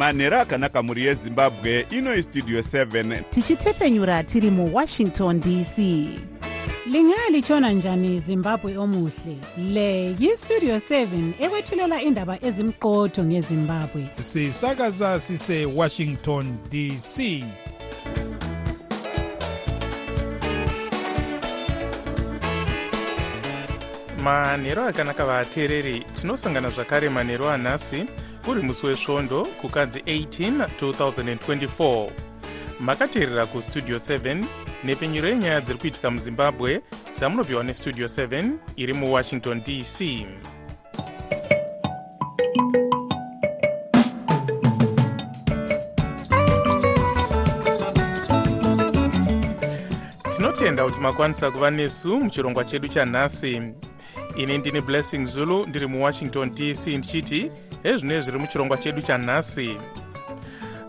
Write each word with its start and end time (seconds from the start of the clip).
manhero 0.00 0.40
akanaka 0.40 0.82
mhuri 0.82 1.06
yezimbabwe 1.06 1.86
inoi 1.90 2.22
studio 2.22 2.60
7 2.60 3.22
tichitefenyura 3.30 4.24
tiri 4.24 4.50
muwashington 4.50 5.40
dc 5.40 5.78
lingalitshona 6.86 7.70
njani 7.70 8.18
zimbabwe 8.18 8.76
omuhle? 8.76 9.36
Le 9.72 10.16
yistudio 10.18 10.76
7 10.76 11.32
ekwethulela 11.40 12.02
indaba 12.02 12.38
ezimqotho 12.44 13.24
ngezimbabwe. 13.24 14.06
Sisakaza 14.20 15.20
sisewashington 15.20 16.58
dc 16.70 17.44
manhero 24.22 24.84
akanaka 24.84 25.26
vateereri 25.26 26.06
tinosangana 26.14 26.68
zvakare 26.70 27.08
manhero 27.08 27.50
anhasi 27.50 28.06
uri 28.48 28.62
musi 28.62 28.86
wesvondo 28.86 29.44
kukadzi 29.60 29.98
18 29.98 30.66
2024 30.80 32.10
makateerera 32.80 33.46
kustudio 33.46 33.96
7 33.96 34.44
nepfenyuro 34.84 35.28
yenyaya 35.28 35.60
dziri 35.60 35.78
kuitika 35.78 36.10
muzimbabwe 36.10 36.80
dzamunopiwa 37.16 37.62
nestudio 37.64 38.06
7 38.06 38.50
iri 38.76 38.92
muwashington 38.94 39.62
dc 39.66 39.98
tinotenda 50.36 50.84
kuti 50.84 51.00
makwanisa 51.00 51.50
kuva 51.50 51.70
nesu 51.70 52.16
muchirongwa 52.20 52.64
chedu 52.64 52.88
chanhasi. 52.88 53.62
Ini 54.36 54.58
ndini 54.58 54.80
blessing 54.80 55.24
zulu 55.26 55.66
ndiri 55.66 55.86
muwashington 55.86 56.54
dc 56.54 56.86
ndichiti 56.86 57.50
ezvino 57.84 58.20
zviri 58.20 58.38
muchirongwa 58.38 58.78
chedu 58.78 59.02
chanhasi 59.02 59.76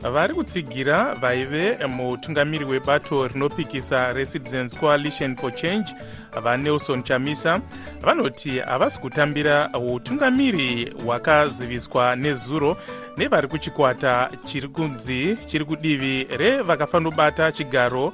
vari 0.10 0.34
kutsigira 0.34 1.16
vaive 1.16 1.78
mutungamiri 1.88 2.66
webato 2.66 3.28
rinopikisa 3.28 4.14
recitizens 4.14 4.78
coalition 4.78 5.36
for 5.36 5.52
change 5.56 5.96
vanelson 6.44 7.04
chamisa. 7.04 7.62
Vanoti 8.02 8.60
havasi 8.60 9.00
kutambira 9.00 9.70
utungamiri 9.70 10.94
hwakaziviswa 11.06 12.16
nezuro 12.16 12.78
nevari 13.18 13.48
kuchikwata 13.48 14.32
chiri 14.46 14.68
kunzi 14.68 15.38
chiri 15.48 15.66
kudivi 15.66 16.28
revakafanobata 16.38 17.52
chigaro 17.52 18.14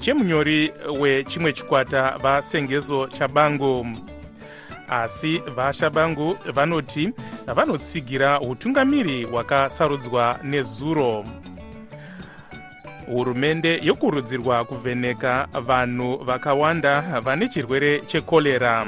chemunyori 0.00 0.72
wechimwe 1.00 1.52
chikwata 1.52 2.18
vasengezo 2.18 3.06
chabangu 3.06 3.86
asi 4.90 5.38
vashabangu 5.56 6.36
vanoti 6.54 7.12
vanotsigira 7.46 8.40
utungamiri 8.40 9.24
hwakasarudzwa 9.24 10.38
nezuro. 10.44 11.24
Hurumende 13.06 13.80
yokurudzirwa 13.82 14.64
kuvheneka 14.64 15.48
vanhu 15.66 16.16
vakawanda 16.24 17.20
vane 17.20 17.48
chirwere 17.48 18.00
chekorera 18.00 18.86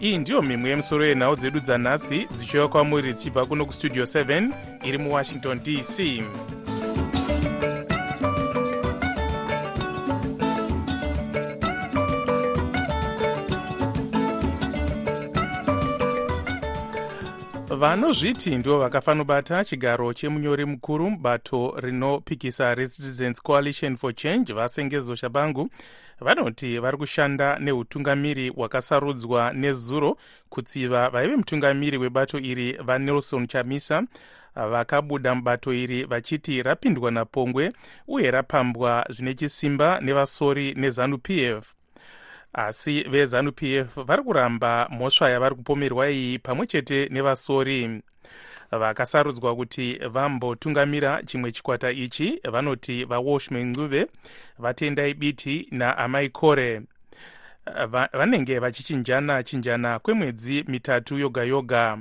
iyi 0.00 0.18
ndiyo 0.18 0.42
mimwe 0.42 0.70
yemusoro 0.70 1.06
yenhau 1.06 1.36
dzedu 1.36 1.60
dzanhasi 1.60 2.28
dzichiuya 2.34 2.68
kwamuri 2.68 3.14
tichibva 3.14 3.46
kuno 3.46 3.66
kustudio 3.66 4.04
7 4.04 4.48
iri 4.84 4.98
muwashington 4.98 5.60
dc 5.62 6.22
vanozviti 17.80 18.58
ndivo 18.58 18.78
vakafanobata 18.78 19.64
chigaro 19.64 20.12
chemunyori 20.12 20.64
mukuru 20.64 21.10
mubato 21.10 21.74
rinopikisa 21.76 22.74
recitizens 22.74 23.42
coalition 23.42 23.96
for 23.96 24.14
change 24.14 24.52
vasengezo 24.52 25.14
shabangu 25.14 25.68
vanoti 26.20 26.78
vari 26.78 26.96
kushanda 26.96 27.58
neutungamiri 27.58 28.48
hwakasarudzwa 28.48 29.52
nezuro 29.52 30.16
kutsiva 30.48 31.10
vaive 31.10 31.36
mutungamiri 31.36 31.98
webato 31.98 32.38
iri 32.38 32.72
vanelson 32.72 33.46
chamisa 33.46 34.02
vakabuda 34.54 35.34
mubato 35.34 35.72
iri 35.72 36.04
vachiti 36.04 36.62
rapindwa 36.62 37.10
napongwe 37.10 37.72
uye 38.08 38.30
rapambwa 38.30 39.06
zvine 39.10 39.34
chisimba 39.34 40.00
nevasori 40.00 40.74
nezanup 40.74 41.30
f 41.30 41.79
asi 42.52 43.02
vezanup 43.02 43.62
f 43.62 43.86
vari 43.96 44.22
kuramba 44.22 44.88
mhosva 44.90 45.30
yavari 45.30 45.54
kupomerwa 45.54 46.10
iyi 46.10 46.38
pamwe 46.38 46.66
chete 46.66 47.08
nevasori. 47.10 48.02
Vakasarudzwa 48.70 49.56
kuti 49.56 49.98
vambotungamira 50.10 51.22
chimwe 51.22 51.52
chikwata 51.52 51.90
ichi 51.90 52.40
vanoti 52.52 53.04
vawashman 53.04 53.68
ncuve 53.70 54.06
vatendai 54.58 55.14
biti 55.14 55.68
naamai 55.70 56.28
kore 56.28 56.82
vanenge 58.12 58.58
vachichinjana 58.58 59.42
chinjana 59.42 59.98
kwemwedzi 59.98 60.64
mitatu 60.68 61.18
yoga 61.18 61.42
yoga. 61.44 61.98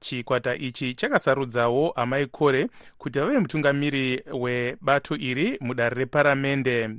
Chikwata 0.00 0.56
ichi 0.56 0.94
chakasarudzawo 0.94 1.90
amai 1.90 2.26
kore 2.26 2.66
kuti 2.98 3.18
vave 3.18 3.38
mutungamiri 3.38 4.22
webato 4.32 5.16
iri 5.16 5.58
mudare 5.60 5.96
reparamende 5.96 6.90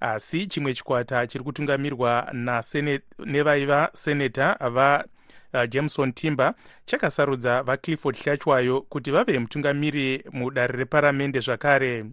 asi 0.00 0.46
chimwe 0.46 0.74
chikwata 0.74 1.26
chiri 1.26 1.44
kutungamirwa 1.44 2.32
nevaiva 3.18 3.90
seneta 3.92 4.56
vajameson 5.52 6.08
uh, 6.08 6.14
timber 6.14 6.54
chakasarudza 6.86 7.62
vaclifford 7.62 8.16
hlachwayo 8.16 8.80
kuti 8.80 9.10
vave 9.10 9.38
mutungamiri 9.38 10.24
mudare 10.32 10.78
reparamende 10.78 11.40
zvakare. 11.40 12.04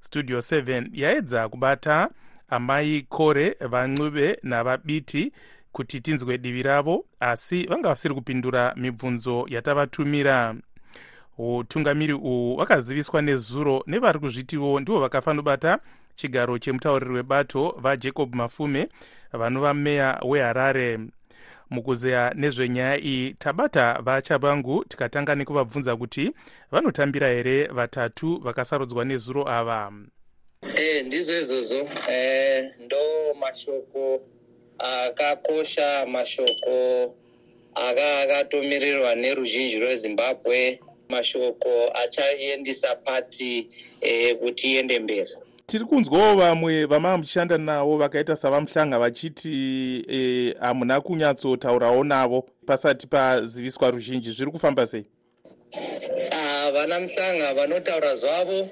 Studio 0.00 0.38
7 0.38 0.88
yaedza 0.92 1.48
kubata 1.48 2.10
amai 2.48 3.06
kore 3.08 3.56
vancuve 3.60 4.38
navabiti 4.42 5.32
kuti 5.72 6.00
tinzwe 6.00 6.38
divi 6.38 6.62
ravo 6.62 7.04
asi 7.20 7.66
vanga 7.66 7.88
vasiri 7.88 8.14
kupindura 8.14 8.74
mibvunzo 8.76 9.46
yatavatumira. 9.48 10.54
Utungamiri 11.38 12.12
uhu 12.12 12.56
hwakaziviswa 12.56 13.22
nezuro 13.22 13.82
nevari 13.86 14.18
kuzvitiwo 14.18 14.80
ndivo 14.80 15.00
vakafanobata 15.00 15.78
chigaro 16.16 16.58
chemutauriri 16.58 17.14
webato 17.14 17.74
vajacob 17.78 18.34
mafume 18.34 18.88
vanova 19.32 19.74
meya 19.74 20.20
weharare. 20.24 20.98
Mukuzeya 21.70 22.32
nezvenyaya 22.34 22.98
iyi 22.98 23.34
tabata 23.38 24.00
vachabangu 24.02 24.84
tikatanga 24.84 25.34
nekuvabvunza 25.34 25.96
kuti 25.96 26.30
vanotambira 26.72 27.28
here 27.28 27.66
vatatu 27.66 28.38
vakasarudzwa 28.38 29.04
nezuro 29.04 29.48
ava? 29.48 29.92
E, 30.76 31.02
ndizvo 31.02 31.38
izvozvo 31.38 31.88
e, 32.10 32.70
ndo 32.84 33.34
mashoko 33.40 34.20
akakosha 34.78 36.06
mashoko 36.06 37.14
aka 37.74 38.20
akatomirirwa 38.20 39.14
neruzhinji 39.14 39.78
rwezimbabwe. 39.78 40.80
Mashoko 41.08 41.90
achaendisa 41.94 42.96
pati 42.96 43.68
e, 44.00 44.34
kuti 44.34 44.72
iende 44.72 44.98
mberi 44.98 45.30
tiri 45.66 45.84
kunzwawo 45.84 46.34
vamwe 46.36 46.84
vamava 46.84 47.18
muchishanda 47.18 47.58
navo 47.58 47.96
vakaita 47.98 48.36
savamuhlanga 48.36 48.98
vachiti 48.98 50.54
hamuna 50.60 50.96
e, 50.96 51.00
kunyatsotaurawo 51.00 52.04
navo 52.04 52.48
pasati 52.66 53.06
paziviswa 53.06 53.90
ruzhinji. 53.90 54.32
Zviri 54.32 54.50
kufamba 54.50 54.86
sei? 54.86 55.04
Uh, 55.74 56.70
vana 56.72 57.00
muhlanga 57.00 57.54
vanotaura 57.54 58.14
zvavo. 58.14 58.68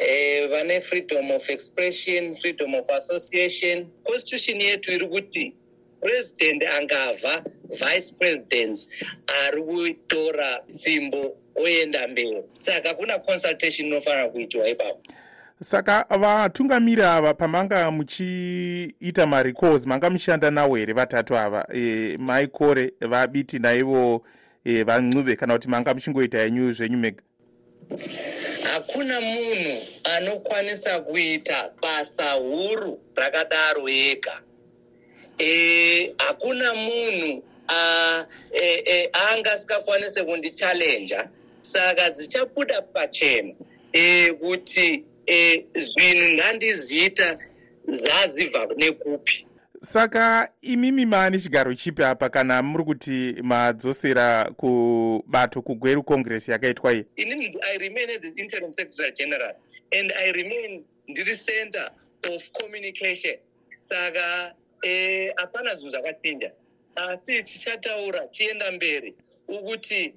E, 0.00 0.46
vane 0.46 0.80
freedom 0.80 1.30
of 1.30 1.48
expression 1.50 2.36
freedom 2.36 2.74
of 2.74 2.90
association. 2.90 3.86
Constitution 4.04 4.60
yetu 4.60 4.92
iri 4.92 5.08
kuti 5.08 5.54
purezidendi 6.00 6.66
angavha 6.66 7.44
vice 7.70 8.12
presidents 8.18 8.88
ari 9.46 9.62
kutora 9.62 10.62
tsimbo 10.74 11.36
oenda 11.56 12.08
mberi. 12.08 12.42
Saka 12.54 12.94
kuna 12.94 13.18
consultation 13.18 13.86
inofanira 13.88 14.28
kuitiwa 14.28 14.68
ipapo 14.68 15.02
saka 15.62 16.06
vatungamiri 16.18 17.02
ava 17.02 17.34
pamanga 17.34 17.90
muchiita 17.90 19.26
marecalls 19.26 19.86
manga 19.86 20.10
muchishanda 20.10 20.50
nawo 20.50 20.76
here 20.76 20.92
vatatu 20.92 21.36
ava 21.36 21.66
e, 21.74 22.16
maikore 22.18 22.92
vabiti 23.00 23.58
naivo 23.58 24.22
e, 24.64 24.82
vancuve 24.84 25.36
kana 25.36 25.52
kuti 25.54 25.68
manga 25.68 25.94
muchingoita 25.94 26.38
yenyu 26.38 26.72
zvenyu 26.72 26.98
mega. 26.98 27.22
Hakuna 28.62 29.20
munhu 29.20 29.82
anokwanisa 30.04 31.00
kuita 31.00 31.70
basa 31.82 32.32
huru 32.32 33.00
rakadaro 33.16 33.88
ega. 33.88 34.42
Hakuna 36.18 36.74
e, 36.74 36.76
munhu 36.76 37.42
aangasingakwanise 39.14 40.20
e, 40.20 40.22
e, 40.22 40.26
kundichallenja 40.26 41.28
saka 41.60 42.10
dzichabuda 42.10 42.82
pachena 42.82 43.54
e, 43.92 44.32
kuti 44.32 45.04
e, 45.30 45.66
zvinhu 45.74 46.28
ndandiziita 46.34 47.38
zazibva 47.88 48.66
nekupi 48.76 49.46
saka 49.82 50.48
imimi 50.60 51.06
maane 51.06 51.38
chigaro 51.38 51.74
chipi 51.74 52.02
apa 52.02 52.28
kana 52.28 52.62
muri 52.62 52.84
kuti 52.84 53.36
madzosera 53.42 54.50
kubato 54.56 55.62
kugweru 55.62 56.02
congress 56.02 56.48
yakaitwa 56.48 56.92
iyi? 56.92 57.04
Inini 57.16 57.50
i 57.62 57.78
remain 57.78 58.10
as 58.10 58.20
the 58.20 58.40
interim 58.40 58.72
secretary 58.72 59.12
general 59.12 59.52
and 59.92 60.12
i 60.12 60.32
remain 60.32 60.84
ndiri 61.08 61.36
center 61.36 61.90
of 62.28 62.50
communication. 62.52 63.36
Saka 63.78 64.54
eh, 64.82 65.32
hapana 65.36 65.74
zvinhu 65.74 65.90
zvakachinja 65.90 66.52
asi 66.96 67.42
tichataura 67.42 68.26
tienda 68.26 68.72
mberi 68.72 69.14
ukuti 69.48 70.14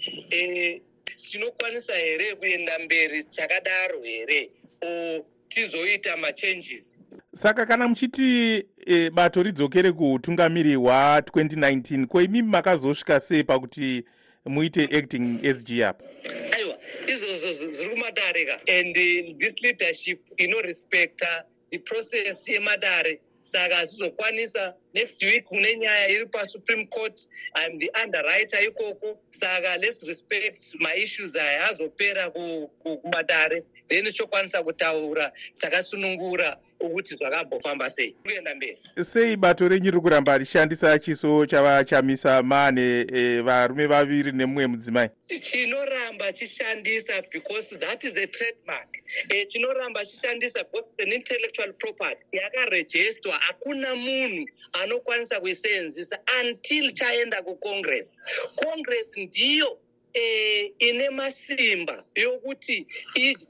tinokwanisa 1.15 1.93
here 1.95 2.35
kuenda 2.35 2.79
mberi 2.79 3.23
chakadaro 3.23 4.01
here 4.01 4.49
o 4.81 5.25
tizoita 5.49 6.17
machanges. 6.17 6.97
Saka 7.35 7.65
kana 7.65 7.87
muchiti 7.87 8.67
e, 8.85 9.09
bato 9.09 9.43
ridzokere 9.43 9.91
kuutungamiri 9.91 10.75
hwa2019 10.75 12.05
ko 12.05 12.21
imimi 12.21 12.47
makazosvika 12.47 13.19
sei 13.19 13.43
pakuti 13.43 14.03
muite 14.45 14.83
acting 14.83 15.53
sg 15.53 15.81
apa? 15.81 16.05
Aiwa 16.51 16.77
izvozvo 17.07 17.53
zviri 17.53 17.89
kumadare 17.89 18.45
ka. 18.45 18.59
And 18.67 18.95
this 19.39 19.61
leadership 19.61 20.19
inorespecta 20.37 21.43
the 21.69 21.77
process 21.79 22.47
yemadare 22.47 23.19
saka 23.43 23.75
hazvizokwanisa 23.75 24.73
next 24.93 25.23
week 25.23 25.43
kune 25.43 25.75
nyaya 25.75 26.07
iri 26.09 26.25
pasupreme 26.25 26.87
court. 26.89 27.27
Im 27.65 27.77
the 27.77 27.91
underwriter 28.03 28.57
ikoko. 28.57 29.17
Saka 29.31 29.77
lets 29.77 30.07
respect 30.07 30.75
maissues 30.79 31.35
aya 31.35 31.67
azopera 31.69 32.31
kumadare 32.31 33.63
then 33.89 34.05
tichokwanisa 34.05 34.63
kutaura 34.63 35.31
takasunungura 35.61 36.57
ukuthi 36.79 37.15
zvakambofamba 37.15 37.89
sei 37.89 38.11
kuenda 38.11 38.55
mberi 38.55 38.77
sei 39.01 39.37
bato 39.37 39.67
renyu 39.67 39.91
riri 39.91 40.01
kuramba 40.01 40.37
richishandisa 40.37 40.99
chiso 40.99 41.45
chavachamisa 41.45 42.43
mane 42.43 43.07
e, 43.13 43.41
varume 43.41 43.87
vaviri 43.87 44.31
nemumwe 44.31 44.67
mudzimai 44.67 45.09
chinoramba 45.41 46.33
chishandisa 46.33 47.21
because 47.31 47.77
that 47.79 48.03
is 48.03 48.17
a 48.17 48.27
trademark 48.27 48.89
e, 49.29 49.45
chinoramba 49.45 50.05
chishandisa 50.05 50.63
because 50.63 50.91
an 50.99 51.11
intellectual 51.11 51.73
property 51.73 52.23
yakarejestwa 52.31 53.33
hakuna 53.33 53.95
munhu 53.95 54.45
anokwanisa 54.73 55.39
kuisenzisa 55.39 56.19
until 56.41 56.91
chaenda 56.91 57.41
kucongress 57.41 58.15
congress 58.55 59.17
ndiyo 59.17 59.77
eh, 60.13 60.71
ine 60.79 61.09
masimba 61.09 62.03
yokuti 62.15 62.87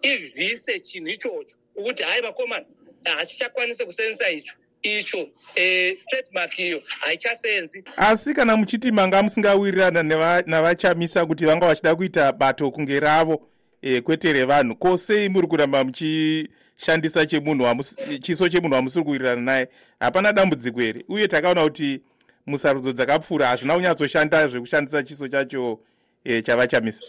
ivhise 0.02 0.80
chinhu 0.80 1.08
ichocho 1.08 1.56
ukuthi 1.75 2.04
hayi 2.04 2.22
vakomana 2.22 2.66
hachichakwanisi 3.11 3.85
kusenzisa 3.85 4.29
icho 4.29 4.53
icho 4.83 5.29
eh, 5.55 5.97
trademark 6.09 6.59
iyo 6.59 6.83
haichasenzi. 7.00 7.83
Asi 7.97 8.33
kana 8.33 8.57
muchiti 8.57 8.91
manga 8.91 9.23
musingawirirana 9.23 10.03
navachamisa 10.45 11.25
kuti 11.25 11.45
vanga 11.45 11.67
vachida 11.67 11.95
kuita 11.95 12.31
bato 12.31 12.71
kunge 12.71 13.00
ravo 13.00 13.47
e, 13.81 14.01
kwete 14.01 14.33
revanhu 14.33 14.75
ko 14.75 14.97
sei 14.97 15.29
muri 15.29 15.47
kuramba 15.47 15.83
muchishandisa 15.83 17.25
chemunhu 17.25 17.83
chiso 18.21 18.50
chemunhu 18.50 18.75
wamusiri 18.75 19.05
kuwirirana 19.05 19.41
naye? 19.41 19.67
Hapana 20.00 20.33
dambudziko 20.33 20.79
here. 20.79 21.05
Uye 21.09 21.27
takaona 21.27 21.63
kuti 21.63 22.01
musarudzo 22.45 22.91
dzakapfuura 22.94 23.47
hazvina 23.47 23.73
kunyatsoshanda 23.75 24.47
zvekushandisa 24.47 25.03
chiso 25.03 25.27
chacho 25.27 25.79
e, 26.23 26.41
chavachamisa. 26.41 27.01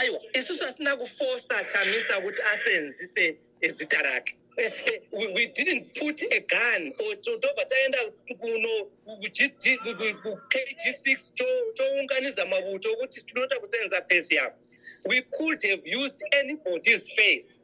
Aiwa 0.00 0.20
isusu 0.32 0.64
hasina 0.64 0.96
kufosa 0.96 1.54
chamisa 1.64 2.20
kuti 2.20 2.42
asenzise 2.52 3.36
zita 3.68 4.02
rake 4.02 4.34
we, 5.12 5.32
we 5.34 5.46
didn't 5.54 5.94
put 5.94 6.20
a 6.22 6.40
gun. 6.40 6.92
Or 7.00 7.14
tobva 7.16 7.64
taenda 7.70 7.98
kuno 8.40 8.90
kg 10.48 10.92
six 10.92 11.32
tounganiza 11.74 12.46
mavuto 12.46 12.92
okuti 12.92 13.22
tinoda 13.22 13.58
kusenza 13.60 14.02
face 14.08 14.34
yavo 14.34 14.54
we 15.08 15.22
could 15.38 15.58
have 15.62 15.80
used 15.84 16.22
anybody's 16.32 17.08
face 17.10 17.60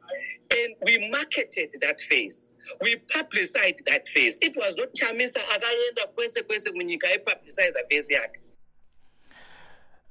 and 0.51 0.75
we 0.83 1.09
marketed 1.09 1.69
that 1.81 2.01
face. 2.01 2.51
We 2.81 2.95
publicized 3.13 3.81
that 3.87 4.07
face. 4.09 4.39
It 4.41 4.55
was 4.57 4.75
not 4.75 4.93
chamisa 4.93 5.39
akaenda 5.49 6.07
kwese 6.15 6.43
kwese 6.43 6.71
munyika 6.71 7.07
aipubliciza 7.07 7.83
face 7.89 8.13
yake 8.13 8.39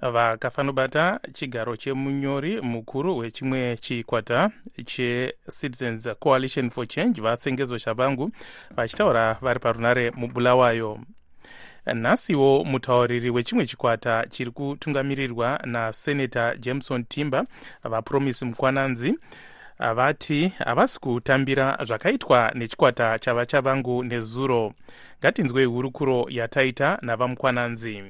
vakafanobata 0.01 1.21
chigaro 1.33 1.77
chemunyori 1.77 2.61
mukuru 2.61 3.19
wechimwe 3.19 3.77
chikwata 3.77 4.51
checitizens 4.85 6.09
coalition 6.21 6.71
for 6.71 6.87
change 6.87 7.21
vasengezo 7.21 7.79
shavangu 7.79 8.31
vachitaura 8.71 9.37
vari 9.43 9.61
parunare 9.61 10.11
mubulawayo. 10.11 11.01
Nhasiwo 11.95 12.65
mutauriri 12.65 13.31
wechimwe 13.31 13.67
chikwata 13.67 14.27
chiri 14.31 14.51
kutungamirirwa 14.51 15.61
nasenata 15.65 16.57
jameson 16.57 17.05
timber 17.05 17.45
vapromisi 17.83 18.45
mukwananzi 18.45 19.19
vati 19.95 20.49
havasi 20.49 21.01
kutambira 21.01 21.79
zvakaitwa 21.85 22.53
nechikwata 22.55 23.19
chavachavangu 23.19 24.05
nezuro. 24.05 24.73
Ngatinzwei 25.21 25.65
hurukuro 25.65 26.27
yataita 26.29 26.99
navamukwananzi 27.03 28.03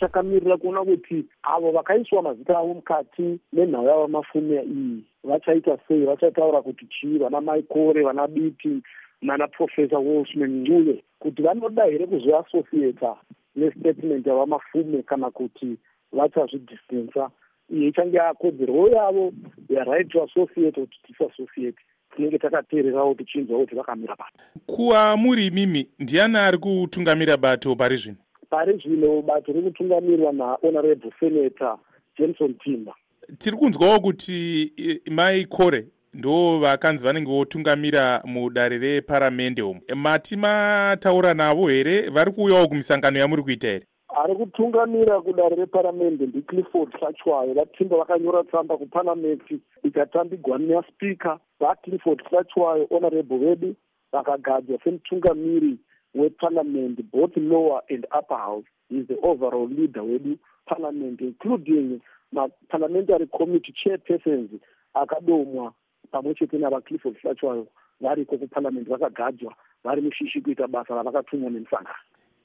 chakamirira 0.00 0.56
kuona 0.56 0.84
kuti 0.84 1.24
avo 1.42 1.70
vakaiswa 1.70 2.22
mazita 2.22 2.58
avo 2.58 2.74
mukati 2.74 3.40
menhau 3.52 3.86
yavo 3.86 4.08
mafume 4.08 4.62
iyi. 4.62 5.04
Vachaita 5.24 5.78
sei? 5.88 6.04
Vachataura 6.04 6.62
kuti 6.62 6.86
chii? 6.86 7.18
Vana 7.18 7.40
maikore 7.40 8.02
vana 8.02 8.26
biti 8.26 8.82
nana 9.22 9.48
profesa 9.48 9.98
wolsman 9.98 10.60
nguye 10.60 11.04
kuti 11.18 11.42
vanoda 11.42 11.84
here 11.84 12.06
kuzoasociata 12.06 13.16
nestatement 13.56 14.26
yavamafume 14.26 15.02
kana 15.02 15.30
kuti 15.30 15.76
vachazvidistensa 16.12 17.30
iyo 17.70 17.88
ichange 17.88 18.16
yakodzerwo 18.16 18.88
yavo 18.88 19.32
yaright 19.68 20.08
to 20.08 20.22
associate 20.22 20.80
kuti 20.80 20.98
disassociate 21.08 21.78
tinenge 22.16 22.38
takateererawo 22.38 23.14
tichinzwa 23.14 23.58
kuti 23.58 23.74
vakamira 23.74 24.16
bato. 24.16 24.38
Kuva 24.66 25.16
muri 25.16 25.46
imimi 25.46 25.90
ndiani 25.98 26.36
ari 26.36 26.58
kutungamira 26.58 27.36
bato 27.36 27.76
pari 27.76 27.96
zvino 27.96 28.16
pari 28.50 28.78
zvino 28.78 29.22
bato 29.22 29.52
riri 29.52 29.70
kutungamirwa 29.70 30.32
nahonorable 30.32 31.12
senator 31.20 31.78
jameson 32.18 32.54
timber 32.54 32.94
tiri 33.38 33.56
kunzwawo 33.56 34.00
kuti 34.00 34.72
mai 35.10 35.44
kore 35.44 35.86
ndo 36.14 36.58
vakanzi 36.58 37.04
vanenge 37.04 37.30
votungamira 37.30 38.22
mudare 38.24 38.78
reparamende 38.78 39.62
umu. 39.62 39.80
Mati 39.96 40.36
mataura 40.36 41.34
navo 41.34 41.68
here? 41.68 42.10
Vari 42.10 42.32
kuuyawo 42.32 42.68
kumisangano 42.68 43.18
yamuri 43.18 43.42
kuita 43.42 43.68
here? 43.68 43.86
Ari 44.24 44.34
kutungamira 44.34 45.20
kudare 45.20 45.56
reparamende 45.56 46.26
ndiclifford 46.26 47.00
sachwayo 47.00 47.54
vatimba 47.54 47.96
vakanyora 47.96 48.44
tsamba 48.44 48.76
kupanameti 48.76 49.60
ikatambigwa 49.84 50.58
naspeaker 50.58 51.38
vaclifford 51.60 52.22
sachwayo 52.30 52.86
honorable 52.90 53.38
vedu 53.38 53.74
vakagadzwa 54.12 54.78
semutungamiri 54.84 55.78
weparliament 56.14 57.02
both 57.12 57.36
lower 57.36 57.82
and 57.90 58.06
upper 58.18 58.36
house 58.36 58.66
is 58.90 59.06
the 59.06 59.16
overall 59.22 59.68
leader 59.68 60.02
wedu 60.02 60.38
parliament 60.66 61.20
including 61.20 62.00
maparliamentary 62.32 63.26
committee 63.26 63.72
chairpersons 63.72 64.50
akadomwa 64.94 65.72
pamwe 66.10 66.34
chete 66.34 66.58
navaclifford 66.58 67.16
flachwayo 67.16 67.66
variko 68.00 68.38
kuparliament 68.38 68.88
vakagadzwa 68.88 69.54
vari 69.84 70.02
mushishi 70.02 70.40
kuita 70.40 70.66
basa 70.66 70.94
ravakatumwa 70.94 71.50
nemusangano 71.50 71.94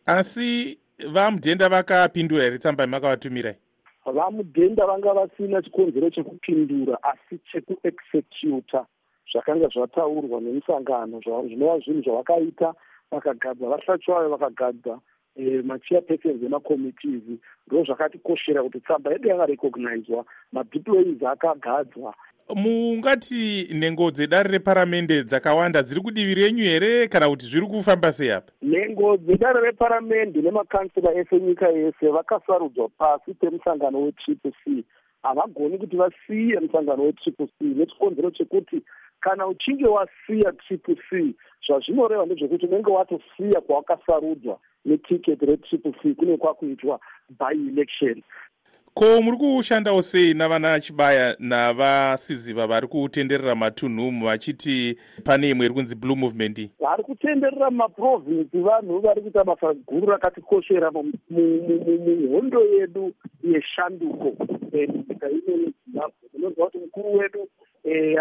asi 0.05 0.79
vamudhenda 1.11 1.69
vakapindura 1.69 2.43
here 2.43 2.57
tsamba 2.57 2.83
yamakavatumirai 2.83 3.55
vamudhenda 4.05 4.85
vanga 4.85 5.13
vasina 5.13 5.61
chikonzero 5.61 6.09
chekupindura 6.09 7.03
asi 7.03 7.39
chekuexecuta 7.51 8.85
zvakanga 9.31 9.67
zvataurwa 9.67 10.41
nemusangano 10.41 11.19
zvinova 11.19 11.79
zvinhu 11.79 12.01
zvavakaita 12.01 12.73
vakagadza 13.13 13.67
vahlachwayo 13.67 14.29
vakagadza 14.29 14.99
eh, 15.35 15.63
machairpersons 15.65 16.43
emacommittees 16.43 17.23
ndo 17.67 17.83
zvakatikoshera 17.83 18.63
kuti 18.63 18.79
tsamba 18.79 19.11
yedu 19.11 19.29
yakarecognizwa 19.29 20.25
madeployees 20.51 21.23
akagadzwa. 21.23 22.13
Mungati 22.55 23.67
nhengo 23.73 24.11
dzedare 24.11 24.51
reparamende 24.51 25.23
dzakawanda 25.23 25.83
dziri 25.83 26.01
kudivi 26.01 26.35
renyu 26.35 26.63
here 26.63 27.07
kana 27.07 27.29
kuti 27.29 27.45
zviri 27.45 27.67
kufamba 27.67 28.11
sei 28.11 28.31
apa? 28.31 28.51
Nhengo 28.61 29.17
dzedare 29.17 29.61
reparamende 29.61 30.41
nemakansela 30.41 31.13
ese 31.13 31.39
nyika 31.39 31.67
yese 31.67 32.07
vakasarudzwa 32.07 32.89
pasi 32.89 33.33
pemusangano 33.33 34.01
wetriple 34.01 34.51
c. 34.63 34.83
Havagoni 35.23 35.77
kuti 35.77 35.95
vasiye 35.95 36.59
musangano 36.59 37.03
wetriple 37.03 37.47
c 37.47 37.65
nechikonzero 37.65 38.31
chekuti 38.31 38.81
kana 39.23 39.47
uchinge 39.47 39.87
wasiya 39.87 40.51
triple 40.51 40.97
c 41.09 41.35
zvazvinoreva 41.67 42.25
ndezvekuti 42.25 42.65
unenge 42.65 42.91
watosiya 42.91 43.61
kwawakasarudzwa 43.61 44.59
netiketi 44.85 45.45
retriple 45.45 45.93
c 46.01 46.13
kune 46.13 46.37
kwakuitwa 46.37 46.99
by 47.39 47.53
election. 47.69 48.21
Ko 48.93 49.21
muri 49.21 49.37
kushandawo 49.37 50.01
sei 50.01 50.33
navana 50.33 50.79
chibaya 50.79 51.35
navasiziva 51.39 52.67
vari 52.67 52.87
kutenderera 52.87 53.55
matunhu 53.55 54.25
vachiti 54.25 54.97
pane 55.23 55.49
imwe 55.49 55.65
iri 55.65 55.73
kunzi 55.73 55.95
blue 55.95 56.15
movement? 56.15 56.57
Iyi 56.57 56.71
vari 56.79 57.03
kutenderera 57.03 57.71
mumaprovinsi 57.71 58.57
vanhu 58.57 58.99
vari 58.99 59.21
kuita 59.21 59.43
basa 59.43 59.73
guru 59.73 60.07
rakatikoshera 60.07 60.91
muhondo 60.91 62.61
yedu 62.73 63.13
yeshanduko. 63.43 64.45
Nyika 64.73 65.29
ino 65.29 65.51
yezimbabwe 65.63 66.29
munonzwa 66.33 66.65
kuti 66.65 66.77
mukuru 66.77 67.17
wedu 67.17 67.49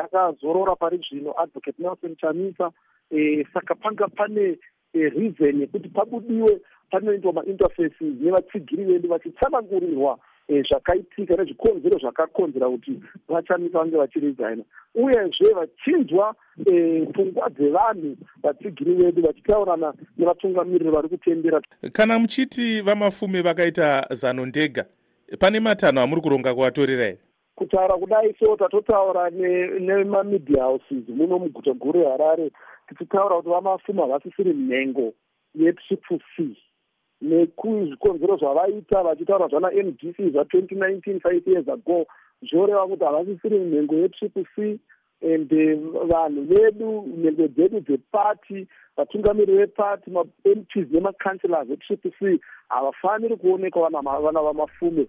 akazorora 0.05 0.77
pari 0.77 1.01
zvino 1.09 1.35
advocate 1.39 1.83
nelson 1.83 2.17
chamisa. 2.17 2.71
Eh, 3.11 3.47
saka 3.55 3.75
panga 3.75 4.09
pane 4.09 4.59
eh, 4.95 5.13
reason 5.13 5.61
yekuti 5.61 5.89
pabudiwe 5.89 6.61
panoitwa 6.91 7.33
mainterfaces 7.33 7.93
nevatsigiri 8.01 8.85
vedu 8.85 9.09
vachitsanangurirwa 9.09 10.19
Eh, 10.49 10.65
zvakaitika 10.69 11.37
nezvikonzero 11.37 11.99
zvakakonzera 11.99 12.69
kuti 12.69 13.01
vachamisa 13.29 13.79
vange 13.79 13.97
vachiresigna 13.97 14.65
uyezve 14.95 15.55
vachinzwa 15.55 16.35
eh, 16.67 17.09
pfungwa 17.13 17.51
dzevanhu 17.51 18.17
vatsigiri 18.43 18.95
vedu 18.95 19.23
vachitaurana 19.23 19.95
nevatungamiriri 20.19 20.91
vari 20.91 21.09
kutendera. 21.09 21.63
Kana 21.93 22.19
muchiti 22.19 22.81
vamafume 22.81 23.43
vakaita 23.43 24.07
zano 24.11 24.47
ndega 24.47 24.85
pane 25.39 25.61
matanho 25.61 26.01
amuri 26.01 26.21
kuronga 26.21 26.55
kuvatorera 26.55 27.05
here 27.05 27.19
kutaura 27.55 27.95
kudai 27.95 28.35
so 28.39 28.57
tatotaura 28.57 29.31
nemamedia 29.31 30.63
houses 30.63 31.09
muno 31.09 31.39
muguta 31.39 31.73
guru 31.73 32.01
reharare 32.01 32.51
tichitaura 32.89 33.37
kuti 33.37 33.49
vamafuma 33.49 34.03
havasisiri 34.03 34.53
nhengo 34.53 35.13
yetriple 35.55 36.19
c 36.37 36.57
nekuzvikonzero 37.23 38.37
zvavaita 38.37 39.03
vachitaura 39.03 39.49
zvana 39.49 39.71
ndc 39.71 40.19
zva20 40.19 40.75
19 40.75 41.21
five 41.21 41.43
years 41.47 41.69
ago. 41.69 42.07
Zvoreva 42.43 42.87
kuti 42.87 43.05
havasisiri 43.05 43.59
nhengo 43.59 43.95
yetriple 43.95 44.45
c 44.55 44.79
and 45.23 45.53
eh, 45.53 45.79
vanhu 46.11 46.43
vedu 46.45 47.07
nhengo 47.17 47.49
dzedu 47.49 47.81
dzepati 47.81 48.67
vatungamiri 48.97 49.57
vepati 49.57 50.11
mamps 50.11 50.77
nemacancellors 50.91 51.71
etriple 51.71 52.13
c 52.19 52.41
havafaniri 52.69 53.37
kuonekwa 53.37 53.91
vana 53.91 54.43
vamafume 54.43 55.07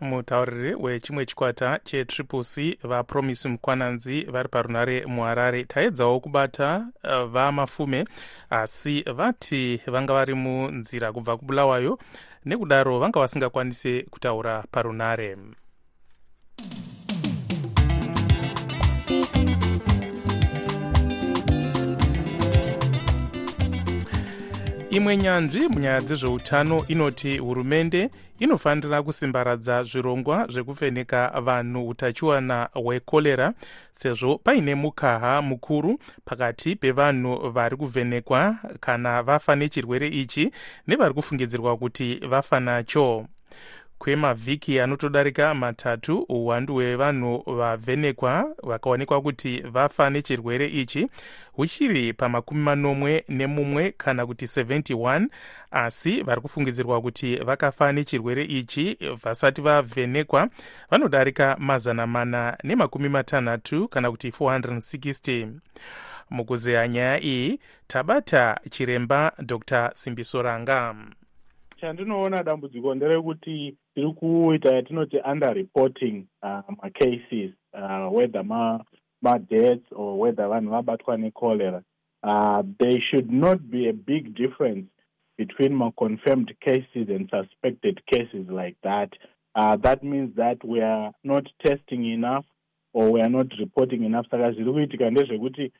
mutauriri 0.00 0.74
wechimwe 0.74 1.26
chikwata 1.26 1.78
chetriple 1.84 2.42
c 2.44 2.78
vapromisi 2.82 3.48
mukwananzi 3.48 4.22
vari 4.24 4.48
parunare 4.48 5.06
muharare 5.06 5.64
taedzawo 5.64 6.20
kubata 6.20 6.86
uh, 7.04 7.22
vamafume 7.24 8.04
asi 8.50 9.02
vati 9.02 9.80
vanga 9.86 10.12
vari 10.12 10.34
munzira 10.34 11.12
kubva 11.12 11.36
kubulawayo 11.36 11.98
nekudaro 12.44 12.98
vanga 12.98 13.20
vasingakwanisi 13.20 14.02
kutaura 14.10 14.64
parunare 14.70 15.36
imwe 24.94 25.16
nyanzvi 25.16 25.68
munyaya 25.68 26.00
dzezveutano 26.00 26.84
inoti 26.88 27.38
hurumende 27.38 28.10
inofanira 28.38 29.02
kusimbaradza 29.02 29.84
zvirongwa 29.84 30.46
zvekuvheneka 30.50 31.40
vanhu 31.40 31.88
utachiwana 31.88 32.68
hwekorera 32.74 33.52
sezvo 33.92 34.38
paine 34.38 34.74
mukaha 34.74 35.42
mukuru 35.42 35.98
pakati 36.24 36.76
pevanhu 36.76 37.50
vari 37.50 37.76
kuvhenekwa 37.76 38.56
kana 38.80 39.22
vafa 39.22 39.56
nechirwere 39.56 40.08
ichi 40.08 40.50
nevari 40.86 41.14
kufungidzirwa 41.14 41.76
kuti 41.76 42.14
vafa 42.14 42.60
nacho 42.60 43.26
kwemavhiki 44.04 44.80
anotodarika 44.80 45.54
matatu 45.54 46.26
uwandu 46.28 46.74
hwevanhu 46.74 47.42
vavhenekwa 47.46 48.54
vakaonekwa 48.62 49.22
kuti 49.22 49.60
vafa 49.60 50.10
nechirwere 50.10 50.66
ichi. 50.66 51.06
Huchiri 51.52 52.12
pamakumi 52.12 52.60
manomwe 52.62 53.24
nemumwe 53.28 53.90
kana 53.90 54.26
kuti 54.26 54.44
71 54.44 55.26
asi 55.70 56.22
vari 56.22 56.40
kufungidzirwa 56.40 57.00
kuti 57.02 57.36
vakafa 57.36 57.92
nechirwere 57.92 58.44
ichi 58.44 58.98
vasati 59.22 59.60
vavhenekwa 59.60 60.48
vanodarika 60.90 61.56
mazana 61.58 62.06
mana 62.06 62.56
nemakumi 62.64 63.08
matanhatu 63.08 63.88
kana 63.88 64.10
kuti 64.10 64.28
460 64.30 65.48
mukuzeya 66.30 66.88
nyaya 66.88 67.20
iyi 67.22 67.60
tabata 67.86 68.60
chiremba 68.70 69.32
dr 69.38 69.90
simbisoranga 69.94 70.94
chandinoona 71.84 72.42
dambudziko 72.42 72.94
nderekuti 72.94 73.76
tiri 73.94 74.12
kuita 74.12 74.74
yatinoti 74.74 75.16
under 75.32 75.54
reporting 75.54 76.26
uh, 76.42 76.76
macases 76.82 77.50
uh, 77.72 78.16
whether 78.16 78.44
madeaths 79.22 79.92
ma 79.92 79.98
or 79.98 80.18
whether 80.18 80.48
vanhu 80.48 80.70
vabatwa 80.70 81.16
necholera. 81.16 81.82
Uh, 82.22 82.62
there 82.78 83.00
should 83.00 83.30
not 83.30 83.58
be 83.70 83.88
a 83.88 83.92
big 83.92 84.34
difference 84.34 84.86
between 85.36 85.74
maconfirmed 85.74 86.54
cases 86.60 87.08
and 87.08 87.30
suspected 87.30 88.00
cases 88.06 88.48
like 88.48 88.76
that. 88.82 89.10
Uh, 89.54 89.76
that 89.76 90.02
means 90.02 90.34
that 90.36 90.64
we 90.64 90.80
are 90.80 91.12
not 91.22 91.46
testing 91.62 92.04
enough 92.12 92.46
or 92.94 93.10
we 93.10 93.20
are 93.20 93.30
not 93.30 93.46
reporting 93.58 94.04
enough. 94.04 94.26
Saka 94.30 94.52
zviri 94.52 94.72
kuitika 94.72 95.10
ndezvekuti 95.10 95.72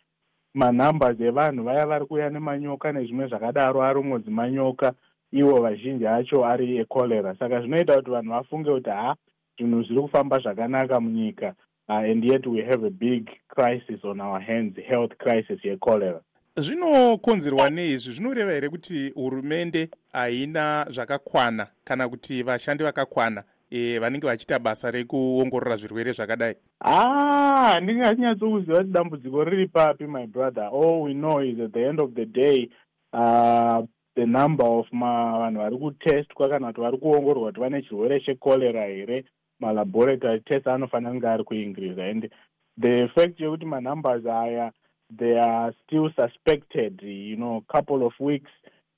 manumbers 0.55 1.21
evanhu 1.21 1.65
vaya 1.65 1.87
vari 1.87 2.07
kuuya 2.07 2.31
nemanyoka 2.31 2.93
nezvimwe 2.93 3.29
zvakadaro 3.29 3.83
arongodzi 3.83 4.31
manyoka 4.31 4.95
ivo 5.35 5.63
vazhinji 5.63 6.07
acho 6.07 6.45
ari 6.47 6.77
ekorera 6.77 7.37
saka 7.39 7.61
zvinoita 7.61 7.97
kuti 7.97 8.11
vanhu 8.11 8.31
vafunge 8.31 8.71
kuti 8.71 8.91
ha 8.91 9.17
zvinhu 9.59 9.83
zviri 9.83 10.03
kufamba 10.03 10.39
zvakanaka 10.39 11.01
munyika 11.01 11.55
uh, 11.89 11.97
and 12.11 12.25
yet 12.25 12.47
we 12.47 12.63
have 12.63 12.87
a 12.87 12.91
big 12.91 13.31
crisis 13.49 14.05
on 14.05 14.21
our 14.21 14.41
hands 14.41 14.77
health 14.89 15.13
crisis 15.19 15.65
yekorera 15.65 16.21
zvinokonzerwa 16.57 17.71
neizvi 17.71 18.13
zvinoreva 18.13 18.53
here 18.53 18.69
kuti 18.69 19.13
hurumende 19.15 19.89
haina 20.13 20.87
zvakakwana 20.91 21.67
kana 21.85 22.09
kuti 22.09 22.43
vashandi 22.43 22.85
vakakwana 22.85 23.45
e, 23.71 23.99
vanenge 23.99 24.27
vachiita 24.27 24.59
basa 24.59 24.91
rekuongorora 24.91 25.77
zvirwere 25.77 26.13
zvakadai? 26.13 26.55
Ah 26.81 27.73
handinganyatsokuziva 27.73 28.79
kuti 28.79 28.93
dambudziko 28.93 29.45
riri 29.45 29.67
papi 29.67 30.07
my 30.07 30.27
brother. 30.27 30.69
All 30.73 31.03
we 31.03 31.15
know 31.15 31.41
is 31.41 31.61
at 31.61 31.73
the 31.73 31.89
end 31.89 32.01
of 32.01 32.15
the 32.15 32.25
day 32.25 32.69
uh, 33.13 33.83
the 34.17 34.27
number 34.27 34.65
of 34.67 34.87
vanhu 34.91 35.59
vari 35.59 35.77
kutestwa 35.79 36.49
kana 36.49 36.67
kuti 36.67 36.81
vari 36.81 36.99
kuongororwa 36.99 37.49
kuti 37.53 37.61
vane 37.61 37.83
chirwere 37.83 38.21
chekorera 38.21 38.87
here. 38.87 39.25
Malaboratory 39.61 40.41
test 40.41 40.67
anofanira 40.67 41.13
kunge 41.13 41.29
ari 41.29 41.45
kuincrease 41.45 42.11
and 42.11 42.31
the 42.77 43.09
fact 43.15 43.41
yekuti 43.41 43.65
manumbers 43.65 44.27
aya 44.27 44.73
they 45.17 45.39
are 45.39 45.73
still 45.85 46.11
suspected 46.17 47.01
you 47.03 47.37
know 47.37 47.63
couple 47.73 48.05
of 48.05 48.13
weeks 48.19 48.51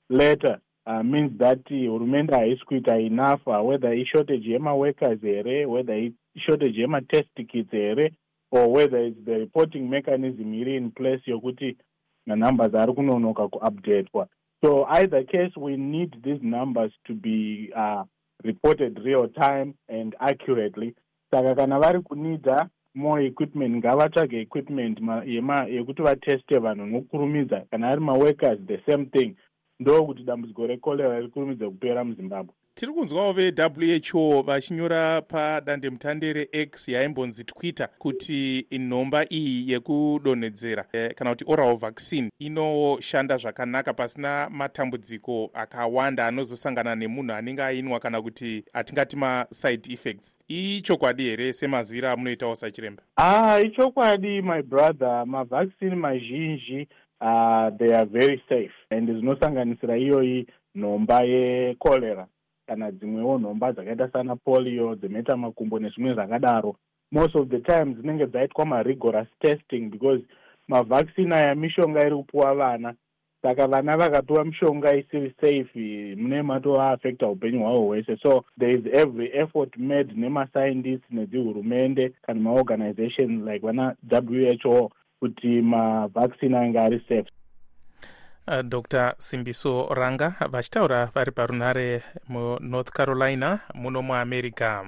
later 0.09 0.59
uh, 0.87 1.03
means 1.03 1.37
that 1.37 1.63
hurumende 1.69 2.33
haisi 2.35 2.65
kuita 2.65 2.97
enough 2.99 3.47
uh, 3.47 3.61
whether 3.61 3.93
ishortage 3.93 4.51
yemaworkers 4.51 5.21
here 5.21 5.65
whether 5.65 6.11
ishortage 6.35 6.81
yematest 6.81 7.47
kits 7.47 7.71
here 7.71 8.11
or 8.51 8.67
whether 8.67 8.99
its 9.05 9.25
the 9.25 9.37
reporting 9.37 9.89
mechanism 9.89 10.53
iri 10.53 10.75
in 10.75 10.91
place 10.91 11.21
yokuti 11.31 11.77
manumbers 12.25 12.75
ari 12.75 12.93
kunonoka 12.93 13.47
kuupdatwa 13.47 14.27
So 14.63 14.85
either 14.85 15.23
case, 15.23 15.51
we 15.55 15.77
need 15.77 16.15
these 16.23 16.39
numbers 16.41 16.91
to 17.05 17.13
be 17.13 17.71
uh, 17.75 18.03
reported 18.43 18.99
real 19.03 19.27
time 19.29 19.75
and 19.87 20.15
accurately. 20.19 20.95
Saka 21.31 21.55
kana 21.55 21.79
vari 21.79 21.99
kunida 22.01 22.69
more 22.95 23.21
equipment 23.21 23.83
ngavatsvage 23.83 24.41
equipment 24.41 24.99
yekuti 24.99 26.01
vateste 26.01 26.59
vanhu 26.59 26.85
nokurumidza. 26.85 27.65
Kana 27.71 27.87
ari 27.89 28.01
maworkers 28.01 28.59
the 28.67 28.79
same 28.89 29.05
thing. 29.05 29.35
Ndokuti 29.79 30.23
dambudziko 30.23 30.67
rekorera 30.67 31.19
riri 31.19 31.29
kurumidza 31.31 31.69
kupera 31.69 32.03
muzimbabwe 32.03 32.53
tiri 32.77 32.93
kunzwawo 32.93 33.33
vewho 33.33 34.41
vachinyora 34.41 35.21
padandemutande 35.21 36.33
rex 36.33 36.89
yaimbonzi 36.89 37.43
twitter 37.43 37.89
kuti 37.97 38.67
nhomba 38.79 39.25
iyi 39.33 39.71
yekudonhedzera 39.71 40.85
eh, 40.93 41.13
kana 41.15 41.29
kuti 41.29 41.45
oral 41.47 41.75
vaccine 41.77 42.29
inoshanda 42.39 43.37
zvakanaka 43.37 43.93
pasina 43.93 44.49
matambudziko 44.49 45.49
akawanda 45.53 46.27
anozosangana 46.27 46.95
nemunhu 46.95 47.33
anenge 47.33 47.63
ainwa 47.63 47.99
kana 47.99 48.21
kuti 48.21 48.63
atingati 48.73 49.17
maside 49.17 49.93
effects. 49.93 50.37
Ichokwadi 50.47 51.23
here 51.23 51.53
semaziviro 51.53 52.09
amunoitawo 52.09 52.55
sachiremba? 52.55 53.03
Ah 53.15 53.59
ichokwadi 53.59 54.41
my 54.41 54.61
brother. 54.61 55.25
Mavaccine 55.25 55.95
mazhinji 55.95 56.87
uh, 57.21 57.77
they 57.77 57.95
are 57.95 58.05
very 58.05 58.41
safe 58.49 58.73
and 58.89 59.09
zvinosanganisira 59.09 59.97
iyoyi 59.97 60.47
nhomba 60.75 61.23
yekorera 61.23 62.27
kana 62.67 62.91
dzimwewo 62.91 63.39
nhomba 63.39 63.71
dzakaita 63.71 64.09
sana 64.11 64.35
polio 64.35 64.95
dzemeta 64.95 65.37
makumbo 65.37 65.79
nezvimwe 65.79 66.13
zvakadaro. 66.13 66.75
Most 67.11 67.35
of 67.35 67.49
the 67.49 67.59
time 67.59 67.93
dzinenge 67.93 68.27
dzaitwa 68.27 68.65
marigorous 68.65 69.27
testing 69.39 69.89
because 69.89 70.21
mavaccine 70.67 71.35
aya 71.35 71.55
mishonga 71.55 72.07
iri 72.07 72.15
kupuwa 72.15 72.55
vana. 72.55 72.93
Saka 73.41 73.67
vana 73.67 73.97
vakapiwa 73.97 74.45
mishonga 74.45 74.95
isiri 74.95 75.33
safe 75.41 76.15
mune 76.15 76.41
matoaafecta 76.41 77.29
upenyu 77.29 77.59
hwavo 77.59 77.85
hwese. 77.87 78.17
So 78.17 78.45
there 78.59 78.73
is 78.73 78.85
every 78.93 79.31
effort 79.33 79.77
made 79.77 80.13
nemascientists 80.15 81.11
nedzihurumende 81.11 82.09
kana 82.21 82.39
maorganization 82.39 83.45
like 83.45 83.65
vana 83.65 83.95
who 84.63 84.91
kuti 85.19 85.61
mavaccine 85.61 86.57
ange 86.57 86.79
ari 86.79 86.99
safe 87.07 87.31
dr. 88.47 89.15
Simbiso 89.19 89.91
ranga 89.91 90.35
vachitaura 90.49 91.11
vari 91.13 91.31
parunhare 91.31 92.03
munorth 92.27 92.91
carolina 92.91 93.61
muno 93.75 94.01
muamerica 94.01 94.83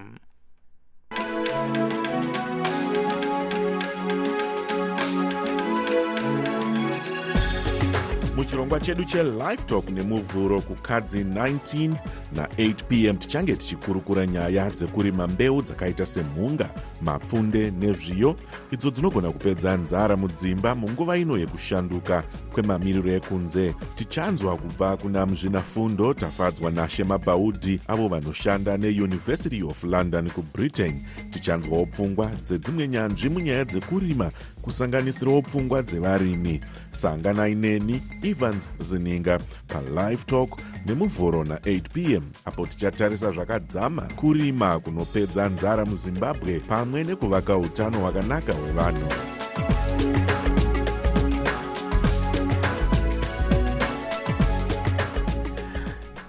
muchirongwa 8.39 8.79
chedu 8.79 9.03
chelife 9.03 9.63
talk 9.65 9.89
nemuvhuro 9.89 10.62
kukadzi 10.62 11.24
19 11.24 11.93
na8 12.36 12.74
pm 12.74 13.17
tichange 13.17 13.55
tichikurukura 13.55 14.25
nyaya 14.25 14.69
dzekurima 14.69 15.27
mbeu 15.27 15.62
dzakaita 15.62 16.05
semhunga 16.05 16.69
mapfunde 17.01 17.72
nezviyo. 17.72 18.36
Idzo 18.72 18.91
dzinogona 18.91 19.31
kupedza 19.31 19.77
nzara 19.77 20.17
mudzimba 20.17 20.75
munguva 20.75 21.17
ino 21.17 21.38
yekushanduka 21.38 22.24
kwemamiriro 22.53 23.12
ekunze. 23.12 23.75
Tichanzwa 23.96 24.58
kubva 24.58 24.98
kuna 24.98 25.25
muzvinafundo 25.25 26.13
tafadzwa 26.13 26.72
nashema 26.72 27.17
bhaudhi 27.17 27.79
avo 27.88 28.08
vanoshanda 28.08 28.77
neuniversity 28.77 29.63
of 29.63 29.84
london 29.84 30.29
kubritain 30.29 31.05
tichanzwawo 31.29 31.86
pfungwa 31.86 32.31
dzedzimwe 32.43 32.88
nyanzvi 32.88 33.29
munyaya 33.29 33.65
dzekurima 33.65 34.31
kusanganisirawo 34.61 35.41
pfungwa 35.41 35.81
dzevarimi. 35.81 36.61
Sanganai 36.91 37.55
neni 37.55 38.01
evans 38.23 38.69
zininga 38.79 39.39
palive 39.67 40.23
talk 40.25 40.49
nemuvhuro 40.85 41.43
na8 41.43 41.81
pm 41.81 42.23
apo 42.45 42.65
tichatarisa 42.67 43.31
zvakadzama 43.31 44.01
kurima 44.01 44.79
kunopedza 44.79 45.49
nzara 45.49 45.85
muzimbabwe 45.85 46.59
pamwe 46.59 47.03
nekuvaka 47.03 47.57
utano 47.57 47.99
hwakanaka 47.99 48.53
hwevanhu. 48.53 49.07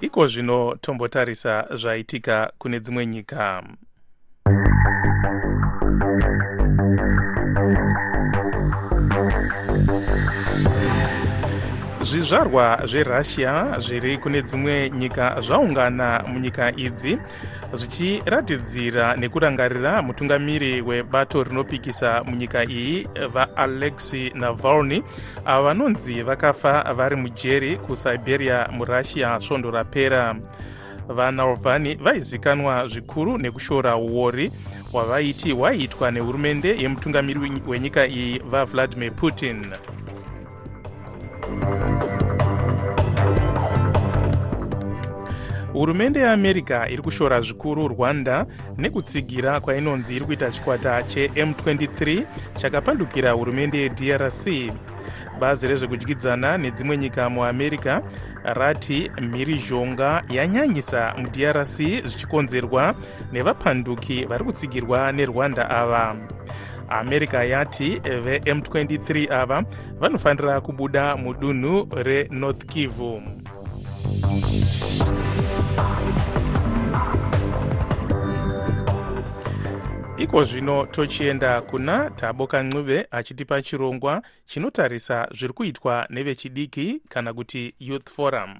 Iko 0.00 0.26
zvino 0.26 0.76
tombotarisa 0.80 1.66
zvaitika 1.76 2.52
kune 2.58 2.80
dzimwe 2.80 3.06
nyika 3.06 3.62
zvizvarwa 12.10 12.86
zverussia 12.86 13.78
zviri 13.78 14.18
kune 14.18 14.42
dzimwe 14.42 14.90
nyika 14.90 15.40
zvaungana 15.40 16.24
munyika 16.28 16.72
idzi 16.76 17.18
zvichiratidzira 17.72 19.16
nekurangarira 19.16 20.02
mutungamiri 20.02 20.82
webato 20.82 21.44
rinopikisa 21.44 22.24
munyika 22.24 22.64
iyi 22.64 23.06
vaalexi 23.34 24.32
navalny. 24.34 25.02
Avo 25.44 25.64
vanonzi 25.64 26.22
vakafa 26.22 26.94
vari 26.94 27.16
mujeri 27.16 27.76
kusiberia 27.76 28.68
murussia 28.72 29.40
svondo 29.40 29.70
rapera. 29.70 30.36
Vanalvani 31.08 31.94
vaizikanwa 31.94 32.88
zvikuru 32.88 33.38
nekushora 33.38 33.96
uori 33.96 34.52
hwavaiti 34.92 35.52
hwaiitwa 35.52 36.10
nehurumende 36.10 36.76
yemutungamiri 36.78 37.40
wenyika 37.66 38.06
iyi 38.06 38.38
vavladimir 38.38 39.12
putin 39.12 39.66
hurumende 45.72 46.20
yeamerica 46.20 46.88
iri 46.90 47.02
kushora 47.02 47.40
zvikuru 47.40 47.88
rwanda 47.88 48.46
nekutsigira 48.78 49.60
kwainonzi 49.60 50.16
iri 50.16 50.24
kuita 50.24 50.50
chikwata 50.50 51.00
chem23 51.00 52.24
chakapandukira 52.56 53.32
hurumende 53.32 53.78
yedrc. 53.78 54.72
Bazi 55.40 55.68
rezvekudyidzana 55.68 56.58
nedzimwe 56.58 56.96
nyika 56.96 57.30
muamerica 57.30 58.02
rati 58.44 59.10
mhirizhonga 59.20 60.22
yanyanyisa 60.28 61.14
mudrc 61.18 61.76
zvichikonzerwa 62.04 62.94
nevapanduki 63.32 64.24
vari 64.24 64.44
kutsigirwa 64.44 65.12
nerwanda 65.12 65.70
ava 65.70 66.16
america 66.90 67.44
yati 67.44 67.96
vem23 67.96 69.32
ava 69.32 69.64
vanofanira 70.00 70.60
kubuda 70.60 71.16
mudunhu 71.16 71.88
renorth 72.02 72.64
kivu. 72.64 73.22
Iko 80.20 80.44
zvino 80.44 80.86
tochienda 80.86 81.60
kuna 81.60 82.10
taboka 82.10 82.62
ncube 82.62 83.06
achitipa 83.10 83.62
chirongwa 83.62 84.22
chinotarisa 84.44 85.28
zviri 85.34 85.52
kuitwa 85.52 86.06
nevechidiki 86.10 87.02
kana 87.08 87.34
kuti 87.34 87.74
youth 87.78 88.10
forum 88.10 88.54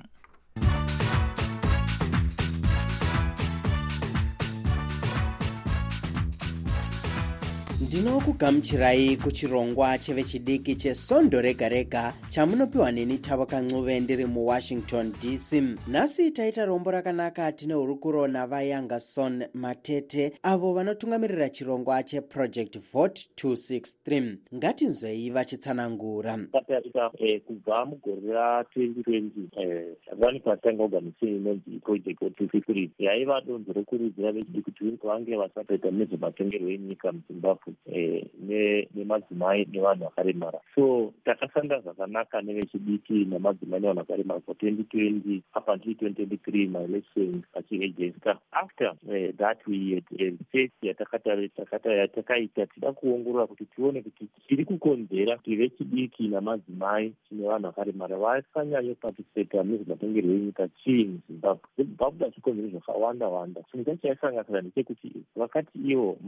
ndinokugamuchirai 7.90 9.16
kuchirongwa 9.16 9.98
chevechidiki 9.98 10.74
chesondo 10.74 11.40
rega 11.40 11.68
rega 11.68 12.14
chamunopiwa 12.29 12.92
neni 12.92 13.18
tavoka 13.18 13.61
ncube 13.61 14.00
ndiri 14.00 14.26
muwashington 14.26 15.12
dc 15.12 15.62
nhasi 15.88 16.31
taita 16.31 16.64
rombo 16.64 16.90
rakanaka 16.90 17.53
tine 17.53 17.74
hurukuro 17.74 18.29
navayangason 18.29 19.44
matete 19.55 20.33
avo 20.42 20.72
vanotungamirira 20.74 21.48
chirongwa 21.48 22.03
cheproject 22.03 22.79
vote 22.92 23.29
263 23.42 24.37
ngatinzwei 24.55 25.31
vachitsanangura. 25.31 26.38
Tatarika 26.53 27.11
eh, 27.18 27.40
kubva 27.40 27.87
mugore 27.87 28.20
ra2020 28.20 29.85
vani 30.18 30.40
patanga 30.40 30.83
oganisini 30.85 31.37
inonzi 31.37 31.81
project 31.85 32.20
vote 32.20 32.44
263 32.44 32.88
yaiva 32.98 33.40
donzo 33.40 33.72
rokurudzira 33.72 34.33
vechidiki 34.33 34.62
kuti 34.62 34.85
vange 35.03 35.37
vasatoita 35.37 35.90
nezvematongerwo 35.90 36.70
enyika 36.70 37.12
muzimbabwe 37.12 37.74
nemadzimai 37.87 39.66
nevanhu 39.73 40.05
vakaremara 40.05 40.61
so 40.75 41.12
takashanda 41.25 41.81
zvakanaka 41.81 42.43
nevechidiki 42.43 43.25
nemadzimai 43.25 43.81
nevanhu 43.81 44.01
vakaremara 44.01 44.40
for 44.40 44.55
2020 44.55 45.43
up 45.55 45.69
until 45.69 45.93
2023 45.93 46.69
maelections 46.69 47.45
achiejesta 47.55 48.38
after 48.53 48.88
uh, 48.88 49.37
that 49.37 49.59
we 49.66 49.95
had 49.95 50.05
research 50.19 50.73
yatakaita 50.83 52.66
tida 52.66 52.93
kuongorora 52.93 53.47
kuti 53.47 53.64
tione 53.64 54.03
kuti 54.03 54.29
chiri 54.49 54.64
kukonzera 54.64 55.37
kuti 55.37 55.57
vechidiki 55.57 56.29
namadzimai 56.29 57.12
chine 57.29 57.49
vanhu 57.49 57.66
vakaremara 57.66 58.16
vasanyanyoparticipata 58.16 59.62
nezvematongerwo 59.62 60.33
enyika 60.33 60.69
chii 60.69 61.05
muzimbabwe 61.05 61.69
zimbabwe 61.77 62.31
chikonzero 62.31 62.69
zvakawanda 62.69 63.29
wanda 63.29 63.62
chinhu 63.62 63.85
chacho 63.85 64.03
chaisanganisira 64.03 64.61
ndechekuti 64.61 65.12
vakati 65.37 65.79
ivo 65.79 66.19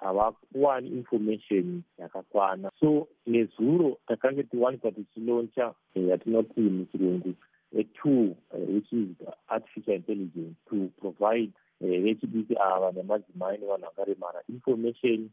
havakuwani 0.00 0.81
uh, 0.86 0.96
information 0.98 1.82
yakakwana. 1.98 2.70
So 2.80 3.08
nezuro 3.26 3.98
takange 4.08 4.42
tiwanikwa 4.42 4.92
tichiloncha 4.92 5.74
yatinoti 5.94 6.60
muchirungu 6.60 7.34
atool 7.80 8.34
which 8.52 8.92
is 8.92 9.08
artificial 9.48 9.94
intelligence 9.94 10.56
to 10.68 10.90
provide 11.00 11.52
vechidiki 11.80 12.56
ava 12.56 12.92
nemadzimai 12.92 13.58
nevanhu 13.58 13.84
vakaremara 13.84 14.42
information 14.48 15.30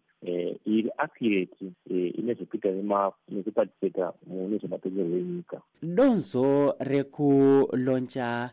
iri 0.65 0.89
accurate 0.97 1.73
ine 1.89 2.33
zvekuita 2.33 3.11
nekupatiseta 3.29 4.13
mune 4.27 4.57
zvematongerwo 4.57 5.17
enyika. 5.17 5.61
Donzo 5.81 6.75
rekuloncha 6.79 8.49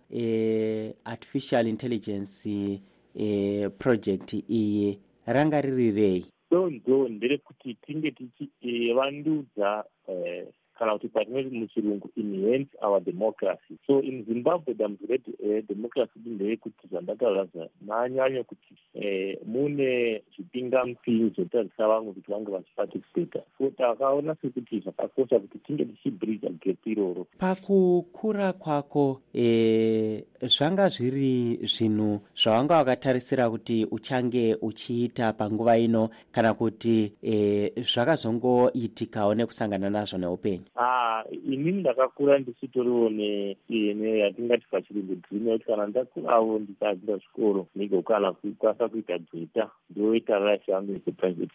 artificial 1.05 1.67
intelligence 1.67 2.81
project 3.79 4.33
iyi 4.33 4.99
ranga 5.27 5.61
riri 5.61 5.91
rei 5.91 6.27
donzo 6.57 7.09
nderekuti 7.09 7.75
tinge 7.75 8.11
tichivandudza 8.11 9.85
uh, 10.09 10.49
kana 10.79 10.93
kuti 10.93 11.09
patinoti 11.09 11.57
muchirungu 11.57 12.11
enhance 12.17 12.71
our 12.83 13.01
democracy. 13.01 13.79
So 13.87 14.01
in 14.01 14.25
zimbabwe 14.25 14.75
dambudzo 14.75 15.19
redemocracy 15.43 16.19
ndeyekuti 16.27 16.89
zvandataura 16.91 17.47
zvanyanya 17.85 18.43
kuti 18.43 18.75
eh, 18.95 19.39
mune 19.47 20.23
zvipingamupinyi 20.37 21.31
zvotarisa 21.31 21.89
vamwe 21.89 22.13
kuti 22.13 22.31
vange 22.31 22.51
vachiparticipata 22.51 23.41
so 23.59 23.71
takaona 23.71 24.37
sekuti 24.43 24.81
zvakakosha 24.81 25.39
kuti 25.39 25.59
tinge 25.59 25.85
tichibridha 25.85 26.49
gap 26.49 26.87
iroro. 26.87 27.27
Pakukura 27.39 28.53
kwako 28.53 29.21
e, 29.35 30.25
zvanga 30.43 30.89
zviri 30.89 31.59
zvinhu 31.63 32.21
zvawanga 32.43 32.77
wakatarisira 32.77 33.51
kuti 33.51 33.85
uchange 33.91 34.55
uchiita 34.63 35.33
panguva 35.33 35.79
ino 35.79 36.11
kana 36.33 36.55
kuti 36.55 37.13
e, 37.23 37.73
zvakazongoitikawo 37.81 39.35
nekusangana 39.35 39.91
nazvo 39.91 40.19
neupenyu 40.19 40.66
ah, 40.77 41.25
inini 41.31 41.81
ndakakura 41.81 42.39
ndisitoriwo 42.39 43.11
neyatingati 43.69 44.67
pachirungu 44.71 45.15
dhirimu 45.15 45.51
yekuti 45.51 45.67
kana 45.67 45.87
ndakurawo 45.87 46.59
ndisadzira 46.59 47.17
zvikoro 47.17 47.67
ndigokana 47.77 48.33
kukwanisa 48.33 48.89
kuita 48.89 49.19
dzota 49.19 49.71
ndoita 49.91 50.53
life 50.53 50.73
yangu 50.73 51.01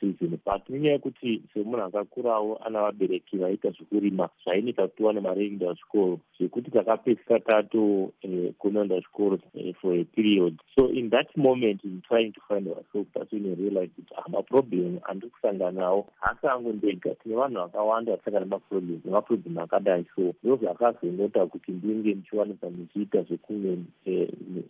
reason 0.01 0.37
but 0.45 0.69
nenyaya 0.69 0.93
yekuti 0.93 1.41
semunhu 1.53 1.83
akakurawo 1.83 2.57
ana 2.65 2.81
vabereki 2.81 3.37
vaita 3.37 3.69
zvekurima 3.69 4.29
zvainita 4.43 4.81
kuti 4.87 4.97
tiwane 4.97 5.19
mari 5.19 5.51
yekuenda 5.61 5.73
zvikoro 5.73 6.19
zvekuti 6.37 6.71
takapedzisa 6.71 7.39
tato 7.39 8.11
eh, 8.21 8.53
kunoenda 8.57 8.99
zvikoro 8.99 9.39
eh, 9.53 9.75
for 9.81 9.93
a 9.93 10.03
period. 10.03 10.59
So 10.77 10.87
in 10.87 11.09
that 11.09 11.27
moment 11.35 11.81
in 11.83 12.01
trying 12.07 12.33
to 12.33 12.41
find 12.47 12.67
ourselves 12.67 13.09
that's 13.13 13.31
when 13.31 13.55
realize 13.55 13.89
kuti 13.95 14.13
amaproblem 14.25 14.99
andiri 15.03 15.31
kusangana 15.31 15.71
nawo 15.71 16.07
hasi 16.19 16.47
angu 16.47 16.73
ndega 16.73 17.15
tine 17.15 17.35
vanhu 17.35 17.59
vakawanda 17.59 18.15
vasangana 18.15 18.45
nemaproblem 18.45 19.00
nemaproblem 19.05 19.57
akadai 19.57 20.05
so 20.15 20.33
ndo 20.43 20.55
zvakazonota 20.55 21.45
kuti 21.45 21.71
ndinge 21.71 22.13
ndichiwanisa 22.13 22.69
ndichiita 22.69 23.21
zvekumwe 23.23 23.77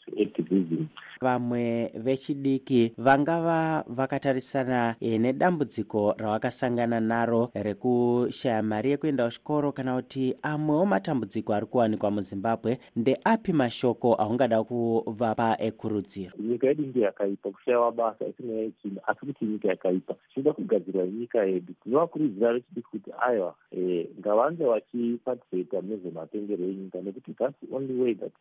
zveactivism. 0.06 0.86
Vamwe 1.22 1.91
vechidiki 1.96 2.94
vangava 2.98 3.84
vakatarisana 3.88 4.96
e, 5.00 5.17
nedambudziko 5.17 6.15
ravakasangana 6.17 7.00
naro 7.00 7.50
rekushaya 7.54 8.63
mari 8.63 8.89
yekuenda 8.91 9.26
kuchikoro 9.26 9.72
kana 9.72 9.96
kuti 9.96 10.36
amwewo 10.41 10.86
matambudziko 10.86 11.54
ari 11.54 11.65
kuwanikwa 11.65 12.12
muzimbabwe 12.12 12.78
ndeapi 12.96 13.54
mashoko 13.54 14.13
aungada 14.13 14.63
kuvapa 14.63 15.58
ekurudziro? 15.60 16.32
Nyika 16.39 16.67
yedu 16.67 16.84
ndiyo 16.84 17.06
yakaipa 17.06 17.50
kushayiwa 17.52 17.91
basa 17.91 18.28
isinaya 18.28 18.72
chinhu 18.82 19.02
asi 19.08 19.26
kuti 19.26 19.46
nyika 19.46 19.67
yakaipa. 19.67 20.13
Tichida 20.13 20.54
kugadzirwa 20.54 21.06
nyika 21.08 21.44
yedu. 21.44 21.74
Tinovakurudzira 21.84 22.54
vechidiki 22.54 22.88
kuti 22.91 23.12
aiwa 23.28 23.56
e, 23.78 24.08
ngavange 24.21 24.63
vachipatisipata 24.65 25.81
nezvematengero 25.81 26.63
enyika 26.65 27.01
nekuti 27.01 27.34
thats 27.34 27.55
the 27.60 27.75
only 27.75 27.93
way 28.01 28.13
that 28.13 28.34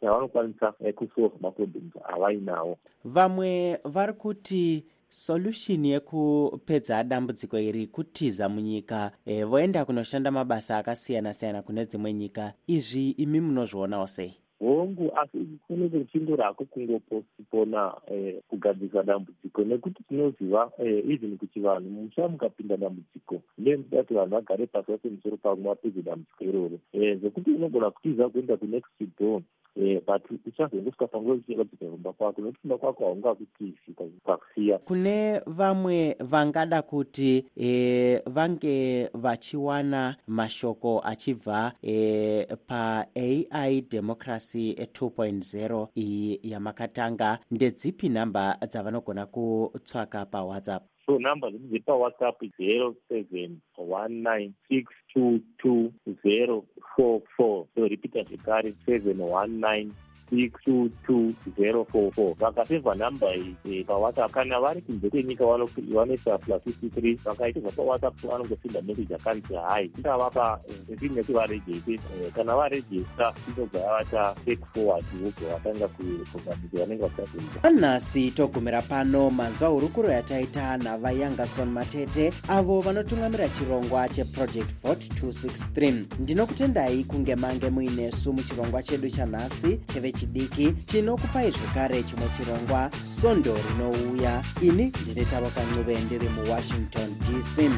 tavanokwanisa 0.00 0.72
kusolve 0.96 1.36
maproblems 1.40 1.92
avainawo. 2.08 2.78
Vamwe 3.04 3.78
vari 3.84 4.12
kuti 4.12 4.84
solution 5.08 5.84
yekupedza 5.84 7.04
dambudziko 7.04 7.58
iri 7.58 7.86
kutiza 7.86 8.48
munyika 8.48 9.12
e, 9.26 9.44
voenda 9.44 9.84
kunoshanda 9.84 10.30
mabasa 10.30 10.78
akasiyana-siyana 10.78 11.62
kune 11.62 11.84
dzimwe 11.86 12.12
nyika. 12.12 12.52
Izvi 12.66 13.10
imi 13.10 13.40
munozvionawo 13.40 14.06
sei 14.06 14.41
hongu 14.62 15.12
asi 15.16 15.38
kunenge 15.66 15.98
kuchingorako 15.98 16.64
kungopostipona 16.64 17.92
eh, 18.06 18.34
kugadzisa 18.48 19.02
dambudziko. 19.02 19.64
Nekuti 19.64 20.02
tinoziva 20.02 20.70
eh, 20.78 21.04
even 21.10 21.38
kuti 21.38 21.60
vanhu 21.60 21.90
musha 21.90 22.28
mukapinda 22.28 22.76
dambudziko 22.76 23.42
ndemuda 23.58 24.02
kuti 24.02 24.14
vanhu 24.14 24.34
vagare 24.34 24.66
pasi 24.66 24.92
vase 24.92 25.08
musoro 25.08 25.36
pamwe 25.36 25.64
vapedze 25.68 26.02
dambudziko 26.02 26.44
iroro. 26.44 26.78
Eh, 26.92 27.18
zvekuti 27.18 27.50
unogona 27.50 27.90
kutiza 27.90 28.28
kuenda 28.28 28.56
kunext 28.56 28.92
door 29.20 29.42
Eh, 29.76 30.00
but 30.06 30.22
uchazongosvika 30.46 31.06
panguva 31.06 31.34
uchiratidzwa 31.34 31.90
kumba 31.90 32.12
kwako. 32.12 32.40
Nokuti 32.40 32.60
kumba 32.60 32.78
kwako 32.78 33.04
haungakutizi 33.04 33.78
pakusiya 34.24 34.78
kune 34.78 35.38
vamwe 35.46 36.16
vangada 36.20 36.82
kuti 36.82 37.44
e, 37.56 38.18
vange 38.26 39.08
vachiwana 39.14 40.16
mashoko 40.26 41.00
achibva 41.04 41.72
e, 41.82 42.46
paai 42.66 43.80
democracy 43.90 44.72
2.0 44.72 45.86
iyi 45.96 46.40
yamakatanga. 46.42 47.38
Ndedzipi 47.50 48.08
nhamba 48.08 48.58
dzavanogona 48.68 49.26
kutsvaka 49.26 50.26
pawhatsapp 50.26 50.91
so 51.06 51.18
number 51.18 51.24
nhamba 51.24 51.50
dzedu 51.50 51.68
dzepawhatsapp 51.68 52.38
zero 52.56 52.94
seven 53.08 53.60
one 53.76 54.22
nine 54.22 54.54
six 54.68 54.92
two 55.12 55.40
two 55.58 55.92
zero 56.22 56.64
four 56.96 57.20
four. 57.36 57.66
So 57.74 57.82
repeat 57.82 58.14
repeata 58.14 58.28
zvekare 58.28 58.74
seven 58.86 59.18
one 59.18 59.60
nine 59.60 59.92
six 60.32 60.52
two 60.64 60.90
two 61.06 61.34
zero 61.56 61.84
four 61.92 62.10
four. 62.12 62.34
Vakasevha 62.34 62.94
nhamba 62.94 63.26
iyi 63.36 63.84
pawhatsapp. 63.84 64.32
Kana 64.32 64.60
vari 64.60 64.80
kunze 64.82 65.10
kwenyika 65.10 65.44
vanoisa 65.46 66.38
plus 66.38 66.62
fifty 66.64 66.88
three 66.88 67.14
vakaitirwa 67.24 67.72
pawhatsapp 67.72 68.14
vanongosinda 68.22 68.82
message 68.82 69.14
akanzi 69.14 69.54
hai 69.54 69.90
ndavapa 69.98 70.60
ndineti 70.88 71.32
varejeste 71.32 71.98
kana 72.34 72.56
varejesta 72.56 73.34
inobva 73.56 73.78
yavata 73.80 74.34
take 74.44 74.64
forward 74.74 75.04
vobva 75.22 75.52
vatanga 75.54 75.88
kuorganiza 75.88 76.78
vanenge 76.78 77.02
vachazoita 77.02 77.62
anhasi 77.62 78.30
togumira 78.30 78.82
pano 78.82 79.30
manzwa 79.30 79.68
hurukuro 79.68 80.08
yataita 80.10 80.76
navayangason 80.76 81.68
matete 81.70 82.32
avo 82.48 82.80
vanotungamira 82.80 83.48
chirongwa 83.48 84.08
cheproject 84.08 84.70
vot 84.82 84.98
263 84.98 86.04
ndinokutendai 86.20 87.04
kunge 87.04 87.36
mange 87.36 87.70
muinesu 87.70 88.32
muchirongwa 88.32 88.82
chedu 88.82 89.10
chanhasi 89.10 89.76
chevech 89.92 90.21
chidiki 90.22 90.72
tinokupai 90.72 91.50
zvekare 91.50 92.02
chimwe 92.02 92.28
chirongwa 92.36 92.90
sondo 93.04 93.56
rinouya. 93.68 94.44
Ini 94.62 94.92
ndine 95.02 95.24
tavakancuve 95.24 95.98
ndiri 95.98 96.28
muwashington 96.28 97.14
dc 97.18 97.70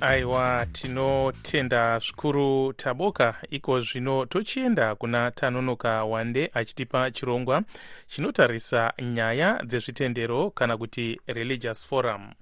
aiwa 0.00 0.66
tinotenda 0.72 1.98
zvikuru 1.98 2.72
taboka. 2.72 3.34
Iko 3.50 3.80
zvino 3.80 4.26
tochienda 4.26 4.94
kuna 4.94 5.30
tanonoka 5.30 6.04
wande 6.04 6.50
achitipa 6.54 7.10
chirongwa 7.10 7.62
chinotarisa 8.06 8.92
nyaya 9.02 9.62
dzezvitendero 9.66 10.50
kana 10.50 10.76
kuti 10.76 11.20
religious 11.26 11.86
forum 11.86 12.32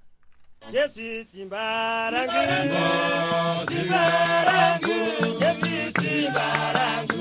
jesu 0.72 1.24
simba 1.32 2.10
rangu 2.10 2.42
simba 3.70 4.02
rangu 4.44 4.96
jesu 5.40 5.72
simba 6.00 6.46
rangu 6.72 7.16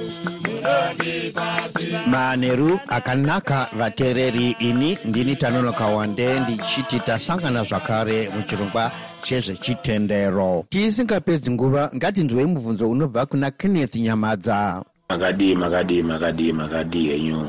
manheru 2.07 2.79
akanaka 2.87 3.67
vateereri 3.77 4.55
ini 4.59 4.97
ndini 5.05 5.35
tanonoka 5.35 5.85
wande 5.85 6.39
ndichiti 6.39 6.99
tasangana 6.99 7.63
zvakare 7.63 8.29
muchirongwa 8.29 8.91
chezvechitendero. 9.21 10.65
Tisingapedzi 10.69 11.51
nguva 11.51 11.91
ngatinzwei 11.95 12.45
mubvunzo 12.45 12.89
unobva 12.89 13.25
kuna 13.25 13.51
kenneth 13.51 13.95
nyamadza. 13.95 14.83
Makadii 15.09 15.55
makadii 15.55 16.01
makadii 16.01 16.51
makadii 16.51 17.07
henyu 17.07 17.47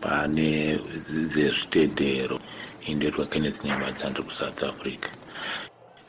pane 0.00 0.78
dzezvitendero 1.32 2.38
indoitwa 2.86 3.26
kenneth 3.26 3.64
nyamadza 3.64 4.10
ndiri 4.10 4.24
kusouth 4.28 4.62
africa. 4.62 5.08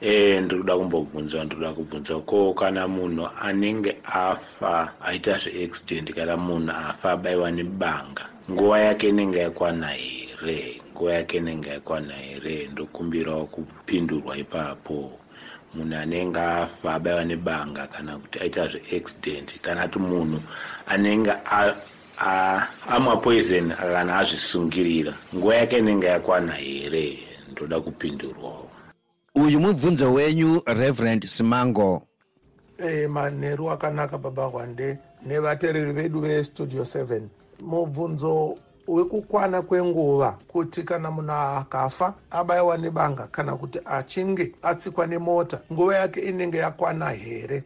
E 0.01 0.41
ndiri 0.41 0.61
kuda 0.61 0.77
kumbobvunza 0.77 1.43
ndiri 1.43 1.55
kuda 1.59 1.73
kubvunza. 1.73 2.15
Ko 2.19 2.53
kana 2.53 2.87
munhu 2.87 3.27
anenge 3.41 3.97
afa 4.03 4.93
aita 5.01 5.37
zveaccident 5.37 6.13
kana 6.13 6.37
munhu 6.37 6.71
afa 6.71 7.11
abayiwa 7.11 7.51
nebanga 7.51 8.25
nguva 8.51 8.79
yake 8.79 9.09
inenge 9.09 9.39
yakwana 9.39 9.87
here? 9.87 10.81
Nguva 10.91 11.13
yake 11.13 11.37
inenge 11.37 11.69
yakwana 11.69 12.13
here? 12.13 12.67
Ndokumbirawo 12.71 13.45
kupindurwa 13.45 14.37
ipapo. 14.37 15.19
Munhu 15.73 15.95
anenge 15.97 16.39
afa 16.39 16.93
abayiwa 16.93 17.25
nebanga 17.25 17.87
kana 17.87 18.17
kuti 18.17 18.39
aita 18.39 18.67
zveaccident 18.67 19.59
kana 19.61 19.87
kuti 19.87 19.99
munhu 19.99 20.39
anenge 20.87 21.31
amwa 22.17 23.17
poison 23.17 23.69
kana 23.71 24.17
azvisungirira. 24.17 25.13
Nguva 25.35 25.55
yake 25.55 25.77
inenge 25.77 26.07
yakwana 26.07 26.51
here? 26.53 27.19
Ndoda 27.51 27.79
kupindurwawo 27.79 28.69
uyu 29.35 29.59
mubvunzo 29.59 30.13
wenyu 30.13 30.61
reverend 30.65 31.25
simango. 31.25 32.01
E, 32.77 33.07
manheru 33.07 33.71
akanaka 33.71 34.17
baba 34.17 34.45
hwande 34.45 34.97
nevateereri 35.25 35.93
vedu 35.93 36.19
vestudio 36.19 36.83
7 36.83 37.21
mubvunzo 37.61 38.57
wekukwana 38.87 39.61
kwenguva 39.61 40.37
kuti 40.47 40.83
kana 40.83 41.11
munhu 41.11 41.31
akafa 41.31 42.13
abayiwa 42.31 42.77
nebanga 42.77 43.27
kana 43.27 43.55
kuti 43.55 43.79
achinge 43.85 44.51
atsikwa 44.61 45.07
nemota 45.07 45.59
nguva 45.73 45.95
yake 45.95 46.19
inenge 46.21 46.57
yakwana 46.57 47.09
here? 47.09 47.63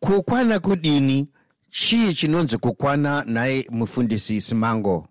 Kukwana 0.00 0.58
kudini 0.58 1.28
chii 1.70 2.14
chinonzi 2.14 2.58
kukwana 2.58 3.24
naye 3.26 3.66
mufundisi 3.70 4.40
simango? 4.40 5.06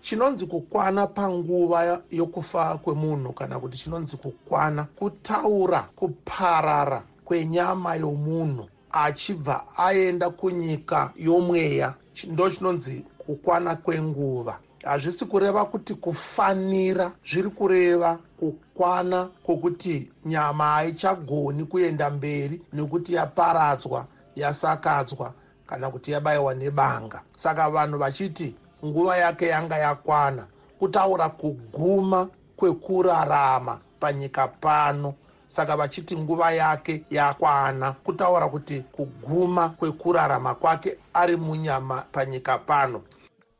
Chinonzi 0.00 0.46
kukwana 0.46 1.06
panguva 1.06 2.00
yokufa 2.10 2.78
kwemunhu 2.78 3.32
kana 3.32 3.58
kuti 3.60 3.78
chinonzi 3.78 4.16
kukwana 4.16 4.84
kutaura 4.84 5.82
kuparara 5.96 7.02
kwenyama 7.24 7.94
yomunhu 7.94 8.68
achibva 8.90 9.64
aenda 9.76 10.30
kunyika 10.30 11.12
yomweya. 11.16 11.94
Ndo 12.28 12.50
chinonzi 12.50 13.04
kukwana 13.18 13.76
kwenguva. 13.76 14.58
Hazvisi 14.84 15.24
kureva 15.24 15.64
kuti 15.64 15.94
kufanira 15.94 17.12
zviri 17.30 17.50
kureva 17.50 18.18
kukwana 18.40 19.28
kwokuti 19.42 20.10
nyama 20.26 20.64
haichagoni 20.64 21.64
kuenda 21.64 22.10
mberi 22.10 22.60
nekuti 22.72 23.14
yaparadzwa 23.14 24.06
yasakadzwa 24.36 25.34
kana 25.68 25.90
kuti 25.90 26.12
yabayiwa 26.12 26.54
nebanga. 26.54 27.22
Saka 27.36 27.70
vanhu 27.70 27.98
vachiti 27.98 28.54
nguva 28.84 29.16
yake 29.16 29.46
yanga 29.46 29.78
yakwana 29.78 30.46
kutaura 30.78 31.28
kuguma 31.28 32.28
kwekurarama 32.56 33.78
panyika 34.00 34.48
pano. 34.48 35.14
Saka 35.48 35.76
vachiti 35.76 36.16
nguva 36.16 36.52
yake 36.52 37.04
yakwana 37.10 37.92
kutaura 37.92 38.48
kuti 38.48 38.80
kuguma 38.92 39.68
kwekurarama 39.68 40.54
kwake 40.54 40.96
ari 41.14 41.36
munyama 41.36 42.04
panyika 42.12 42.58
pano. 42.58 43.02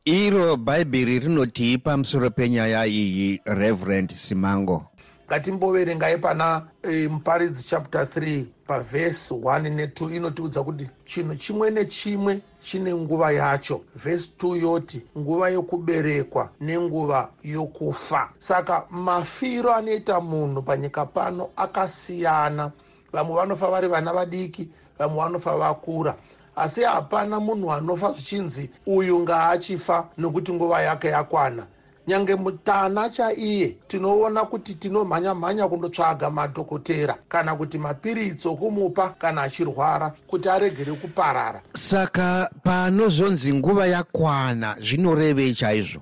Iro 0.04 0.56
bhaibheri 0.56 1.18
rinotii 1.18 1.78
pamusoro 1.78 2.30
penyaya 2.30 2.86
iyi 2.86 3.40
reverend 3.44 4.12
simango 4.14 4.84
ngatimboverengai 5.28 6.18
pana 6.18 6.62
e, 6.82 7.08
muparidzi 7.08 7.64
chapter 7.64 8.04
3 8.04 8.44
pavhesi 8.66 9.34
1 9.34 9.60
ne2 9.60 10.16
inotiudza 10.16 10.62
kuti 10.62 10.90
chinhu 11.04 11.34
chimwe 11.34 11.70
nechimwe 11.70 12.40
chine 12.60 12.94
nguva 12.94 13.32
yacho. 13.32 13.80
Vhesi 13.96 14.32
2 14.38 14.62
yoti 14.62 15.02
nguva 15.18 15.48
yokuberekwa 15.48 16.48
nenguva 16.60 17.28
yokufa. 17.44 18.28
Saka 18.38 18.84
mafiro 18.90 19.74
anoita 19.74 20.20
munhu 20.20 20.62
panyika 20.62 21.06
pano 21.06 21.50
akasiyana. 21.56 22.72
Vamwe 23.12 23.36
vanofa 23.36 23.70
vari 23.70 23.88
vana 23.88 24.12
vadiki 24.12 24.68
vamwe 24.98 25.18
vanofa 25.18 25.56
vakura. 25.56 26.14
Asi 26.56 26.82
hapana 26.82 27.40
munhu 27.40 27.72
anofa 27.72 28.12
zvichinzi 28.12 28.70
uyu 28.86 29.18
ngaachifa 29.20 30.08
nokuti 30.18 30.52
nguva 30.52 30.82
yake 30.82 31.08
yakwana 31.08 31.66
nyange 32.08 32.34
mutana 32.34 33.10
chaiye 33.10 33.76
tinoona 33.88 34.44
kuti 34.44 34.74
tinomhanya-mhanya 34.74 35.68
kundotsvaga 35.68 36.30
madhokotera. 36.30 37.18
Kana 37.28 37.56
kuti 37.56 37.78
mapiritsi 37.78 38.48
okumupa 38.48 39.08
kana 39.08 39.42
achirwara 39.42 40.12
kuti 40.26 40.48
aregere 40.48 40.92
kuparara. 40.92 41.62
Saka 41.72 42.50
panozonzi 42.64 43.54
nguva 43.54 43.86
yakwana 43.86 44.76
zvinorevei 44.80 45.54
chaizvo. 45.54 46.00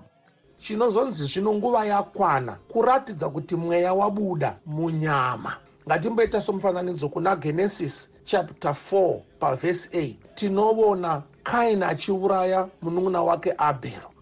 Chinozonzi 0.58 1.24
zvino 1.24 1.54
nguva 1.54 1.86
yakwana 1.86 2.56
kuratidza 2.68 3.28
kuti 3.28 3.56
mweya 3.56 3.94
wabuda 3.94 4.56
munyama. 4.66 5.56
Ngatimboita 5.86 6.40
somufananidzo 6.40 7.08
kuna 7.08 7.36
genesis 7.36 8.08
chapter 8.24 8.76
4 8.92 9.20
pavhesi 9.40 9.88
8 9.88 10.14
tinoona 10.34 11.22
kaini 11.42 11.84
achiuraya 11.84 12.68
munun'una 12.82 13.22
wake 13.22 13.54
abhero 13.58 14.15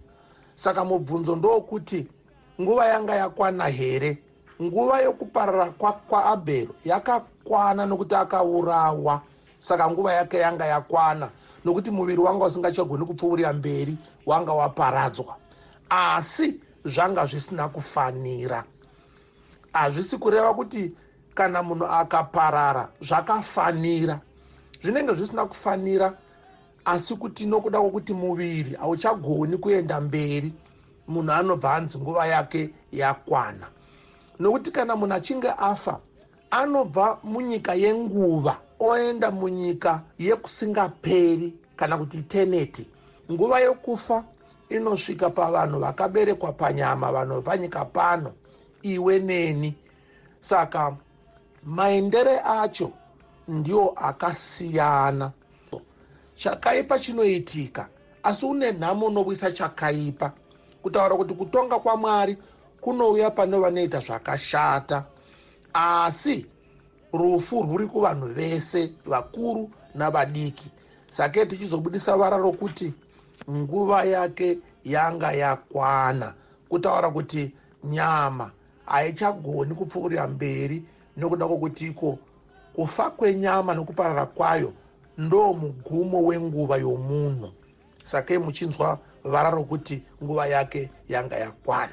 saka 0.54 0.84
mubvunzo 0.84 1.36
ndokuti 1.36 2.06
nguva 2.60 2.86
yanga 2.86 3.14
yakwana 3.14 3.66
here? 3.66 4.18
Nguva 4.62 5.00
yokuparara 5.00 5.70
kwaabhero 5.70 6.72
kwa 6.72 6.92
yakakwana 6.92 7.86
nokuti 7.86 8.14
akaurawa. 8.14 9.22
Saka 9.58 9.90
nguva 9.90 10.12
yake 10.12 10.38
yanga 10.38 10.66
yakwana 10.66 11.30
nokuti 11.64 11.90
muviri 11.90 12.20
wanga 12.20 12.44
usingachagoni 12.44 13.04
kupfuurira 13.04 13.52
mberi 13.52 13.98
wanga 14.26 14.52
waparadzwa. 14.52 15.36
Asi 15.90 16.60
zvanga 16.84 17.26
zvisina 17.26 17.68
kufanira. 17.68 18.64
Hazvisi 19.72 20.18
kureva 20.18 20.54
kuti 20.54 20.92
kana 21.34 21.62
munhu 21.62 21.86
akaparara 21.86 22.88
zvakafanira. 23.00 24.20
Zvinenge 24.82 25.14
zvisina 25.14 25.46
kufanira 25.46 26.16
asi 26.84 27.14
kuti 27.16 27.46
nokuda 27.46 27.80
kwokuti 27.80 28.12
muviri 28.14 28.76
hauchagoni 28.76 29.56
kuenda 29.56 30.00
mberi 30.00 30.52
munhu 31.08 31.32
anobva 31.32 31.74
anzi 31.74 31.98
nguva 31.98 32.26
yake 32.26 32.70
yakwana. 32.92 33.66
Nokuti 34.38 34.70
kana 34.70 34.96
munhu 34.96 35.14
achinge 35.14 35.48
afa 35.48 36.00
anobva 36.50 37.18
munyika 37.22 37.74
yenguva 37.74 38.56
oenda 38.80 39.30
munyika 39.30 40.02
yekusingaperi 40.18 41.54
kana 41.76 41.98
kuti 41.98 42.18
iteneti 42.18 42.88
nguva 43.32 43.60
yokufa 43.60 44.24
inosvika 44.68 45.30
pavanhu 45.30 45.78
vakaberekwa 45.80 46.52
panyama 46.52 47.12
vanhu 47.12 47.34
vepanyika 47.34 47.84
pano 47.84 48.32
iwe 48.82 49.18
neni. 49.18 49.74
Saka 50.40 50.96
maendere 51.64 52.40
acho 52.40 52.90
ndiwo 53.48 53.90
akasiyana 53.96 55.30
chakaipa 56.36 56.98
chinoitika. 56.98 57.88
Asi 58.22 58.46
une 58.46 58.72
nhamo 58.72 59.06
unowisa 59.06 59.52
chakaipa. 59.52 60.32
Kutaura 60.82 61.16
kuti 61.16 61.34
kutonga 61.34 61.78
kwamwari 61.78 62.38
kunouya 62.80 63.30
pane 63.30 63.58
vanoita 63.58 64.00
zvakashata. 64.00 65.04
Asi 65.72 66.46
rufu 67.12 67.62
rwuri 67.62 67.86
kuvanhu 67.86 68.26
vese 68.26 68.92
vakuru 69.06 69.70
navadiki. 69.94 70.70
Sakei 71.10 71.46
tichizobudisa 71.46 72.16
vara 72.16 72.36
rokuti 72.36 72.92
nguva 73.50 74.04
yake 74.04 74.58
yanga 74.84 75.32
yakwana. 75.32 76.34
Kutaura 76.68 77.10
kuti 77.10 77.52
nyama 77.84 78.50
haichagoni 78.86 79.74
kupfuurira 79.74 80.28
mberi 80.28 80.84
nokuda 81.16 81.46
kwokuti 81.46 81.86
iko 81.86 82.18
kufa 82.74 83.10
kwenyama 83.10 83.74
nokuparara 83.74 84.26
kwayo 84.26 84.72
ndo 85.18 85.52
mugumo 85.52 86.22
wenguva 86.24 86.76
yomunhu. 86.76 87.52
Sakei 88.04 88.38
muchinzwa 88.38 88.98
vara 89.24 89.50
rokuti 89.50 90.02
nguva 90.22 90.46
yake 90.46 90.90
yanga 91.08 91.36
yakwana. 91.36 91.92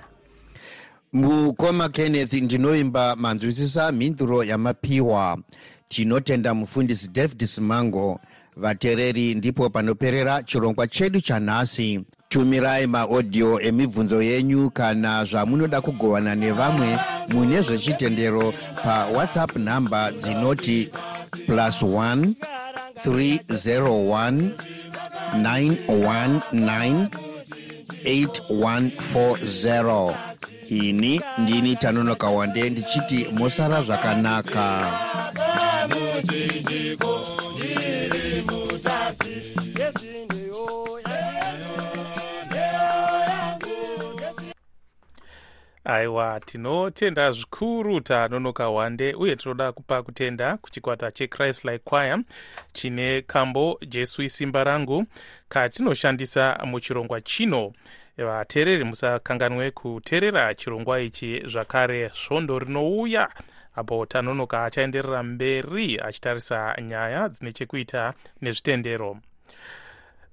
Mukoma 1.13 1.89
kenneth 1.89 2.33
ndinoimba 2.33 3.15
manzwisisa 3.15 3.91
mhinduro 3.91 4.43
yamapiwa. 4.43 5.37
Tinotenda 5.87 6.53
mufundisi 6.53 7.07
david 7.07 7.45
simango 7.45 8.19
vateereri 8.57 9.35
ndipo 9.35 9.69
panoperera 9.69 10.43
chirongwa 10.43 10.87
chedu 10.87 11.21
chanhasi 11.21 12.01
tumirai 12.29 12.87
maodhiyo 12.87 13.61
emibvunzo 13.61 14.21
yenyu 14.21 14.69
kana 14.69 15.25
zvamunoda 15.25 15.81
kugovana 15.81 16.35
nevamwe 16.35 16.99
mune 17.27 17.61
zvechitendero 17.61 18.53
pawhatsapp 18.83 19.55
nhamba 19.57 20.11
dzinoti 20.11 20.91
plus 21.45 21.83
1 21.83 22.60
301 23.05 24.51
919 25.35 27.07
8140 28.03 30.15
ini 30.69 31.21
ndini 31.37 31.75
tanonoka 31.75 32.27
wande 32.27 32.69
ndichiti 32.69 33.27
mosara 33.31 33.81
zvakanaka 33.81 34.91
aiwa 45.83 46.39
tinotenda 46.39 47.31
zvikuru 47.31 48.01
tanonoka 48.01 48.69
wande 48.69 49.13
uye 49.13 49.35
tinoda 49.35 49.71
kupa 49.71 50.03
kutenda 50.03 50.57
kuchikwata 50.57 51.11
chechrist 51.11 51.65
like 51.65 51.89
choir 51.89 52.19
chine 52.73 53.21
kambo 53.21 53.79
jesu 53.87 54.21
isimba 54.21 54.63
rangu 54.63 55.05
katinoshandisa 55.49 56.59
muchirongwa 56.65 57.21
chino. 57.21 57.73
Vateereri 58.17 58.83
musakanganwe 58.83 59.71
kuteerera 59.71 60.55
chirongwa 60.55 61.01
ichi 61.01 61.43
zvakare. 61.47 62.09
Svondo 62.13 62.59
rinouya 62.59 63.29
apo 63.75 64.05
tanonoka 64.05 64.65
achaenderera 64.65 65.23
mberi 65.23 65.99
achitarisa 65.99 66.75
nyaya 66.81 67.29
dzine 67.29 67.51
chekuita 67.51 68.13
nezvitendero. 68.41 69.17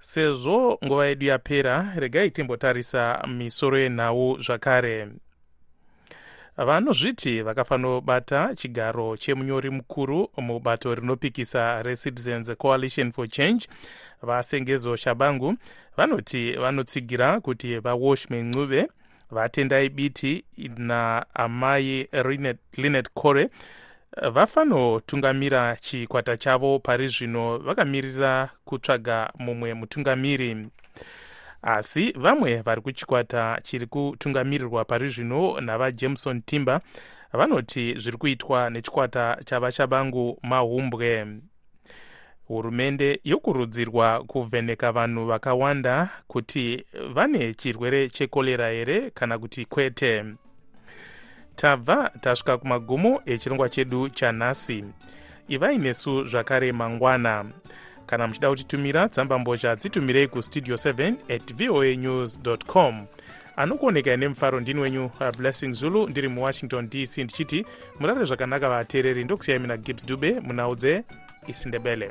Sezvo 0.01 0.79
nguva 0.85 1.07
yedu 1.07 1.27
yapera 1.27 1.93
regai 1.97 2.31
timbotarisa 2.31 3.25
misoro 3.27 3.79
yenhau 3.79 4.39
zvakare 4.41 5.09
vanozviti 6.65 7.43
vakafanobata 7.43 8.55
chigaro 8.55 9.17
chemunyori 9.17 9.71
mukuru 9.71 10.31
mubato 10.37 10.95
rinopikisa 10.95 11.83
recitizens 11.83 12.57
coalition 12.57 13.13
for 13.13 13.29
change 13.29 13.69
vasengezo 14.23 14.97
shabangu. 14.97 15.55
Vanoti 15.97 16.53
vanotsigira 16.53 17.41
kuti 17.41 17.79
vawashman 17.79 18.49
ncube 18.49 18.89
vatendai 19.31 19.89
biti 19.89 20.45
naamai 20.77 22.09
linet 22.77 23.09
core 23.15 23.49
vafanotungamira 24.33 25.77
chikwata 25.77 26.37
chavo 26.37 26.79
pari 26.79 27.09
zvino 27.09 27.59
vakamirira 27.59 28.51
kutsvaga 28.65 29.33
mumwe 29.39 29.75
mutungamiri 29.75 30.69
asi 31.63 32.13
vamwe 32.13 32.63
vari 32.63 32.81
kuchikwata 32.81 33.61
chiri 33.63 33.87
kutungamirirwa 33.87 34.85
pari 34.85 35.09
zvino 35.09 35.61
navajameson 35.61 36.43
timber 36.43 36.81
vanoti 37.33 37.95
zviri 37.99 38.17
kuitwa 38.17 38.71
nechikwata 38.71 39.39
chavachabangu 39.45 40.39
mahumbwe. 40.43 41.27
Hurumende 42.49 43.21
yokurudzirwa 43.25 44.25
kuvheneka 44.25 44.93
vanhu 44.93 45.27
vakawanda 45.27 46.09
kuti 46.27 46.85
vane 47.15 47.55
chirwere 47.55 48.09
chekorera 48.09 48.69
here 48.69 49.11
kana 49.11 49.39
kuti 49.39 49.65
kwete. 49.65 50.25
Tabva 51.57 52.11
tasvika 52.21 52.59
kumagumo 52.59 53.23
echirongwa 53.27 53.69
chedu 53.69 54.09
chanhasi 54.09 54.85
ivai 55.49 55.79
nesu 55.79 56.25
zvakare 56.25 56.73
mangwana 56.73 57.45
kana 58.09 58.27
muchida 58.27 58.51
kutitumira 58.51 59.09
tsambambozha 59.09 59.77
dzitumirei 59.77 60.29
kustudio 60.29 60.77
7 60.77 61.15
at 61.35 61.55
voa 61.55 61.97
news 61.97 62.41
com. 62.67 63.07
Anokuoneka 63.57 64.17
nemufaro 64.17 64.61
ndini 64.61 64.81
wenyu 64.81 65.11
blessing 65.39 65.73
zulu 65.73 66.09
ndiri 66.09 66.29
muwashington 66.29 66.89
dc 66.89 67.19
ndichiti 67.19 67.67
murare 68.01 68.25
zvakanaka 68.25 68.69
vateereri 68.69 69.25
ndokusiyai 69.25 69.61
mina 69.61 69.77
gibbs 69.77 70.07
dube 70.07 70.41
munhau 70.41 70.77
dzeisindebele 70.77 72.11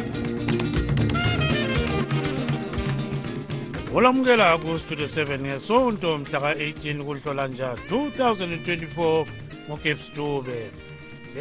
olamukela 3.95 4.57
kustudio 4.57 5.05
7 5.05 5.39
ngesonto 5.39 6.17
mhla 6.17 6.39
ka-18 6.39 7.03
kuhlolanja 7.03 7.75
2024 7.89 9.25
ngogabes 9.67 10.13
dube. 10.15 10.71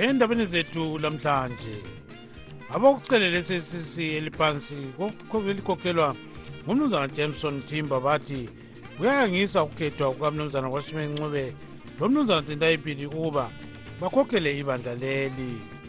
Endabeni 0.00 0.46
zethu 0.46 0.98
lamhlanje 0.98 1.76
abakucelela 2.74 3.42
ssc 3.42 3.98
eliphansi 3.98 4.76
elikhokhelwa 5.50 6.14
ngumnumzana 6.64 7.08
jameson 7.08 7.62
timber 7.62 8.00
bathi 8.00 8.48
kuyayangisa 8.96 9.62
ukukhethwa 9.62 10.12
kukamnumzana 10.12 10.70
kwashime 10.70 11.06
ncube 11.06 11.54
lo 12.00 12.08
mnumzana 12.08 12.42
tendayipili 12.42 13.06
ukuba 13.06 13.50
bakhokhele 14.00 14.58
ibandla 14.58 14.94
leli. 14.94 15.79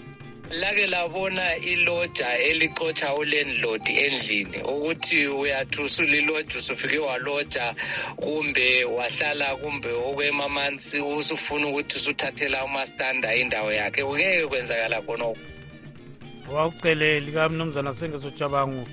Lake 0.51 0.87
labona 0.87 1.55
iloja 1.57 2.37
elixotsha 2.37 3.15
ulandlord 3.15 3.87
endlini. 3.89 4.57
Ukuthi 4.63 5.27
uyathi 5.27 5.81
usuliloja 5.81 6.57
usufike 6.57 6.99
waloja 6.99 7.75
kumbe 8.15 8.83
wahlala 8.85 9.55
kumbe 9.55 9.89
okwemamansi 9.91 11.01
usufuna 11.01 11.67
ukuthi 11.67 11.97
usuthathela 11.97 12.65
umastanda 12.65 13.35
indawo 13.35 13.71
yakhe. 13.71 14.03
Kungeke 14.03 14.47
kwenzakala 14.47 15.01
khonoko 15.01 15.39
wakucele 16.53 17.19
likamnumzana 17.19 17.93
sengesojabangu 17.93 18.87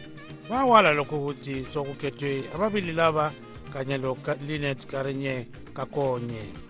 bawala 0.50 0.92
lokho 0.92 1.16
ukuthi 1.16 1.64
sokukhethwe 1.64 2.42
ababili 2.54 2.92
laba 2.92 3.32
kanye 3.72 3.98
lo-linet 3.98 4.86
karinye 4.86 5.46
kakonye. 5.74 6.67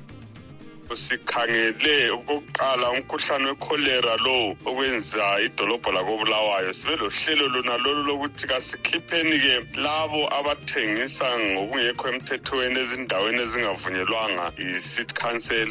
Sikhangele 0.97 2.11
okokuqala 2.11 2.91
umkhuhlane 2.91 3.47
wekholera 3.47 4.17
lo 4.25 4.57
okwenza 4.69 5.41
idolobho 5.47 5.93
lakobulawayo. 5.93 6.73
Sibe 6.73 6.97
lohlelo 6.97 7.49
lona 7.49 7.77
lolu 7.79 8.03
lokuthi 8.09 8.47
kasikhipheni-ke 8.47 9.55
labo 9.85 10.21
abathengisa 10.39 11.29
ngokungekho 11.39 12.09
emthethweni 12.09 12.81
ezindaweni 12.81 13.41
ezingavunyelwanga 13.43 14.53
yi-city 14.59 15.15
council. 15.15 15.71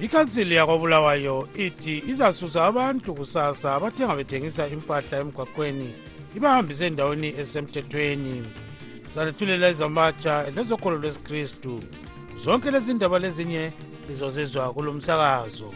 Ikhansili 0.00 0.54
yakwabulawayo 0.54 1.48
ithi 1.56 2.02
izasusa 2.08 2.64
abantu 2.64 3.14
kusasa 3.14 3.74
abathenga 3.74 4.14
bethengisa 4.16 4.68
impahla 4.68 5.18
emgwaqweni 5.18 5.88
ibahambise 6.36 6.86
endaweni 6.86 7.28
ezisemthethweni. 7.40 8.44
Salethulela 9.08 9.70
izamatsha 9.70 10.50
lezokholo 10.56 10.96
lwesikristu 10.96 11.82
zonke 12.36 12.70
lezi 12.70 12.94
ndaba 12.94 13.18
lezinye 13.18 13.72
lizozizwa 14.08 14.72
kulo 14.72 14.92
msakazo. 14.92 15.74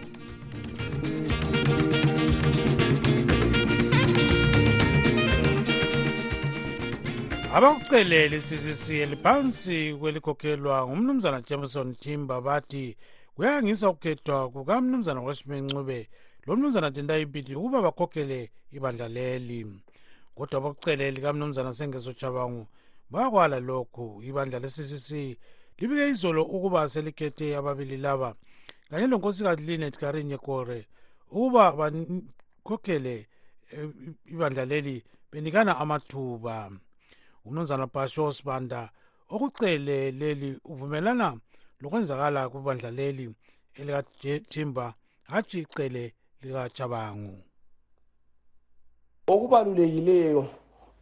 Abakucelela 7.54 8.36
icccl 8.36 9.16
phansi 9.22 9.94
kwelikhokhelwa 9.98 10.86
ngumnumzana 10.86 11.42
jameson 11.42 11.94
timber 11.94 12.40
bathi 12.40 12.96
kuyangisa 13.34 13.88
ukukhethwa 13.88 14.50
kukamnumzana 14.50 15.20
washime 15.20 15.60
lo 16.46 16.56
mnumzana 16.56 16.90
tendayipiti 16.90 17.54
ukuba 17.54 17.82
bakhokhele 17.82 18.50
ibandla 18.72 19.08
leli. 19.08 19.66
Kodwa 20.34 20.58
abakucelela 20.58 21.10
likamnumzana 21.10 21.74
sengesojabangu 21.74 22.66
bakwala 23.10 23.60
lokhu 23.60 24.22
ibandla 24.22 24.58
le-ccc 24.58 25.36
libike 25.80 26.08
izolo 26.08 26.42
ukuba 26.44 26.88
selikhethe 26.88 27.56
ababili 27.56 27.96
laba 27.96 28.34
kanye 28.90 29.06
lonkosikazi 29.06 29.62
linet 29.62 29.96
karinye 29.98 30.38
kore 30.38 30.86
ukuba 31.30 31.72
bakhokhele 31.72 33.26
eh, 33.72 33.88
ibandla 34.26 34.64
leli 34.64 35.04
benikana 35.32 35.78
amathuba. 35.78 36.70
Umnumzana 37.44 37.86
basho 37.86 38.32
sibanda 38.32 38.90
okucele 39.30 40.10
leli 40.10 40.58
uvumelana 40.64 41.38
lokwenzakala 41.80 42.48
kubandla 42.48 42.90
leli 42.90 43.24
elikathimba 43.78 44.94
hatshi 45.30 45.58
icele 45.60 46.14
likajabangu 46.42 47.34
okubalulekileyo 49.32 50.42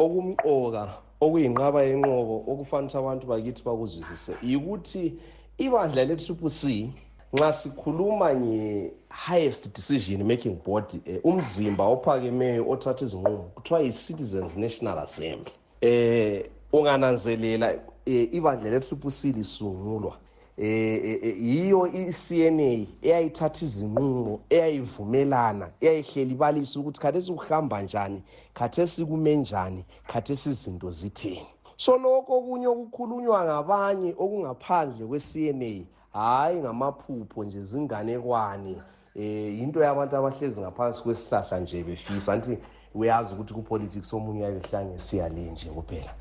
okumqoka 0.03 1.08
okuyinqaba 1.21 1.83
yenqobo 1.83 2.45
okufanisa 2.53 2.99
abantu 2.99 3.27
bakithi 3.27 3.63
bakuzwisise 3.65 4.33
yikuthi 4.43 5.15
ibandla 5.59 6.05
le-triple 6.05 6.51
c 6.51 6.91
nxa 7.33 7.53
sikhuluma 7.53 8.35
nge-highest 8.35 9.75
decision 9.75 10.23
making 10.25 10.57
body 10.67 11.03
um 11.07 11.21
umzimba 11.25 11.85
ophakemeyo 11.85 12.71
othatha 12.71 13.05
izinqumo 13.05 13.51
kuthiwa 13.55 13.81
yi-citizens 13.81 14.57
national 14.57 14.99
assembly 14.99 15.53
um 15.83 16.43
ungananzelela 16.73 17.75
um 17.75 18.29
ibandla 18.33 18.71
le-triple 18.71 19.11
c 19.11 19.33
lisungulwa. 19.33 20.17
Yiyo 20.59 21.87
i-cna 21.87 22.87
eyayithatha 23.03 23.65
izinqumo 23.65 24.41
eyayivumelana 24.51 25.67
eyayihleli 25.81 26.33
ibalisa 26.35 26.81
ukuthi 26.81 27.01
khathesi 27.01 27.33
kuhamba 27.33 27.83
njani 27.83 28.23
khathesi 28.55 29.05
kume 29.05 29.37
njani 29.37 29.85
khathesi 30.11 30.51
izinto 30.51 30.91
zitheni 30.91 31.47
so 31.77 31.99
lokho 31.99 32.33
okunye 32.39 32.67
okukhulunywa 32.67 33.45
ngabanye 33.45 34.11
okungaphandle 34.19 35.07
kwe-cna 35.07 35.87
hhayi 36.13 36.57
ngamaphupho 36.61 37.45
nje 37.45 37.61
zinganekwane. 37.63 38.75
Um 39.17 39.23
yinto 39.59 39.81
yabantu 39.81 40.17
abahlezi 40.17 40.61
ngaphansi 40.61 41.03
kwesihlahla 41.03 41.61
nje 41.61 41.83
befisa. 41.83 42.37
Nti 42.37 42.59
uyazi 42.95 43.35
ukuthi 43.35 43.55
kupolitics 43.55 44.13
omunye 44.15 44.41
uyabehlangesiya 44.41 45.29
le 45.29 45.51
nje 45.51 45.71
kuphela. 45.71 46.15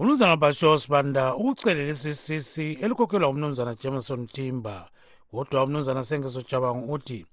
Umnumzana 0.00 0.36
bashos 0.36 0.88
banda 0.88 1.34
ukucelela 1.36 1.92
i-ccc 1.92 2.54
elikhokhelwa 2.84 3.28
umnumzana 3.28 3.74
jameson 3.74 4.26
timber 4.26 4.88
kodwa 5.30 5.64
umnumzana 5.64 6.04
sengesojabango 6.04 6.92
uthi 6.94 7.26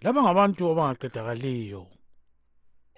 laba 0.00 0.22
ngabantu 0.22 0.62
abangaqedakaliyo 0.72 1.82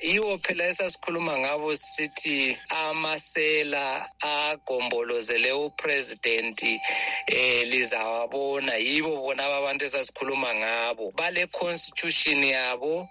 yiwo 0.03 0.39
phela 0.39 0.67
esasikhuluma 0.69 1.39
ngabo 1.39 1.77
sithi 1.77 2.59
amasela 2.69 4.11
agombolozele 4.21 5.53
upresidenti 5.53 6.81
eh 7.27 7.67
lizawabona. 7.69 8.77
Yibo 8.77 9.17
bona 9.17 9.45
ababantu 9.47 9.85
esasikhuluma 9.85 10.55
ngabo. 10.55 11.13
Bale 11.17 11.47
constitution 11.47 12.45
yabo 12.45 13.09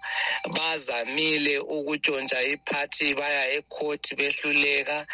bazamile 0.54 1.58
ukutshontsha 1.58 2.42
iphathi 2.54 3.14
baya 3.14 3.50
ecourt 3.58 4.14
behluleka 4.16 5.06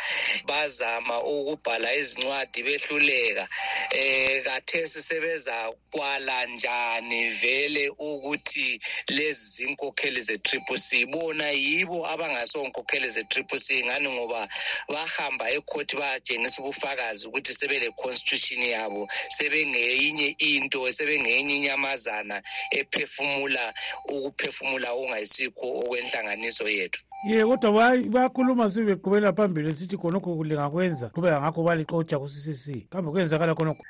bazama 0.45 1.23
ukubhala 1.25 1.95
izincwadi 1.95 2.63
behluleka. 2.63 3.49
Eh 3.91 4.45
kathesi 4.45 5.03
sebezakwala 5.03 6.47
njani 6.47 7.29
vele 7.31 7.89
ukuthi 7.89 8.81
lezi 9.09 9.47
zinkokheli 9.65 10.21
ze-triple 10.21 10.77
c? 10.77 11.07
Bona 11.07 11.62
yibo 11.63 11.99
abangasonkokheli 12.13 13.09
ze-triple 13.15 13.59
c 13.59 13.85
ngani 13.85 14.09
ngoba 14.09 14.49
bahamba 14.89 15.45
ekhoti 15.57 15.95
batshengisa 15.97 16.63
ubufakazi 16.63 17.23
ukuthi 17.29 17.53
sebele-constitution 17.55 18.63
yabo 18.75 19.09
sebengeyinye 19.37 20.29
into 20.39 20.91
sebengeyinye 20.91 21.55
inyamazana 21.57 22.43
ephefumula 22.71 23.75
ukuphefumula 24.15 24.89
okungayisikho 24.93 25.67
okwenhlanganiso 25.81 26.69
yethu. 26.69 27.01
Ye 27.25 27.45
kodwa 27.47 27.71
bayakhuluma 28.15 28.71
sibeqhubela 28.71 29.33
phambili 29.33 29.71
esithi 29.71 29.97
khonokho 29.97 30.35
kulingakwenza 30.37 31.07
qhubeka 31.15 31.41
ngakho 31.41 31.63
balixotsha 31.63 32.19
ku-ccc 32.19 32.91
kambe 32.91 33.11
kwenzakala 33.13 33.55
khonokho 33.55 33.85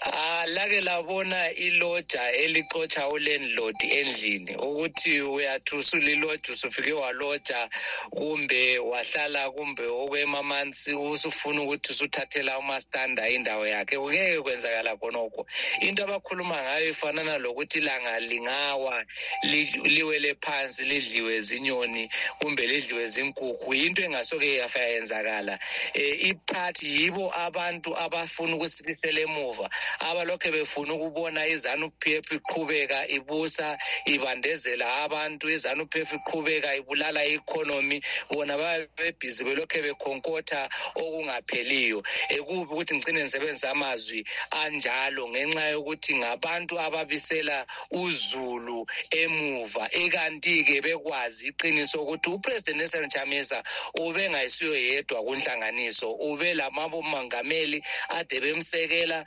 hayi 0.00 0.52
lake 0.54 0.80
labona 0.80 1.52
iloja 1.52 2.30
elixotsha 2.32 3.08
ulandlord 3.08 3.76
endlini 3.82 4.56
ukuthi 4.56 5.20
uyathi 5.20 5.76
usuliloja 5.76 6.52
usufike 6.52 6.92
waloja 6.92 7.68
kumbe 8.10 8.78
wahlala 8.78 9.50
kumbe 9.50 9.86
okwemamansi 9.86 10.94
usufuna 10.94 11.62
ukuthi 11.62 11.92
usuthathela 11.92 12.58
umastanda 12.58 13.28
indawo 13.28 13.66
yakhe. 13.66 13.96
Kungeke 13.98 14.40
kwenzakala 14.42 14.96
khonokho. 14.96 15.46
Into 15.80 16.04
abakhuluma 16.04 16.62
ngayo 16.62 16.88
ifanana 16.90 17.38
lokuthi 17.38 17.78
ilanga 17.78 18.20
lingawa 18.20 19.04
li- 19.42 19.80
liwele 19.84 20.34
phansi 20.40 20.84
lidliwe 20.84 21.40
zinyoni 21.40 22.08
kumbe 22.38 22.66
lidliwe 22.66 23.06
zinkukhu 23.06 23.74
yinto 23.74 24.02
engasoke 24.02 24.56
yafa 24.56 24.80
yenzakala 24.80 25.58
um 25.94 26.02
iphathi 26.30 26.86
yibo 26.86 27.32
abantu 27.34 27.96
abafuna 27.96 28.56
ukusibisela 28.56 29.20
emuva. 29.20 29.70
Abalokhu 30.00 30.50
befuna 30.52 30.94
ukubona 30.94 31.46
izanu-p 31.46 32.02
f 32.22 32.32
iqhubeka 32.32 33.08
ibusa 33.08 33.78
ibandezela 34.06 34.86
abantu. 35.04 35.48
izanu-p 35.48 35.94
f 36.00 36.12
iqhubeka 36.12 36.76
ibulala 36.76 37.24
i-economy. 37.24 38.00
Bona 38.30 38.56
babe 38.56 38.88
bebhizi 38.96 39.44
belokhu 39.44 39.82
bekhonkotha 39.82 40.68
okungapheliyo. 40.96 41.98
Um 41.98 42.44
kubi 42.44 42.72
ukuthi 42.72 42.94
ngicine 42.94 43.20
ngisebenzisa 43.22 43.70
amazwi 43.70 44.24
anjalo 44.50 45.28
ngenxa 45.28 45.64
yokuthi 45.74 46.14
ngabantu 46.16 46.78
ababisela 46.80 47.66
uzulu 47.90 48.86
emuva. 49.10 49.88
Ikanti-ke 49.92 50.80
bekwazi 50.80 51.48
iqiniso 51.48 52.02
ukuthi 52.02 52.28
upresident 52.30 52.76
nelson 52.78 53.08
chamisa 53.10 53.62
ubengayisiyo 53.94 54.74
yedwa 54.76 55.22
kunhlanganiso 55.22 56.12
ube 56.12 56.54
lamabomongameli 56.54 57.82
ade 58.08 58.40
bemsekela. 58.40 59.24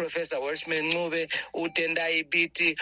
Uprofessor 0.00 0.42
welshman 0.42 0.86
ncube 0.86 1.28
utendayi 1.54 2.24
biti 2.24 2.76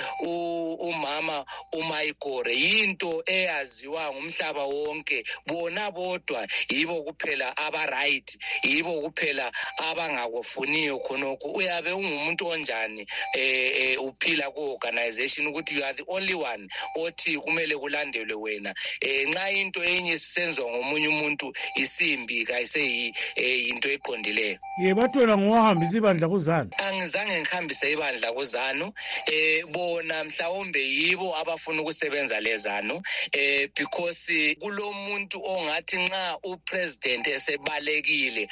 umama 0.79 1.45
umayigore. 1.73 2.55
Yinto 2.55 3.23
eyaziwa 3.27 4.13
ngumhlaba 4.13 4.65
wonke. 4.65 5.25
Bona 5.47 5.91
bodwa 5.91 6.47
yibo 6.69 7.03
kuphela 7.03 7.57
aba-right 7.57 8.39
yibo 8.63 9.01
kuphela 9.01 9.53
abangakufuniyo 9.91 10.99
khonokho. 10.99 11.49
Uyabe 11.55 11.93
ungumuntu 11.93 12.47
onjani 12.47 13.07
um 13.35 13.99
um 14.01 14.09
uphila 14.09 14.51
ku-organization 14.51 15.47
ukuthi 15.47 15.75
you 15.75 15.85
are 15.85 15.93
the 15.95 16.05
only 16.09 16.35
one 16.35 16.69
othi 16.97 17.37
kumele 17.39 17.77
kulandelwe 17.77 18.35
wena? 18.35 18.75
Um 19.03 19.31
nxa 19.31 19.51
into 19.51 19.83
enye 19.83 20.13
isenzwa 20.13 20.71
ngomunye 20.71 21.09
umuntu 21.09 21.53
isimbi 21.75 22.45
kayiseyinto 22.45 23.91
eqondileyo. 23.91 24.59
Ye 24.79 24.95
bathi 24.95 25.19
wena 25.19 25.37
ngowahambisa 25.37 25.99
ibandla 25.99 26.29
kuzana 26.29 26.71
angizange 27.09 27.41
ngihambise 27.41 27.93
ibandla 27.93 28.33
kuzanu. 28.33 28.93
Eh 29.27 29.65
bona 29.67 30.25
mhlawumbe 30.25 30.81
yibo 30.81 31.37
abafuna 31.37 31.83
ukusebenza 31.83 32.41
lezanu. 32.41 33.03
Eh 33.33 33.69
because 33.75 34.57
kulomuntu 34.61 35.41
ongathi 35.43 35.97
nxa 35.97 36.39
upresident 36.45 37.27
esebalekile 37.27 38.49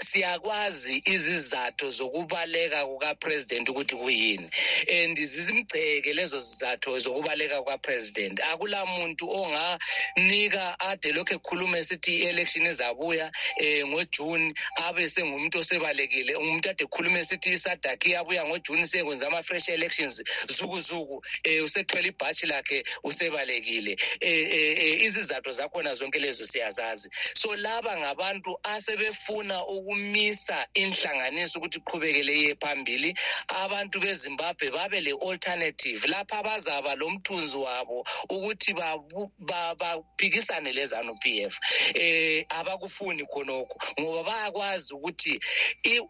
siyakwazi 0.00 1.02
izizathu 1.04 1.90
zokubaleka 1.90 2.86
kukapresident 2.86 3.68
ukuthi 3.68 3.96
kuyini. 3.96 4.50
And 4.88 5.16
zizimgceke 5.16 6.12
lezo 6.14 6.38
zizathu 6.38 6.98
zokubaleka 6.98 7.62
kukapresident. 7.62 8.40
Akula 8.40 8.86
muntu 8.86 9.28
onganika 9.30 10.80
ade 10.80 11.12
lokhu 11.12 11.34
ekhuluma 11.34 11.78
esithi 11.78 12.22
i-election 12.22 12.66
izabuya 12.66 13.30
um 13.60 13.90
ngojuni 13.92 14.54
abe 14.86 15.08
sengumuntu 15.08 15.58
osebalekile 15.58 16.34
umuntu 16.36 16.70
ade 16.70 16.84
ekhuluma 16.84 17.18
esithi 17.18 17.52
isadaki 17.82 18.08
iyabuya 18.10 18.44
ngojuni 18.46 18.86
sekwenza 18.86 19.26
ama-fresh 19.26 19.68
elections 19.68 20.22
zukuzuku 20.48 21.14
um 21.46 21.64
usethwele 21.64 22.08
ibhatshi 22.08 22.46
lakhe 22.46 22.84
usebalekile. 23.04 23.96
Um 24.22 25.02
izizathu 25.06 25.52
zakhona 25.52 25.94
zonke 25.94 26.18
lezo 26.18 26.44
siyazazi. 26.44 27.08
So 27.34 27.54
laba 27.56 27.96
ngabantu 27.96 28.58
asebefuna 28.62 29.66
ukumisa 29.66 30.66
inhlanganiso 30.74 31.58
ukuthi 31.58 31.78
iqhubekele 31.78 32.32
iye 32.40 32.54
phambili 32.60 33.14
abantu 33.48 34.00
bezimbabwe 34.00 34.70
babe 34.70 35.00
le-alternative 35.00 36.06
lapha 36.08 36.38
abazaba 36.38 36.94
lo 36.94 37.10
mthunzi 37.10 37.56
wabo 37.56 38.06
ukuthi 38.30 38.74
babu- 38.74 39.32
ba- 39.38 39.74
baphikisane 39.74 40.72
lezanu-p 40.72 41.42
f. 41.46 41.58
Um 41.96 42.44
abakufuni 42.48 43.24
khonokho 43.26 43.76
ngoba 44.00 44.22
bayakwazi 44.30 44.94
ukuthi 44.94 45.40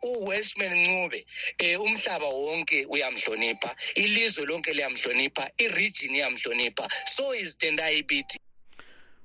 uwelshman 0.02 0.74
ncube 0.82 1.26
um 1.76 1.82
umhlaba 1.86 2.28
wonke 2.28 2.86
uyamhlonipha 2.86 3.76
ilizwe 3.94 4.44
lonke 4.46 4.72
liyamhlonipha 4.72 5.50
iregion 5.58 6.14
iyamhlonipha. 6.14 6.88
So 7.06 7.34
izitendayi 7.34 8.02
bithi 8.02 8.38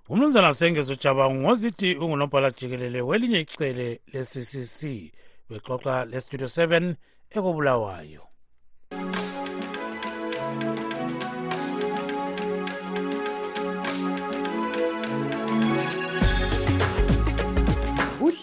umnumzana 0.09 0.53
sengezo 0.53 0.95
jabangu 0.95 1.41
ngozithi 1.41 1.95
ungunobhala 1.95 2.51
jikelele 2.51 3.01
welinye 3.01 3.39
icele 3.39 3.99
le-ccc 4.13 4.79
bexoxa 5.49 6.05
lestudio 6.05 6.47
7 6.47 6.95
ekobulawayo. 7.35 8.26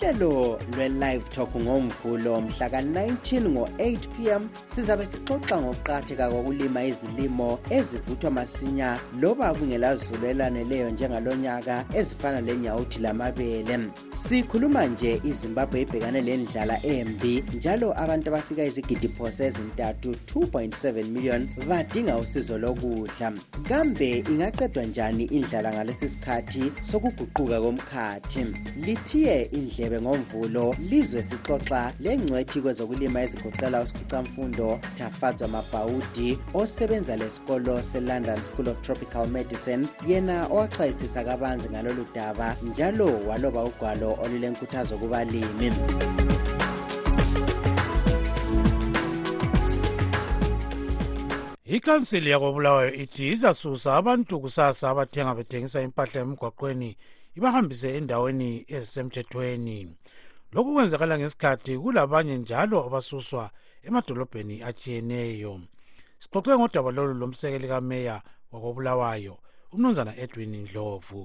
Uhlelo 0.05 0.61
lwe-live 0.77 1.25
talk 1.31 1.57
ngomvulo 1.57 2.41
mhla 2.41 2.71
ka-19 2.71 3.49
ngo-8 3.49 3.99
pm 4.09 4.49
sizabe 4.67 5.07
sixoxa 5.07 5.61
ngokuqatheka 5.61 6.31
kokulima 6.31 6.85
izilimo 6.85 7.59
ezivuthwa 7.71 8.31
masinya 8.31 8.99
loba 9.21 9.55
kungelazulu 9.55 10.27
elaneleyo 10.27 10.91
njengalonyaka 10.91 11.85
ezifana 11.95 12.41
lenyawuthi 12.41 12.99
lamabele. 12.99 13.79
Sikhuluma 14.13 14.87
nje 14.87 15.21
izimbabwe 15.25 15.81
ibhekane 15.81 16.21
lendlala 16.21 16.87
embi 16.87 17.45
njalo 17.57 18.01
abantu 18.01 18.29
abafika 18.29 18.65
izigidiphose 18.65 19.47
ezintathu 19.47 20.11
2.7 20.35 21.05
million 21.05 21.49
badinga 21.69 22.17
usizo 22.17 22.59
lokudla. 22.59 23.33
Kambe 23.69 24.25
ingaqedwa 24.31 24.85
njani 24.85 25.25
indlala 25.25 25.73
ngalesi 25.73 26.09
sikhathi 26.09 26.73
sokuguquka 26.81 27.61
komkhathi? 27.61 28.47
Lithiye 28.87 29.43
indlebe 29.43 29.94
ngomvulo 30.01 30.77
lizwe 30.91 31.23
sixoxa 31.23 31.93
lengcwethi 32.01 32.61
kwezokulima 32.61 33.23
ezigoqela 33.23 33.81
usikhicamfundo 33.81 34.81
tafadzwa 34.99 35.49
mabhawudi 35.49 36.39
osebenza 36.55 37.17
lesikolo 37.17 37.83
se-london 37.83 38.43
school 38.43 38.69
of 38.69 38.81
tropical 38.81 39.27
medicine. 39.27 39.89
Yena 40.09 40.47
owachwayisisa 40.47 41.25
kabanzi 41.25 41.69
ngalolu 41.69 42.07
daba 42.15 42.57
njalo 42.63 43.21
waloba 43.29 43.65
ugwalo 43.65 44.19
olulenkuthazo 44.25 44.99
kubalimi. 44.99 45.71
Ikhansili 51.65 52.31
yakobulawayo 52.31 52.95
ithi 52.95 53.29
izasusa 53.33 53.95
abantu 53.97 54.41
kusasa 54.41 54.91
abathenga 54.91 55.35
bethengisa 55.35 55.83
impahla 55.83 56.21
emgwaqweni 56.21 56.97
ibahambise 57.37 57.89
endaweni 57.99 58.51
ezisemthethweni. 58.75 59.79
Lokhu 60.53 60.71
kwenzakala 60.75 61.15
ngesikhathi 61.19 61.73
kulabanye 61.83 62.35
njalo 62.39 62.77
abasuswa 62.87 63.45
emadolobheni 63.87 64.57
atshiyeneyo. 64.69 65.55
Sixoxe 66.23 66.53
ngodaba 66.59 66.91
lolu 66.97 67.15
lomsekeli 67.21 67.69
kameya 67.73 68.17
wakobulawayo 68.53 69.35
umnumzana 69.73 70.13
edwin 70.23 70.53
ndlovu 70.63 71.23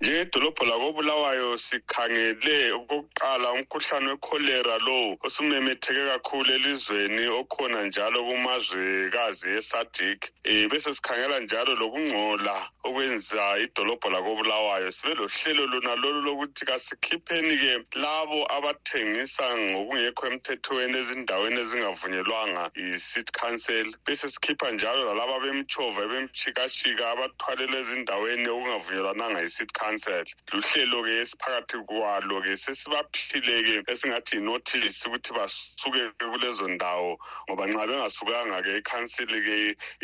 njengedolobho 0.00 0.64
lakobulawayo 0.64 1.56
sikhangele 1.56 2.72
okokuqala 2.78 3.48
umkhuhlane 3.56 4.08
wekholera 4.12 4.76
lo 4.86 5.16
osumemetheke 5.24 6.02
kakhulu 6.12 6.52
elizweni 6.52 7.24
okhona 7.40 7.80
njalo 7.88 8.18
kumazwekazi 8.28 9.48
esadik 9.58 10.20
um 10.44 10.68
bese 10.68 10.92
sikhangela 10.94 11.40
njalo 11.40 11.72
lokungcola 11.80 12.56
okwenza 12.84 13.58
idolobho 13.64 14.10
lakobulawayo. 14.10 14.92
Sibe 14.92 15.14
lohlelo 15.14 15.66
lona 15.66 15.96
lolu 15.96 16.20
lokuthi 16.26 16.64
kasikhipheni-ke 16.68 17.72
labo 17.96 18.44
abathengisa 18.56 19.46
ngokungekho 19.58 20.26
emthethweni 20.26 20.98
ezindaweni 20.98 21.60
ezingavunyelwanga 21.60 22.70
yi-city 22.76 23.32
council. 23.32 23.86
Bese 24.04 24.28
sikhipha 24.28 24.70
njalo 24.70 25.00
lalaba 25.08 25.40
bemtshova 25.40 26.06
bemshikashika 26.06 27.04
abathwalela 27.10 27.76
ezindaweni 27.82 28.48
okungavunyelwananga 28.48 29.40
yi-city 29.40 29.72
council 29.72 29.85
council 29.86 30.24
luhlelo-ke 30.52 31.12
esiphakathi 31.22 31.78
kwalo-ke 31.86 32.52
sesibaphile-ke 32.56 33.92
esingathi 33.92 34.36
yinotice 34.36 35.06
ukuthi 35.06 35.32
basuke 35.38 36.02
kulezo 36.18 36.68
ndawo 36.68 37.18
ngoba 37.46 37.66
nxa 37.66 37.86
bengasukanga-ke 37.86 38.72
ikhansili-ke 38.80 39.56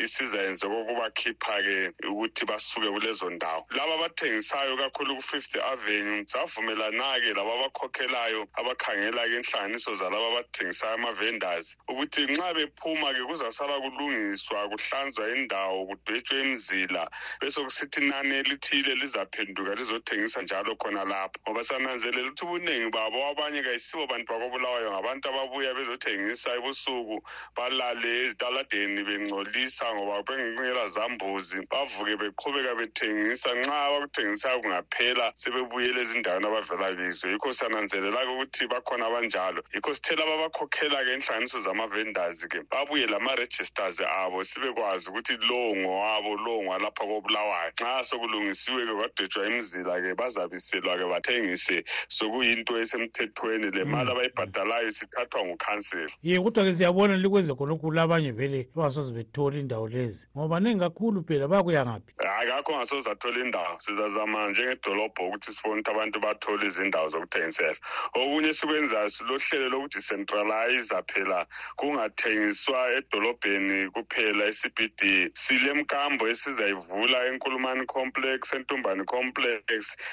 isizayenze 0.04 0.66
kokubakhipha-ke 0.70 1.78
ukuthi 2.10 2.42
basuke 2.46 2.88
kulezo 2.94 3.30
ndawo. 3.30 3.66
Laba 3.70 3.94
abathengisayo 3.98 4.76
kakhulu 4.76 5.16
ku-fifth 5.18 5.56
avenue 5.72 6.24
savumelana-ke 6.30 7.34
laba 7.34 7.52
abakhokhelayo 7.58 8.46
abakhangela-ke 8.60 9.34
inhlanganiso 9.42 9.94
zalaba 9.98 10.26
abathengisayo 10.30 10.94
ama-vendors 10.94 11.76
ukuthi 11.90 12.22
nxa 12.30 12.54
bephuma-ke 12.54 13.22
kuzasala 13.26 13.74
kulungiswa 13.82 14.68
kuhlanzwa 14.70 15.24
indawo 15.34 15.86
kudwetshwe 15.90 16.40
imzila 16.40 17.10
bese 17.40 17.58
kusithi 17.64 18.00
inani 18.00 18.34
elithile 18.34 18.94
lizaphenduka 18.94 19.71
lizothengisa 19.74 20.42
njalo 20.42 20.76
khona 20.76 21.04
lapho. 21.04 21.40
Ngoba 21.48 21.64
sananzelela 21.64 22.28
ukuthi 22.28 22.44
ubuningi 22.44 22.90
babo 22.90 23.26
abanye 23.30 23.62
kayisibo 23.62 24.06
bantu 24.06 24.32
bakobulawayo 24.32 24.90
ngabantu 24.90 25.28
ababuya 25.28 25.74
bezothengisa 25.74 26.54
ebusuku 26.58 27.22
balale 27.56 28.10
ezitaladeni 28.24 29.02
bengcolisa 29.04 29.94
ngoba 29.94 30.22
bengela 30.22 30.88
zambuzi 30.88 31.58
bavuke 31.70 32.16
beqhubeka 32.16 32.74
bethengisa. 32.74 33.54
Nxa 33.54 33.76
abakuthengisayo 33.86 34.60
kungaphela 34.60 35.32
sebebuyela 35.36 36.00
ezindaweni 36.00 36.46
abavela 36.46 36.94
kizo. 36.96 37.28
Yikho 37.28 37.52
siyananzelela-ke 37.52 38.30
ukuthi 38.32 38.66
bakhona 38.66 39.06
abanjalo. 39.06 39.62
Yikho 39.74 39.94
sithela 39.94 40.24
babakhokhela-ke 40.26 41.12
inhlanganiso 41.14 41.60
zama-vendors-ke 41.62 42.58
babuye 42.70 43.06
lama-registers 43.06 44.00
abo 44.00 44.44
sibekwazi 44.44 45.08
ukuthi 45.10 45.36
lowo 45.48 45.76
ngowabo 45.76 46.36
lowo 46.36 46.62
ngwalapha 46.62 47.04
kobulawayo. 47.06 47.72
Nxa 47.80 48.04
sokulungisiwe-ke 48.04 48.94
kwadwetshwa 48.94 49.46
imizila-ke 49.62 50.14
bazabiselwa-ke 50.14 51.06
bathengise 51.08 51.84
sokuyinto 52.08 52.78
esemthethweni. 52.80 53.70
Le 53.70 53.84
mali 53.84 54.10
abayibhadalayo 54.10 54.90
sithathwa 54.90 55.44
ngukhansela 55.46 56.10
ye 56.22 56.40
kodwa-ke 56.40 56.74
siyabona 56.74 57.16
likwenze 57.16 57.54
khonokhu 57.54 57.90
labanye 57.90 58.32
vele 58.32 58.68
bangasoze 58.74 59.12
bethole 59.12 59.60
indawo 59.60 59.88
lezi 59.88 60.28
ngoba 60.36 60.60
ningi 60.60 60.80
kakhulu 60.80 61.24
phela 61.24 61.48
bakuya 61.48 61.86
ngaphi? 61.86 62.14
Hayi 62.18 62.50
kakho 62.50 62.72
ngasoze 62.76 63.10
athola 63.10 63.40
indawo. 63.40 63.78
Sizazama 63.78 64.50
njengedolobho 64.50 65.28
ukuthi 65.28 65.52
sibone 65.52 65.80
ukuthi 65.80 65.90
abantu 65.90 66.20
bathole 66.20 66.66
izindawo 66.66 67.08
zokuthengisela. 67.08 67.76
Okunye 68.14 68.48
esikwenzayo 68.48 69.10
silohlelo 69.10 69.68
lokudecentralize 69.68 70.94
phela 71.06 71.46
kungathengiswa 71.76 72.90
edolobheni 72.98 73.90
kuphela 73.90 74.44
e-cbd 74.46 75.30
silemkambo 75.34 76.28
esizayivula 76.28 77.26
enkulumani 77.26 77.86
complex 77.86 78.52
entumbani 78.52 79.04
complex 79.04 79.51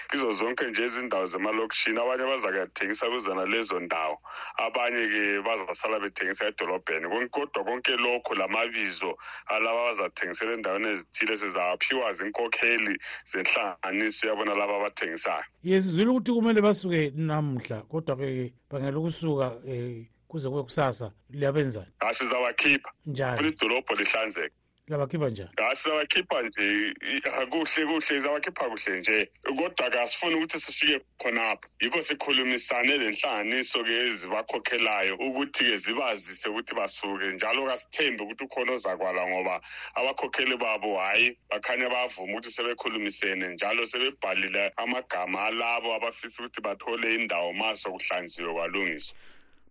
kizo 0.10 0.34
zonke 0.34 0.66
nje 0.66 0.86
izindawo 0.86 1.26
zemalokishini 1.26 2.00
abanye 2.00 2.26
bazakuyathengisa 2.26 3.10
kuzona 3.10 3.46
lezo 3.46 3.80
ndawo. 3.80 4.22
Abanye-ke 4.58 5.42
bazasala 5.42 6.00
bethengisa 6.00 6.48
edolobheni. 6.48 7.30
Kodwa 7.30 7.64
konke 7.64 7.98
lokho 7.98 8.36
lamabizo 8.36 9.18
alaba 9.48 9.84
bazathengisela 9.86 10.54
endaweni 10.54 10.88
ezithile 10.88 11.38
sizawaphiwa 11.38 12.14
zinkokheli 12.14 13.00
zenhlanganiso 13.26 14.28
yabona 14.28 14.56
laba 14.56 14.76
abathengisayo. 14.76 15.44
Ye 15.64 15.82
sizwile 15.82 16.10
ukuthi 16.10 16.32
kumele 16.32 16.62
basuke 16.62 17.12
namuhla 17.16 17.82
kodwa-ke 17.92 18.54
bangela 18.70 19.00
ukusuka 19.00 19.48
um 19.66 20.06
kuze 20.28 20.50
kube 20.50 20.64
kusasa 20.64 21.12
liyabenzani? 21.30 21.92
Asizabakhipha 22.00 22.92
njani? 23.06 23.38
Funa 23.38 23.50
idolobho 23.50 23.96
lihlanzeke 23.96 24.56
labakhipha 24.90 25.30
njani? 25.30 25.50
Asizabakhipha 25.72 26.42
nje. 26.42 26.94
I- 27.02 27.46
kuhle 27.50 27.86
kuhle. 27.86 28.02
Sizabakhipha 28.02 28.66
kuhle 28.70 29.00
nje. 29.00 29.30
Kodwa-ke 29.44 30.00
asifuni 30.00 30.36
ukuthi 30.36 30.60
sifike 30.60 31.00
khonapho. 31.22 31.70
Yikho 31.82 32.02
sikhulumisane 32.02 32.98
le 32.98 33.12
nhlanganiso-ke 33.12 33.94
ezibakhokhelayo 34.08 35.16
ukuthi-ke 35.16 35.78
zibazise 35.78 36.50
ukuthi 36.50 36.76
basuke. 36.76 37.26
Njalo 37.34 37.66
kasithembe 37.66 38.24
ukuthi 38.24 38.44
ukhona 38.44 38.72
ozakwala 38.74 39.28
ngoba 39.28 39.62
abakhokheli 39.96 40.58
babo 40.58 40.98
hhayi 40.98 41.38
bakhanya 41.50 41.90
bavuma 41.90 42.34
ukuthi 42.34 42.52
sebekhulumisene. 42.52 43.48
Njalo 43.54 43.86
sebebhalile 43.86 44.74
amagama 44.78 45.46
alabo 45.46 45.94
abafisa 45.94 46.44
ukuthi 46.44 46.62
bathole 46.62 47.16
indawo 47.16 47.54
maso 47.54 47.92
kuhlanziwe 47.92 48.54
kwalungiswa 48.54 49.16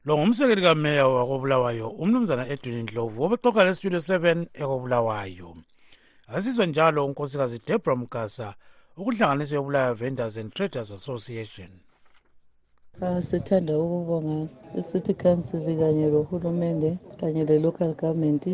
lo 0.05 0.19
ngumsekeli 0.19 0.63
kameya 0.63 1.09
wakobulawayo 1.09 1.89
umnumzana 2.03 2.49
edwin 2.49 2.83
ndlovu 2.83 3.23
obexoxa 3.23 3.65
lestudio 3.65 3.99
7 3.99 4.47
ekobulawayo. 4.55 5.57
Asizwe 6.35 6.67
njalo 6.67 7.07
unkosikazi 7.07 7.59
debra 7.67 7.97
mgasa 7.97 8.55
ukuhlanganiso 8.97 9.55
yobulawayo 9.55 9.95
vendors 9.95 10.37
and 10.37 10.53
traders 10.55 10.91
association. 10.91 11.71
Uh, 13.01 13.21
sithanda 13.21 13.79
ukubonga 13.79 14.49
i-city 14.79 15.15
council 15.15 15.61
kanye 15.81 16.07
lohulumende 16.11 16.99
kanye 17.21 17.45
le-local 17.45 17.95
government 17.95 18.45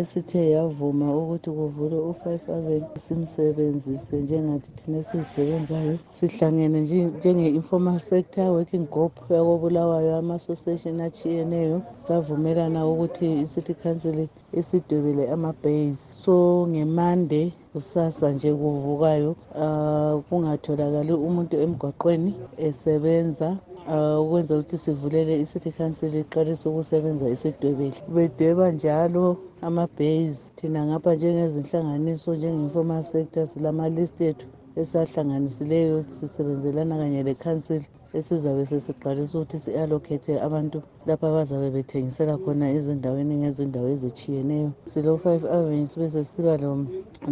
esithe 0.00 0.50
yavuma 0.50 1.06
ukuthi 1.16 1.50
kuvulwe 1.50 1.98
u-five 2.10 2.44
aven 2.56 2.82
simsebenzise 3.04 4.16
njengathi 4.16 4.70
thina 4.78 4.98
esizisebenzayo 4.98 5.98
sihlangene 6.06 6.80
nje- 6.80 7.10
njenge-informal 7.18 7.98
sector 8.00 8.46
working 8.56 8.86
group 8.90 9.14
yakobulawayo 9.30 10.16
ama-association 10.16 11.00
achiyeneyo 11.00 11.82
savumelana 11.96 12.86
ukuthi 12.86 13.26
i-city 13.42 13.74
council 13.74 14.28
isidwebele 14.52 15.30
ama-base. 15.30 16.02
So 16.24 16.66
ngemande 16.68 17.52
kusasa 17.72 18.30
nje 18.32 18.54
kuvukayo 18.54 19.30
uh, 19.30 20.20
kungatholakali 20.28 21.12
umuntu 21.12 21.56
emgwaqweni 21.56 22.34
esebenza 22.56 23.56
uh, 23.88 24.20
ukwenza 24.26 24.54
ukuthi 24.54 24.78
sivulele 24.78 25.40
i-city 25.40 25.70
council 25.70 26.14
iqalise 26.16 26.68
ukusebenza 26.68 27.28
isidwebele. 27.28 27.96
Bedweba 28.14 28.72
njalo 28.72 29.36
ama-base 29.66 30.40
thina 30.56 30.80
ngapha 30.86 31.10
njengezinhlanganiso 31.14 32.30
njenge-informal 32.36 33.02
sector 33.12 33.44
silama-list 33.52 34.18
ethu 34.30 34.46
esahlanganisileyo 34.80 35.96
sisebenzelana 36.02 36.94
kanye 37.00 37.20
le-council 37.28 37.82
esizabe 38.14 38.66
sesiqalisa 38.66 39.38
ukuthi 39.38 39.58
si-allocate 39.58 40.40
abantu 40.40 40.82
lapho 41.06 41.26
abazabe 41.26 41.70
bethengisela 41.70 42.36
khona 42.38 42.70
ezindaweni 42.76 43.34
ngezindawo 43.40 43.88
ezitshiyeneyo. 43.94 44.70
Silo-five 44.84 45.44
avenue 45.46 45.86
sibe 45.86 46.10
sesiba 46.10 46.56
lo- 46.62 46.86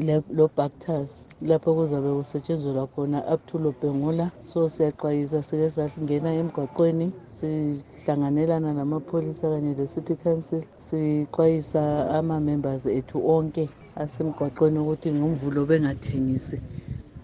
le- 0.07 0.23
lo-bactus 0.33 1.27
lapho 1.43 1.75
kuzabe 1.75 2.09
kusetshenzelwa 2.19 2.87
khona 2.87 3.19
up 3.35 3.41
to 3.47 3.59
lobhengula 3.59 4.31
so 4.43 4.69
siyaxwayisa 4.69 5.43
sike 5.43 5.71
sangena 5.71 6.31
emgwaqweni 6.35 7.13
sihlanganelana 7.27 8.73
namapholisa 8.73 9.49
kanye 9.49 9.75
le-city 9.75 10.17
council 10.17 10.63
sixwayisa 10.79 12.11
ama-members 12.19 12.87
ethu 12.87 13.19
onke 13.29 13.69
asemgwaqweni 13.97 14.79
ukuthi 14.79 15.13
ngomvulo 15.13 15.67
bengathengisi. 15.67 16.61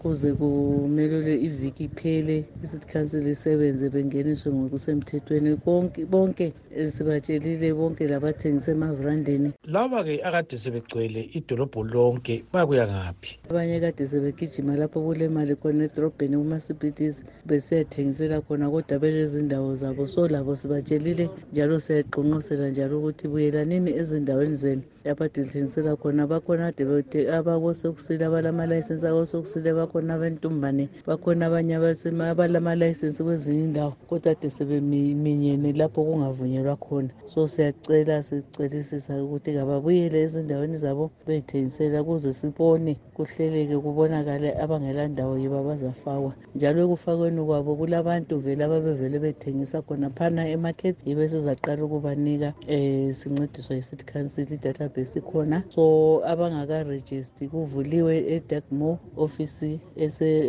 Kuze 0.06 0.32
kumelelwe 0.32 1.34
iviki 1.46 1.84
iphele 1.84 2.44
i-city 2.64 2.86
council 2.92 3.26
isebenze 3.28 3.90
bengeniswe 3.90 4.52
ngokusemthethweni. 4.52 5.56
Konke 5.56 6.06
bonke 6.06 6.52
eh, 6.76 6.88
sibatshelile 6.90 7.74
bonke 7.74 8.06
labathengisa 8.08 8.70
emavrandeni. 8.72 9.50
Laba-ke 9.64 10.22
akade 10.24 10.56
sebegcwele 10.58 11.20
idolobho 11.34 11.82
lonke 11.84 12.44
bakuya 12.52 12.86
ngaphi? 12.86 13.38
Abanye 13.50 13.80
kade 13.80 14.06
sebegijima 14.08 14.76
lapho 14.76 15.00
kulemali 15.02 15.54
khona 15.56 15.84
edorobheni 15.84 16.36
kuma-cbds 16.36 17.24
besiyathengisela 17.46 18.40
khona 18.40 18.70
kodwa 18.70 18.98
belezindawo 18.98 19.74
zabo 19.76 20.06
so 20.06 20.28
labo 20.28 20.56
sibatshelile 20.56 21.28
njalo 21.52 21.80
siyaqonqosela 21.80 22.68
njalo 22.70 22.98
ukuthi 22.98 23.28
buyelanini 23.28 23.90
ezindaweni 23.90 24.56
zenu. 24.56 24.82
Lapho 25.04 25.24
ade 25.24 25.42
lithengisela 25.42 25.96
khona 25.96 26.26
bakhona 26.26 26.66
ade 26.66 26.84
bete- 26.84 27.30
abakosokusile 27.30 28.24
abalama-layisensi 28.26 29.06
akosokusile 29.06 29.70
bakhona 29.96 30.14
abentumbane 30.14 30.88
bakhona 31.06 31.46
abanye 31.46 31.74
abasema- 31.76 32.28
abalama-layisensi 32.30 33.22
kwezinye 33.24 33.64
indawo 33.64 33.92
kodwa 34.08 34.32
ade 34.32 34.50
sebeminyene 34.50 35.72
lapho 35.72 36.04
kungavunyelwa 36.04 36.76
khona. 36.76 37.08
So 37.26 37.48
siyacela 37.48 38.22
sicelisisa 38.22 39.24
ukuthi 39.24 39.54
kababuyele 39.54 40.20
ezindaweni 40.22 40.76
zabo 40.76 41.10
beyithengisela 41.26 42.02
ukuze 42.02 42.32
sibone 42.32 42.96
kuhleleke 43.16 43.78
kubonakale 43.78 44.52
abangela 44.60 45.08
ndawo 45.08 45.38
yibo 45.38 45.58
abazafakwa. 45.58 46.32
Njalo 46.54 46.84
ekufakweni 46.84 47.40
kwabo 47.44 47.76
kulabantu 47.76 48.38
vele 48.38 48.64
ababevele 48.64 49.18
bethengisa 49.18 49.82
khona 49.82 50.10
phana 50.10 50.48
emarket 50.48 51.06
yibo 51.06 51.22
esizaqala 51.22 51.84
ukubanika 51.84 52.52
um 52.68 53.12
sincediswa 53.12 53.76
yi-city 53.76 54.04
council 54.04 54.46
i-database 54.52 55.18
ikhona 55.18 55.64
so 55.74 56.20
abangakarejisti 56.26 57.48
kuvuliwe 57.48 58.14
edagmo 58.36 58.98
office 59.16 59.80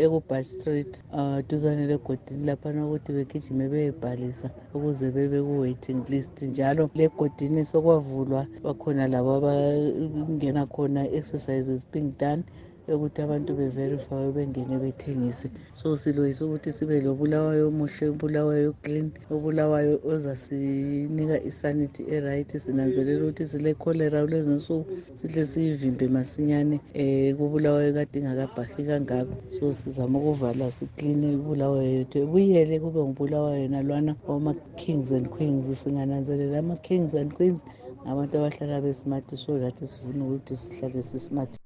ekubush 0.06 0.48
street 0.48 1.04
um 1.14 1.42
duzane 1.50 1.88
legodini 1.88 2.46
laphana 2.46 2.86
ukuthi 2.86 3.12
begijime 3.14 3.66
beyebhalisa 3.70 4.50
ukuze 4.76 5.12
bebe 5.12 5.40
ku-waiting 5.42 6.04
list. 6.10 6.42
Njalo 6.42 6.90
legodini 6.96 7.66
sokwavulwa 7.66 8.48
bakhona 8.64 9.08
labo 9.08 9.32
abangena 9.38 10.66
khona 10.66 11.02
exercises 11.18 11.86
being 11.92 12.12
done 12.20 12.44
yokuthi 12.88 13.22
abantu 13.22 13.54
beverifye 13.54 14.32
bengene 14.36 14.78
bethengise. 14.80 15.50
So 15.74 15.98
siloyisa 15.98 16.46
ukuthi 16.46 16.72
sibe 16.72 17.02
lobulawayo 17.02 17.68
omuhle 17.68 18.08
obulawayo 18.10 18.74
clean 18.84 19.12
obulawayo 19.32 20.00
ozasinika 20.04 21.44
isanithi 21.44 22.04
eright. 22.16 22.58
Sinanzelela 22.58 23.24
ukuthi 23.24 23.46
sile-cholera 23.48 24.22
kulezi 24.26 24.50
nsuku 24.50 24.86
sihle 25.14 25.46
siyivimbe 25.46 26.08
masinyane 26.08 26.80
um 26.96 27.38
kubulawayo 27.38 27.94
kade 27.94 28.20
ingakabhahi 28.20 28.84
kangako. 28.84 29.34
So 29.50 29.74
sizama 29.74 30.20
ukuvala 30.20 30.72
sikline 30.72 31.34
ibulawayo 31.34 31.92
yethu. 31.98 32.18
Ebuyele 32.18 32.80
kube 32.80 33.00
ngubulawayo 33.00 33.68
nalwana 33.68 34.16
wama-kings 34.28 35.12
and 35.12 35.28
queens. 35.30 35.68
Singananzelela 35.84 36.60
ama-kings 36.60 37.14
and 37.14 37.34
queens 37.34 37.64
ngabantu 38.08 38.38
abahlala 38.38 38.82
besimati 38.82 39.38
so 39.38 39.58
lathi 39.58 39.88
sifuna 39.88 40.26
ukuthi 40.26 40.56
sihlale 40.56 41.04
sisimati 41.04 41.60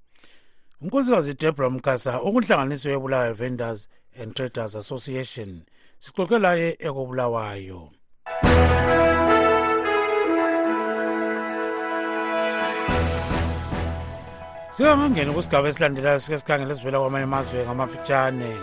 unkosikazi 0.82 1.34
debra 1.34 1.69
mkasa 1.69 2.19
okuhlanganiso 2.19 2.89
yebulawayo 2.89 3.34
vendors 3.34 3.89
and 4.21 4.34
traders 4.34 4.75
association. 4.75 5.61
Sixoxe 5.99 6.39
laye 6.39 6.77
ekobulawayo. 6.79 7.89
Sikangangeni 14.71 15.34
kusigaba 15.34 15.69
esilandelayo 15.69 16.19
sike 16.19 16.38
sikhangele 16.38 16.75
sivela 16.75 16.99
kwamanye 16.99 17.23
amazwe 17.23 17.65
ngamafitshane. 17.65 18.57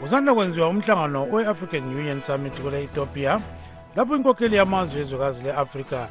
Kusanda 0.00 0.34
kwenziwa 0.34 0.68
umhlangano 0.68 1.28
we-african 1.30 1.84
union 1.84 2.20
summit 2.22 2.60
kule-ethiopia 2.60 3.40
lapho 3.96 4.16
inkokheli 4.16 4.56
yamazwe 4.56 5.00
ezwekazi 5.00 5.42
le-afrika 5.42 6.08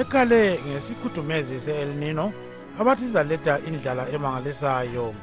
ekhale 0.00 0.58
ngesikhudumezi 0.68 1.60
se-el 1.60 1.88
nino 1.88 2.32
abathi 2.80 3.04
izaletha 3.04 3.58
indlala 3.68 4.08
emangalisayo. 4.14 5.14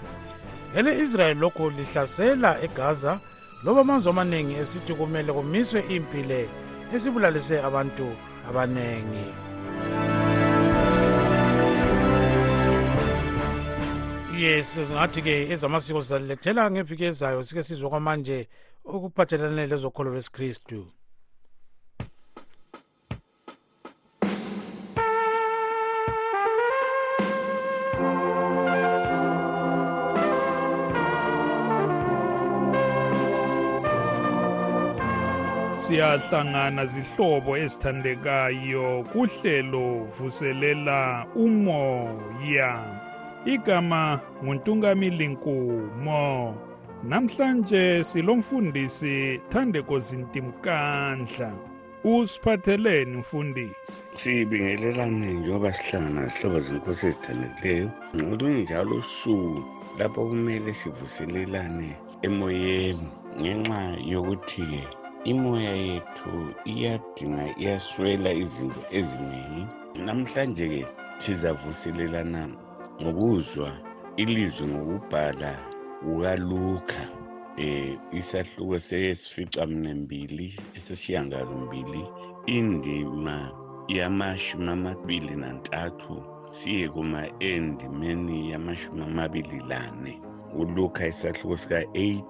Ele-israyeli 0.77 1.39
lokhu 1.39 1.69
lihlasela 1.69 2.51
egaza 2.65 3.19
loba 3.63 3.81
amazwe 3.81 4.09
amaningi 4.11 4.53
esithi 4.61 4.93
kumele 4.93 5.31
kumiswe 5.33 5.79
impile 5.95 6.49
esibulalise 6.93 7.55
abantu 7.67 8.07
abaningi 8.49 9.27
yes 14.43 14.67
singathi-ke 14.87 15.33
ezamasiko 15.53 16.01
sizalilethela 16.01 16.71
ngeviki 16.71 17.05
ezayo 17.05 17.43
sike 17.43 17.63
sizwe 17.63 17.89
kwamanje 17.89 18.37
okuphathelane 18.85 19.67
lezokholo 19.71 20.09
lwesikristu. 20.11 20.79
Siyahlangana 35.93 36.85
zihlobo 36.85 37.57
ezithandekayo 37.57 39.05
kuhlelo 39.13 40.09
vuselela 40.17 41.25
umoya. 41.35 42.71
Igama 43.45 44.19
nguntungamili 44.43 45.27
nkumo 45.27 46.55
namhlanje 47.03 48.03
silomfundisi 48.03 49.41
thandeko 49.49 49.99
zintimkandla 49.99 51.51
usiphatheleni 52.03 53.17
mfundisi. 53.17 54.05
Sibingelelane 54.23 55.33
njengoba 55.33 55.73
sihlangana 55.73 56.27
zihlobo 56.27 56.59
zenkosi 56.59 57.05
ezithandekileyo 57.07 57.89
ngolunye 58.15 58.61
njalo 58.61 58.95
usuku 58.95 59.63
lapho 59.97 60.25
kumele 60.25 60.73
sivuselelane 60.73 61.89
emoyeni 62.21 63.07
ngenxa 63.41 63.79
yokuthi-ke 64.11 65.02
imoya 65.31 65.75
yethu 65.87 66.33
iyadinga 66.71 67.45
iyaswela 67.61 68.29
izinto 68.43 68.81
eziningi. 68.99 69.63
Namhlanje-ke 70.05 70.81
sizavuselelana 71.23 72.41
ngokuzwa 73.01 73.69
ilizwi 74.21 74.67
ngokubhala 74.67 75.51
kukaluka 76.01 77.01
eh 77.57 77.97
isahluko 78.19 78.79
sesificamnembili 78.79 80.47
esesiyangalombili 80.77 82.03
indima 82.57 83.37
yamashumi 83.87 84.69
amabili 84.75 85.35
nantathu 85.35 86.15
siye 86.57 86.89
kuma 86.89 87.21
endimeni 87.39 88.51
yamashumi 88.51 89.01
amabili 89.03 89.59
lane 89.69 90.13
uluka 90.59 91.07
isahluko 91.07 91.57
sika-8 91.57 92.23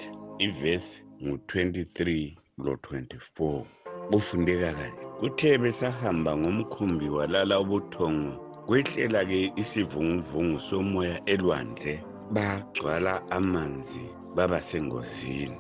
ivesi 0.46 1.04
ngu-23 1.24 2.43
lo-24 2.58 3.64
kufundeka 4.12 4.74
kanje 4.74 5.06
kuthe 5.20 5.58
besahamba 5.58 6.32
ngomkhumbi 6.38 7.08
walala 7.10 7.60
ubuthongo 7.60 8.34
kwehlela-ke 8.68 9.40
isivunguvungu 9.62 10.60
somoya 10.60 11.16
elwandle 11.34 11.94
bagcwala 12.36 13.14
amanzi 13.38 14.06
baba 14.36 14.62
sengozini. 14.62 15.58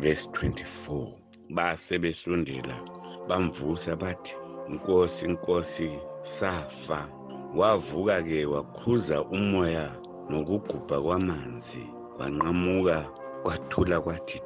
Verse 0.00 0.26
24 0.28 1.12
base 1.50 1.98
besondela 1.98 2.76
bamvusa 3.28 3.96
bathi 3.96 4.34
nkosi 4.68 5.24
nkosi 5.28 5.88
safa. 6.38 7.08
Wavuka-ke 7.54 8.46
wakhuza 8.46 9.22
umoya 9.22 9.86
nokugubha 10.30 11.00
kwamanzi 11.00 11.84
wanqamuka 12.18 12.98
kwathula 13.42 14.00
kwathi 14.00 14.38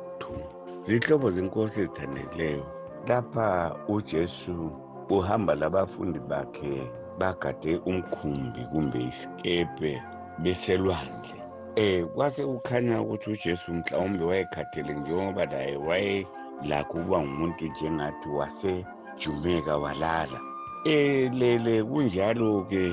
zihlobo 0.88 1.30
zenkosi 1.30 1.80
ezithandekileyo 1.80 2.66
lapha 3.08 3.76
ujesu 3.88 4.72
uhamba 5.10 5.54
labafundi 5.54 6.18
bakhe 6.30 6.72
bagade 7.18 7.72
umkhumbi 7.90 8.60
kumbe 8.70 8.98
isikepe 9.10 10.02
beselwandle. 10.42 11.36
Eh 11.76 12.06
kwase 12.14 12.42
kukhanya 12.50 13.02
ukuthi 13.02 13.30
ujesu 13.30 13.74
mhlawumbe 13.74 14.24
wayekhathele 14.24 14.92
njengoba 14.94 15.44
laye 15.46 15.76
wayelakho 15.76 16.98
ukuba 16.98 17.20
ngumuntu 17.20 17.64
njengathi 17.66 18.28
wasejumeka 18.28 19.76
walala. 19.76 20.40
Elele 20.84 21.84
kunjalo-ke 21.84 22.84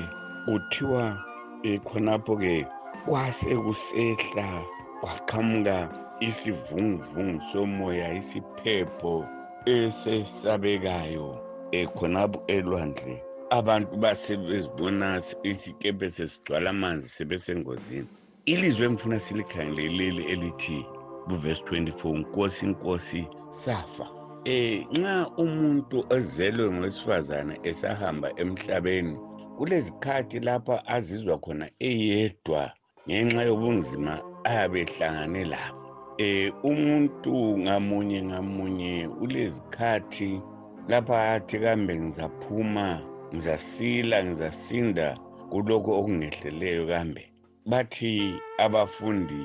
kuthiwa 0.44 1.02
um 1.64 1.78
khonapho-ke 1.86 2.66
kwase 3.06 3.56
kusehla 3.56 4.75
kwaqhamuka 5.00 5.76
isivunguvungu 6.20 7.42
somoya 7.52 8.14
isiphepho 8.14 9.14
esesabekayo 9.66 11.28
um 11.72 11.86
khonapho 11.96 12.42
elwandle. 12.46 13.22
Abantu 13.50 13.96
basebezibona 13.96 15.22
isikepe 15.42 16.10
sesigcwala 16.10 16.70
amanzi 16.70 17.08
sebesengozini. 17.08 18.08
Ilizwi 18.46 18.84
engifuna 18.86 19.20
silikhangeleleli 19.20 20.24
elithi 20.32 20.86
kuvesi 21.28 21.62
24 21.62 22.18
nkosi 22.18 22.66
nkosi 22.66 23.26
safa. 23.64 24.06
Eh 24.44 24.86
nxa 24.92 25.28
umuntu 25.36 26.06
ozelwe 26.10 26.70
ngowesifazane 26.72 27.54
esahamba 27.62 28.28
emhlabeni 28.42 29.18
kulezikhathi 29.56 30.40
lapha 30.40 30.86
azizwa 30.86 31.38
khona 31.38 31.66
eyedwa 31.88 32.62
ngenxa 33.08 33.42
yobunzima 33.42 34.14
ayabe 34.46 34.80
ehlangane 34.84 35.42
labo. 35.52 35.82
Eh 36.18 36.52
umuntu 36.70 37.34
ngamunye 37.64 38.18
ngamunye 38.28 38.94
ulezikhathi 39.22 40.40
lapha 40.90 41.16
athi 41.34 41.56
kambe 41.64 41.92
ngizaphuma 42.00 42.86
ngizasila 43.34 44.16
ngizasinda 44.24 45.06
kulokho 45.50 45.90
okungehleleyo 45.98 46.82
kambe. 46.92 47.22
Bathi 47.70 48.12
abafundi 48.64 49.42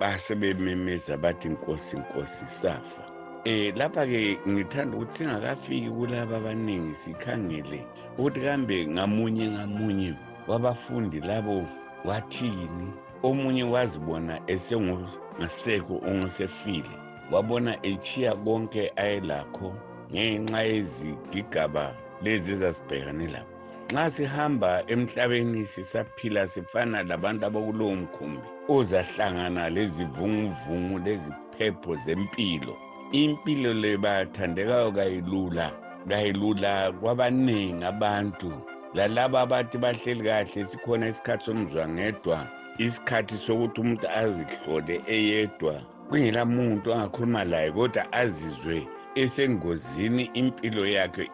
basebememeza 0.00 1.12
bathi 1.16 1.48
nkosi 1.48 1.96
nkosi 2.02 2.46
safa. 2.60 3.02
Eh 3.44 3.76
lapha 3.76 4.06
ke 4.06 4.38
ngithanda 4.48 4.96
ukuthi 4.96 5.14
singakafiki 5.18 5.90
kulaba 5.96 6.36
abaningi 6.36 6.94
sikhangele 7.02 7.80
ukuthi 8.18 8.40
kambe 8.40 8.76
ngamunye 8.86 9.46
ngamunye 9.54 10.10
wabafundi 10.48 11.20
labo 11.20 11.66
wathini 12.04 12.88
omunye 13.28 13.64
wazibona 13.74 14.34
esengasekho 14.52 15.94
ongesefile 16.10 16.94
wabona 17.32 17.72
echiya 17.90 18.32
konke 18.44 18.82
ayelakho 19.02 19.68
ngenxa 20.12 20.60
yezigigaba 20.70 21.84
lezi 22.24 22.52
ezazibhekane 22.54 23.26
lapho. 23.34 23.54
Nxa 23.92 24.10
sihamba 24.14 24.70
emhlabeni 24.92 25.66
sisaphila 25.72 26.42
sifana 26.48 26.98
labantu 27.02 27.42
abakulowo 27.46 27.94
mkhumbi 28.02 28.48
ozahlangana 28.76 29.62
lezivunguvungu 29.76 30.96
leziphepho 31.06 31.92
zempilo. 32.04 32.74
Impilo 33.12 33.72
le 33.82 33.92
bathandekayo 34.04 34.92
kayilula 34.96 35.66
kayilula 36.08 36.92
kwabaningi 36.92 37.84
abantu. 37.84 38.50
Lalaba 38.94 39.40
abathi 39.40 39.78
bahleli 39.78 40.22
kahle 40.28 40.64
sikhona 40.70 41.08
isikhathi 41.08 41.44
somzwangedwa. 41.44 42.38
Isikhathi 42.78 43.34
sokuthi 43.34 43.80
umuntu 43.80 44.06
azihlole 44.08 45.00
eyedwa 45.06 45.74
kungela 46.08 46.44
muntu 46.44 46.92
angakhuluma 46.94 47.44
laye 47.44 47.70
kodwa 47.72 48.02
azizwe 48.12 48.86
esengozini 49.14 50.24
impilo 50.34 50.86
yakhe 50.86 51.24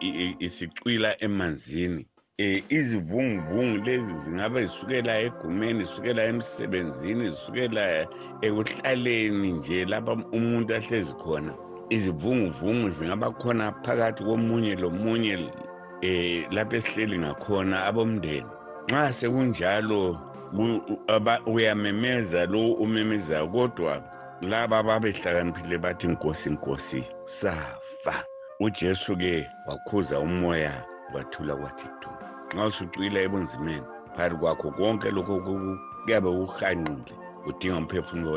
isicwila 0.45 1.09
emanzini. 1.25 2.05
Um 2.39 2.61
izivunguvungu 2.77 3.77
lezi 3.85 4.13
zingabe 4.23 4.65
zisukela 4.65 5.19
egumeni 5.25 5.83
zisukela 5.83 6.21
emsebenzini 6.31 7.29
zisukela 7.29 7.83
ekuhlaleni 8.41 9.51
nje 9.51 9.85
lapha 9.85 10.13
umuntu 10.37 10.75
ahlezi 10.75 11.13
khona. 11.21 11.53
Izivunguvungu 11.89 12.89
zingaba 12.89 13.31
khona 13.31 13.71
phakathi 13.83 14.23
komunye 14.23 14.75
lomunye 14.75 15.33
um 15.35 16.45
lapho 16.55 16.75
esihleli 16.75 17.17
ngakhona 17.19 17.85
abomndeni 17.89 18.51
nxa 18.89 19.13
sekunjalo 19.13 20.17
uyamemeza 21.45 22.45
lo 22.45 22.73
umemezayo 22.73 23.47
kodwa 23.47 24.01
laba 24.41 24.77
ababehlakaniphile 24.79 25.77
bathi 25.77 26.07
nkosi 26.07 26.49
nkosi 26.49 27.03
safa. 27.25 28.15
Ujesu-ke 28.59 29.49
wakhuza 29.67 30.19
umoya 30.19 30.73
kwathula 31.11 31.55
kwathi 31.55 31.87
du 32.01 32.09
nxa 32.53 32.65
usucwila 32.65 33.19
ebunzimeni 33.25 33.87
phakathi 34.15 34.35
kwakho 34.35 34.71
konke 34.77 35.11
lokho 35.11 35.35
kuyabe 35.45 36.29
kuhanqile 36.37 37.13
udinga 37.47 37.77
umphefumulo 37.77 38.31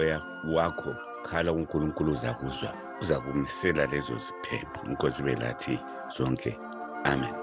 wakho 0.56 0.90
khala 1.26 1.52
kunkulunkulu 1.52 2.12
uzakuzwa 2.12 2.70
uzakumisela 3.00 3.86
lezo 3.86 4.14
ziphepho. 4.24 4.80
Inkosi 4.88 5.22
belathi 5.22 5.78
zonke 6.16 6.58
amen. 7.04 7.34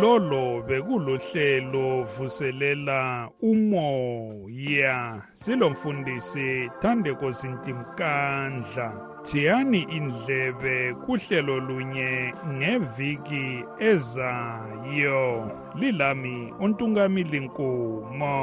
Lolo 0.00 0.62
bekulohlelo 0.68 2.04
vuselela 2.04 3.28
umoya. 3.42 5.22
Silomfundisi 5.34 6.70
Thandeko 6.80 7.32
Sintimkandla 7.32 9.14
thiyani 9.24 9.82
indlebe 9.82 10.94
kuhlelo 11.06 11.60
lunye 11.60 12.34
ngeviki 12.48 13.64
ezayo. 13.78 15.50
Lilami 15.74 16.52
untungamili 16.60 17.40
nkumo 17.40 18.36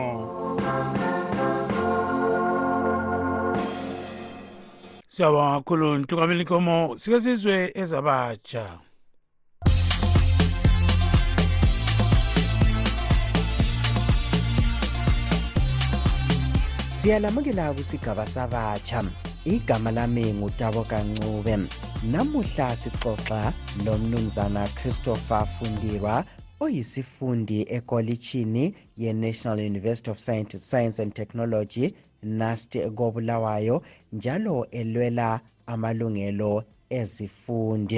siyabonga 5.13 5.59
kakhulu 5.59 5.97
ntungameli 5.97 6.43
nkomo. 6.43 6.97
Sike 6.97 7.19
sizwe 7.19 7.71
ezabatsha. 7.75 8.79
Siyalamukela 16.87 17.73
kusigaba 17.73 18.27
sabatsha. 18.27 19.03
Igama 19.45 19.91
lami 19.91 20.33
ngutabo 20.33 20.83
kancube. 20.83 21.57
Namuhla 22.11 22.75
sixoxa 22.75 23.53
lomnumzana 23.85 24.67
christopher 24.67 25.45
fundirwa 25.45 26.23
oyisifundi 26.59 27.65
ekolitshini 27.69 28.75
ye-national 28.97 29.59
university 29.59 30.11
of 30.11 30.19
science, 30.19 30.59
science 30.59 31.01
and 31.01 31.13
technology 31.13 31.95
nast 32.23 32.71
kobulawayo 32.97 33.81
njalo 34.13 34.67
elwela 34.71 35.41
amalungelo 35.67 36.63
ezifundi. 36.89 37.97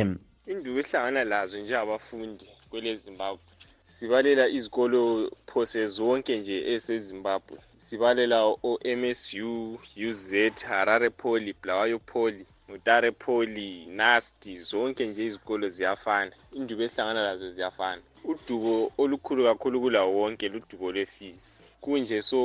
Induku 0.52 0.80
esihlangana 0.80 1.24
lazo 1.24 1.56
njengabafundi 1.60 2.46
kwelezimbabwe 2.70 3.44
sibalela 3.86 4.48
izikolo 4.58 5.02
phose 5.50 5.80
zonke 5.96 6.34
nje 6.40 6.58
esezimbabwe. 6.74 7.58
Sibalela 7.86 8.38
o-msu 8.70 9.80
uz 10.08 10.32
harare 10.70 11.10
poly 11.10 11.54
blawayo 11.62 12.00
poly 12.00 12.46
mutare 12.70 13.12
poly 13.12 13.86
nasti 14.00 14.52
zonke 14.70 15.04
nje 15.08 15.26
izikolo 15.26 15.66
ziyafana. 15.76 16.32
Indubo 16.58 16.84
esihlangana 16.84 17.22
lazo 17.28 17.48
ziyafana. 17.56 18.02
Udubo 18.32 18.92
olukhulu 18.98 19.44
kakhulu 19.44 19.82
kulawo 19.82 20.12
wonke 20.20 20.46
ludubo 20.50 20.92
lwefees. 20.92 21.62
Kunje 21.82 22.22
so 22.22 22.40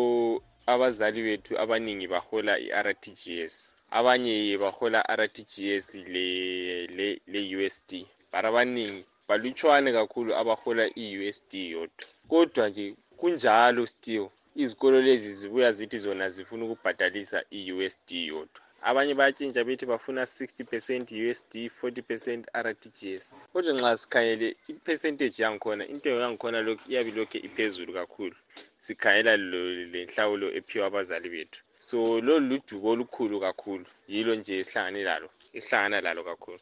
abazali 0.72 1.20
bethu 1.26 1.52
abaningi 1.62 2.06
bahola 2.14 2.52
i-r 2.66 2.88
t 3.02 3.04
g 3.20 3.22
s. 3.54 3.56
Abanye 3.98 4.34
bahola 4.62 5.00
r 5.18 5.22
t 5.34 5.36
g 5.50 5.54
s 5.84 5.86
le-usd 5.94 6.88
le, 6.96 7.08
le 7.32 8.06
but 8.32 8.44
abaningi 8.50 9.04
balutshwane 9.28 9.90
kakhulu 9.98 10.30
abahola 10.40 10.84
i-usd 11.04 11.52
yodwa. 11.74 12.04
Kodwa 12.30 12.64
nje 12.68 12.84
kunjalo 13.18 13.82
still 13.86 14.26
izikolo 14.62 14.96
lezi 15.06 15.30
zibuya 15.38 15.70
zithi 15.72 15.98
zona 16.04 16.24
zifuna 16.34 16.62
ukubhadalisa 16.64 17.38
i-usd 17.58 18.08
yodwa 18.30 18.62
abanye 18.82 19.14
bayatshintsha 19.14 19.64
bethi 19.64 19.86
bafuna 19.86 20.22
60 20.22 20.64
percent 20.64 21.12
usd 21.12 21.54
40 21.54 22.02
percent 22.02 22.46
rtgs 22.54 23.32
kodwa 23.52 23.72
nxa 23.74 23.96
sikhangele 23.96 24.56
ipercentage 24.68 25.42
yangikhona 25.42 25.86
intengo 25.86 26.20
yangikhona 26.20 26.58
iyabe 26.88 27.10
ilokhu 27.10 27.36
iphezulu 27.46 27.92
kakhulu. 27.92 28.36
Sikhangela 28.78 29.36
lenhlawulo 29.36 30.46
ephiwa 30.58 30.86
abazali 30.86 31.28
bethu. 31.28 31.60
So 31.78 32.20
lolu 32.20 32.46
ludubo 32.48 32.88
olukhulu 32.90 33.40
kakhulu 33.40 33.86
yilo 34.08 34.34
nje 34.34 34.58
esihlangane 34.60 35.02
lalo 35.04 35.28
esihlangana 35.56 36.00
lalo 36.00 36.24
kakhulu. 36.24 36.60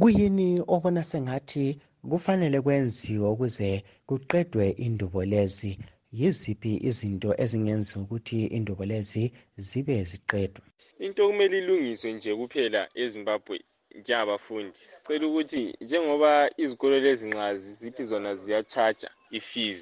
Kuyini 0.00 0.62
obona 0.74 1.04
sengathi 1.04 1.80
kufanele 2.10 2.60
kwenziwe 2.60 3.28
ukuze 3.28 3.84
kuqedwe 4.06 4.70
indubo 4.86 5.24
lezi? 5.24 5.78
Yiziphi 6.18 6.72
izinto 6.88 7.30
ezingenza 7.42 7.92
ukuthi 8.02 8.38
indubo 8.56 8.84
lezi 8.90 9.24
zibe 9.66 9.96
ziqedwe? 10.10 10.64
Into 11.04 11.20
okumele 11.24 11.56
ilungiswe 11.62 12.08
nje 12.12 12.30
kuphela 12.40 12.80
ezimbabwe 13.02 13.56
njengabafundi 13.98 14.78
sicela 14.90 15.24
ukuthi 15.30 15.62
njengoba 15.84 16.30
izikolo 16.62 16.96
lezi 17.04 17.24
nxa 17.30 17.46
zithi 17.78 18.02
zona 18.10 18.30
ziyatshaja 18.40 19.10
ifees 19.38 19.80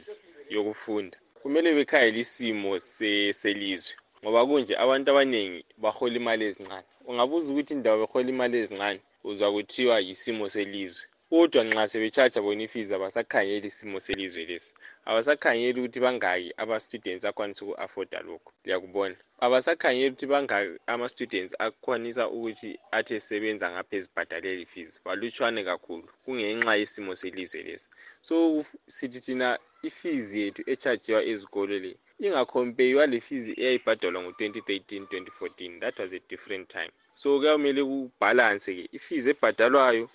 yokufunda 0.55 1.17
kumele 1.43 1.69
bekhangele 1.79 2.19
isimo 2.25 2.71
selizwe 3.41 3.95
ngoba 4.23 4.41
kunje 4.49 4.75
abantu 4.85 5.07
abaningi 5.11 5.61
bahola 5.83 6.17
imali 6.21 6.43
ezincane. 6.51 6.89
Ungabuza 7.09 7.47
ukuthi 7.51 7.73
indawo 7.75 7.97
behola 8.03 8.29
imali 8.35 8.55
ezincane 8.63 9.01
uzwa 9.29 9.49
kuthiwa 9.55 9.97
yisimo 10.07 10.45
selizwe 10.55 11.05
kodwa 11.31 11.65
nxa 11.65 11.89
sebetshaja 11.93 12.41
bona 12.43 12.63
ifees 12.67 12.91
abasakhangeli 12.93 13.67
isimo 13.67 14.01
selizwe 14.01 14.45
lesi. 14.51 14.73
Abasakhangeli 15.09 15.81
ukuthi 15.81 16.01
bangaki 16.01 16.49
ama-students 16.57 17.25
akwanisa 17.25 17.65
uku-afforda 17.65 18.19
lokhu. 18.29 18.51
Liyakubona 18.65 19.17
abasakhangeli 19.45 20.11
ukuthi 20.11 20.27
bangaki 20.27 20.73
ama-students 20.87 21.55
akwanisa 21.59 22.25
ukuthi 22.37 22.71
athi 22.97 23.15
esebenza 23.19 23.67
ngapha 23.73 23.95
ezibhadaleli 23.99 24.67
fees 24.73 24.91
balutshwane 25.05 25.61
kakhulu 25.69 26.09
kungenxa 26.25 26.81
yesimo 26.81 27.13
selizwe 27.21 27.61
lesi. 27.69 27.89
So 28.23 28.65
sithi 28.87 29.21
thina 29.21 29.59
ifees 29.89 30.35
yethu 30.35 30.63
echajiwa 30.73 31.21
ezikolo 31.31 31.77
le 31.85 31.93
ingakhompeywa 32.25 33.07
le 33.07 33.19
fees 33.27 33.45
eyayibhadalwa 33.49 34.23
ngo-2013 34.23 34.81
2014 35.07 35.81
that 35.81 35.99
was 35.99 36.13
a 36.13 36.21
different 36.29 36.69
time. 36.69 36.93
So 37.15 37.39
kuyamele 37.39 37.83
kubhalanse-ke 37.85 38.85
ifees 38.97 39.27
ebhadalwayo 39.33 40.09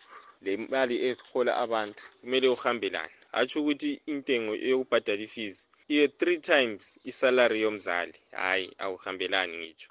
le 0.44 0.58
mali 0.58 0.96
ezihola 1.08 1.52
abantu 1.64 2.04
kumele 2.22 2.48
uhambelane. 2.56 3.14
Hatsho 3.32 3.58
ukuthi 3.62 3.92
intengo 4.06 4.54
yokubhadala 4.56 5.22
ifees 5.28 5.68
iye 5.94 6.08
three 6.20 6.40
times 6.52 7.00
isalary 7.04 7.62
yomzali. 7.62 8.18
Hhayi 8.32 8.66
awuhambelani 8.84 9.58
ngitsho. 9.58 9.90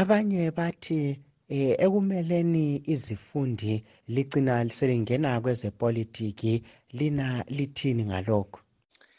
Abanye 0.00 0.50
bathi 0.50 1.18
eh 1.48 1.76
ekumeleni 1.84 2.82
izifundi 2.94 3.84
ligcina 4.14 4.54
selingena 4.76 5.40
kwezepolitiki 5.42 6.62
lina 6.98 7.44
lithini 7.56 8.04
ngalokho? 8.04 8.60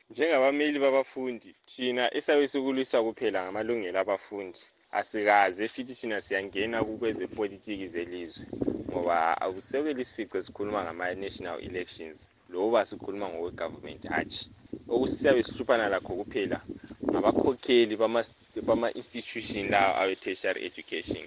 Njengabameli 0.09 0.79
babafundi 0.79 1.55
thina 1.65 2.13
esabe 2.17 2.47
sikulwisa 2.47 3.03
kuphela 3.03 3.39
ngamalungelo 3.43 3.99
abafundi. 3.99 4.59
Asikaze 4.99 5.67
sithi 5.67 5.93
thina 5.99 6.21
siyangena 6.21 6.77
kukwezepolitiki 6.87 7.87
zelizwe 7.93 8.45
ngoba 8.89 9.17
akusekeli 9.45 10.01
isifice 10.01 10.41
sikhuluma 10.41 10.83
ngama-national 10.83 11.57
elections 11.67 12.29
loba 12.49 12.85
sikhuluma 12.85 13.27
ngokwe-government. 13.29 14.03
Hatshi 14.13 14.49
okusiyabe 14.93 15.43
sihluphana 15.43 15.89
lakho 15.89 16.11
kuphela 16.19 16.57
ngabakhokheli 17.09 17.95
bama-institution 18.67 19.69
lawo 19.73 19.91
awe-tertiary 20.01 20.65
education. 20.65 21.25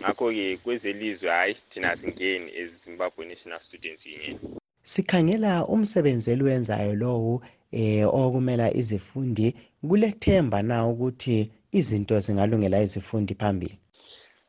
Ngakho-ke 0.00 0.56
kwezelizwe 0.62 1.28
hhayi 1.30 1.54
thina 1.70 1.90
asingeni 1.90 2.48
ezimbabwe 2.60 3.26
national 3.26 3.60
students 3.60 4.06
union. 4.06 4.38
Sikhangela 4.82 5.66
umsebenzi 5.66 6.30
eliwenzayo 6.30 6.94
lowu 6.94 7.42
eh 7.72 8.14
okumela 8.14 8.74
izifundi 8.74 9.54
kulethemba 9.88 10.62
na 10.62 10.86
ukuthi 10.86 11.50
izinto 11.72 12.20
zingalungela 12.20 12.82
izifundi 12.82 13.34
phambili? 13.34 13.78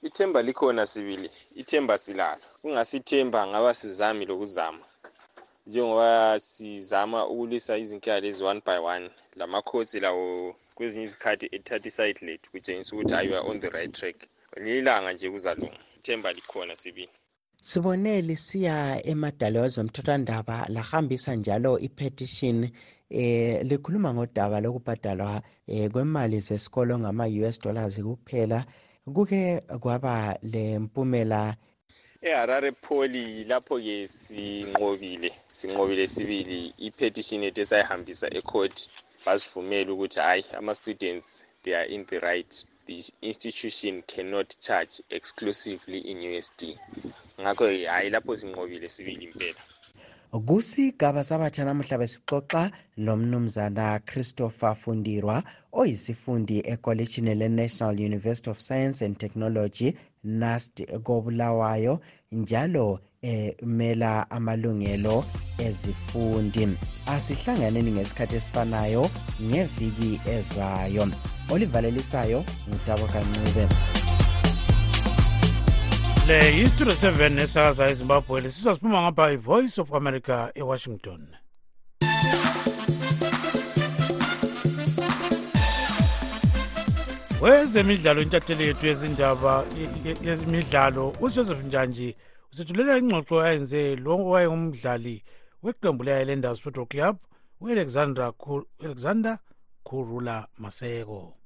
Ithemba 0.07 0.41
likhona 0.41 0.85
sibili. 0.85 1.29
Ithemba 1.61 1.97
silalo. 1.97 2.41
Kungasithemba 2.61 3.47
ngaba 3.47 3.73
sizami 3.73 4.25
lokuzama. 4.25 4.85
Njengoba 5.67 6.39
sizama 6.39 7.27
ukulwisa 7.27 7.77
izinkinga 7.77 8.19
lezi 8.19 8.43
one 8.43 8.61
by 8.65 8.77
one 8.77 9.09
lama-courts 9.35 9.93
lawo 9.95 10.55
kwezinye 10.75 11.05
izikhathi 11.05 11.45
ethatha 11.55 11.87
iside 11.87 12.19
lethu 12.27 12.51
kutshengisa 12.51 12.95
ukuthi 12.95 13.13
ayi 13.13 13.33
are 13.33 13.47
on 13.49 13.59
the 13.59 13.69
right 13.69 13.91
track. 13.91 14.15
Lilanga 14.55 15.13
nje 15.13 15.29
kuzalunga. 15.29 15.79
Ithemba 15.97 16.33
likhona 16.33 16.75
sibili. 16.75 17.09
Sibone 17.61 18.21
lisiya 18.21 19.01
emadala 19.11 19.61
wezomthethwandaba 19.61 20.65
lahambisa 20.75 21.35
njalo 21.35 21.79
ipetition 21.79 22.69
eh 23.09 23.61
likhuluma 23.69 24.13
ngodaba 24.13 24.57
lokubhadalwa 24.61 25.41
eh, 25.67 25.91
kwemali 25.91 26.39
zesikolo 26.39 26.93
ngama-us 26.99 27.61
dollars 27.61 27.95
kuphela. 28.01 28.59
Kuke 29.15 29.61
kwaba 29.81 30.37
lempumela 30.43 31.55
eharare 32.21 32.71
poli 32.71 33.43
lapho-ke 33.49 34.07
sinqobile 34.07 35.29
sinqobile 35.59 36.07
sibili 36.07 36.73
i-petition 36.87 37.43
yethu 37.43 37.61
esayihambisa 37.61 38.27
ecourt. 38.39 38.77
Basivumela 39.25 39.89
ukuthi 39.93 40.19
hhayi 40.19 40.43
ama-students 40.59 41.43
they 41.63 41.73
are 41.75 41.87
in 41.95 42.05
the 42.05 42.19
right. 42.19 42.51
The 42.87 43.03
institution 43.21 44.01
cannot 44.13 44.49
charge 44.61 44.93
exclusively 45.09 45.99
in 46.11 46.17
usd 46.37 46.61
ngakho 47.41 47.65
hhayi 47.67 48.09
lapho 48.09 48.37
sinqobile 48.37 48.89
sibili 48.89 49.25
impela. 49.25 49.61
Kusigaba 50.31 51.23
sabatsha 51.23 51.65
namuhla 51.65 51.97
besixoxa 51.97 52.71
lomnumzana 52.97 53.99
christopher 54.05 54.75
fundirwa 54.75 55.43
oyisifundi 55.71 56.55
ekolitshini 56.73 57.33
le-national 57.35 57.95
university 58.09 58.49
of 58.49 58.59
science 58.59 59.01
and 59.05 59.17
technology 59.17 59.89
nast 60.23 60.75
kobulawayo 61.03 61.99
njalo 62.31 62.99
emela 63.21 64.19
eh, 64.19 64.25
amalungelo 64.37 65.25
ezifundi. 65.57 66.63
Asihlanganeni 67.07 67.91
ngesikhathi 67.91 68.35
esifanayo 68.35 69.09
ngeviki 69.41 70.11
ezayo. 70.35 71.03
Olivalelisayo 71.53 72.39
ngutabo 72.69 73.05
kancube. 73.13 73.65
Le 76.29 76.55
yistudio 76.57 76.93
7 76.93 77.41
esakaza 77.41 77.89
ezimbabwe 77.89 78.41
lesizwa 78.41 78.75
siphuma 78.75 79.01
ngapha 79.01 79.31
i-voice 79.31 79.81
of 79.81 79.93
america 79.93 80.51
ewashington. 80.55 81.21
Wezemidlalo 87.41 88.21
intatheli 88.21 88.63
yethu 88.67 88.85
yezindaba 88.87 89.65
yezimidlalo 90.21 91.15
ujoseph 91.21 91.63
njanji 91.65 92.15
usethulela 92.51 92.97
ingxoxo 92.97 93.41
ayenze 93.41 93.95
lo 93.95 94.13
owayengumdlali 94.17 95.23
weqembu 95.63 96.03
le-islanders 96.03 96.61
football 96.61 96.87
club 96.87 97.15
u-alexander 97.61 99.37
kurula 99.83 100.47
maseko 100.57 101.38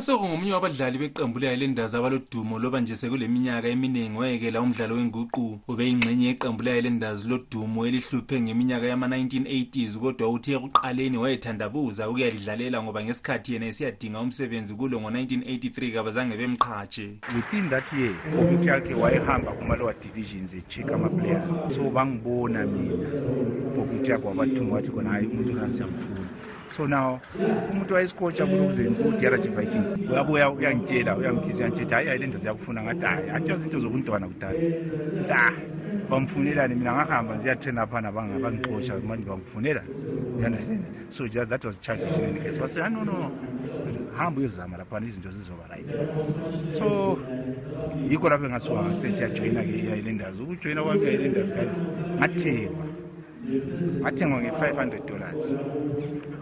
sekungomunye 0.00 0.52
wabadlali 0.52 0.98
beqembu 0.98 1.38
le-highlanders 1.38 1.94
abalodumo 1.94 2.58
loba 2.58 2.80
nje 2.80 2.96
sekuleminyaka 2.96 3.68
eminingi 3.68 4.18
wayekela 4.18 4.60
umdlalo 4.60 4.94
wenguqu 4.94 5.60
ubeyingxenye 5.68 6.26
yeqembu 6.26 6.62
le-highlanders 6.62 7.24
lodumo 7.24 7.86
elihluphe 7.86 8.40
ngeminyaka 8.40 8.86
yama-1980s 8.86 9.98
kodwa 9.98 10.28
uthe 10.28 10.52
ekuqaleni 10.52 11.16
wayethandabuza 11.18 12.08
ukuyalidlalela 12.10 12.82
ngoba 12.82 13.04
ngesikhathi 13.04 13.52
yena 13.52 13.66
esiyadinga 13.66 14.20
umsebenzi 14.20 14.74
kulo 14.74 15.00
ngo-1983 15.00 15.92
kabazange 15.94 16.36
bemqhatshe. 16.36 17.06
Within 17.34 17.70
that 17.70 17.88
year 17.92 18.14
ubik 18.40 18.66
yakhe 18.66 18.94
wayehamba 18.94 19.52
kuma-lower 19.52 19.94
divisions 20.04 20.54
echika 20.54 20.94
ama-players. 20.94 21.74
So 21.74 21.90
bangibona 21.90 22.66
mina 22.66 23.08
ubik 23.80 24.08
yakhe 24.08 24.26
wabathuma 24.28 24.74
wathi 24.74 24.90
khona 24.90 25.10
hayi 25.10 25.26
umuntu 25.26 25.52
onani 25.52 25.72
siyamfuna 25.72 26.45
so 26.70 26.86
now 26.86 27.20
umuntu 27.70 27.94
wayesikotsha 27.94 28.46
kulokuze 28.46 28.88
udiarage 28.88 29.48
vikings 29.48 29.98
uyabuya 30.10 30.50
uyangitshela 30.50 31.16
uyangibhiza 31.16 31.58
uyangitshela 31.58 31.96
hayi 31.96 32.08
hayi 32.08 32.20
le 32.20 32.26
nto 32.26 32.38
ziyakufuna 32.38 32.82
ngathi 32.82 33.06
hayi 33.06 33.30
atsho 33.30 33.56
zinto 33.56 33.78
zobuntwana 33.78 34.28
kudala. 34.28 34.58
Nta 35.24 35.52
bamfunelani 36.10 36.74
mina 36.74 36.92
ngahamba 36.92 37.36
nziyatraina 37.36 37.86
phana 37.86 38.12
bangixosha 38.12 38.94
manje 39.08 39.28
bamfunela 39.28 39.82
uyanderstand 40.38 40.84
so 41.08 41.26
that 41.28 41.64
was 41.64 41.78
childish 41.80 42.18
in 42.18 42.24
any 42.24 42.40
case. 42.40 42.58
Base 42.58 42.76
no 42.76 43.04
no 43.04 43.30
hamba 44.16 44.40
uyozama 44.40 44.76
laphana 44.76 45.06
izinto 45.06 45.30
zizoba 45.30 45.68
right. 45.68 45.90
So 46.70 47.18
yikho 48.08 48.28
lapho 48.28 48.44
engasuka 48.46 48.82
ngasetshiyajoyina-ke 48.82 49.70
i-islanders 49.70 50.40
ukujoyina 50.40 50.82
kwami 50.82 51.06
i-islanders 51.06 51.52
guys 51.54 51.82
ngathengwa 52.18 52.85
nge-five 53.46 54.76
hundred 54.76 55.06
dollars. 55.06 55.54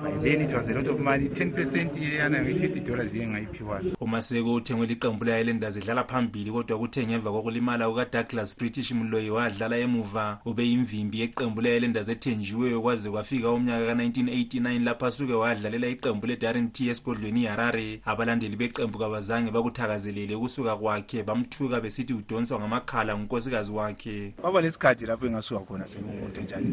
By 0.02 0.10
then 0.22 0.40
it 0.42 0.52
was 0.52 0.68
a 0.68 0.74
lot 0.74 0.88
of 0.88 1.00
money. 1.00 1.28
10 1.28 1.52
percent 1.52 1.96
yana 1.96 2.38
nge-50 2.42 2.80
dollars 2.86 3.14
iye 3.14 3.26
ngayiphiwayo 3.26 3.96
umaseko 4.04 4.54
uthengwe 4.54 4.86
liqembu 4.86 5.24
le-islanders 5.24 5.76
edlala 5.76 6.04
phambili 6.04 6.50
kodwa 6.52 6.78
kuthe 6.78 7.06
ngemva 7.06 7.32
kokulimala 7.32 7.88
kukadouglas 7.88 8.58
british 8.58 8.92
mloyi 8.92 9.30
wadlala 9.30 9.78
emuva 9.78 10.38
ube 10.44 10.64
yimvimbi 10.68 11.20
yeqembu 11.20 11.60
le-islanders 11.60 12.08
ethenjiweyo 12.08 12.82
kwaze 12.82 13.10
kwafika 13.10 13.50
umnyaka 13.50 13.86
ka-1989 13.86 14.84
lapho 14.84 15.06
asuke 15.06 15.32
wadlalela 15.32 15.88
iqembu 15.88 16.26
le-daring 16.26 16.72
t 16.72 16.88
esigodlweni 16.88 17.42
iharare 17.42 18.00
abalandeli 18.04 18.56
beqembu 18.56 18.98
kabazange 18.98 19.50
bakuthakazelele 19.50 20.34
ukusuka 20.34 20.76
kwakhe 20.76 21.22
bamthuka 21.22 21.80
besithi 21.80 22.14
udonswa 22.14 22.60
ngamakhala 22.60 23.16
ngunkosikazi 23.16 23.72
wakhe. 23.72 24.34
Baba 24.42 24.60
nesikhathi 24.60 25.06
lapho 25.06 25.26
engasuka 25.26 25.60
khona 25.60 25.86
sengumuntu 25.86 26.40
enjani 26.40 26.70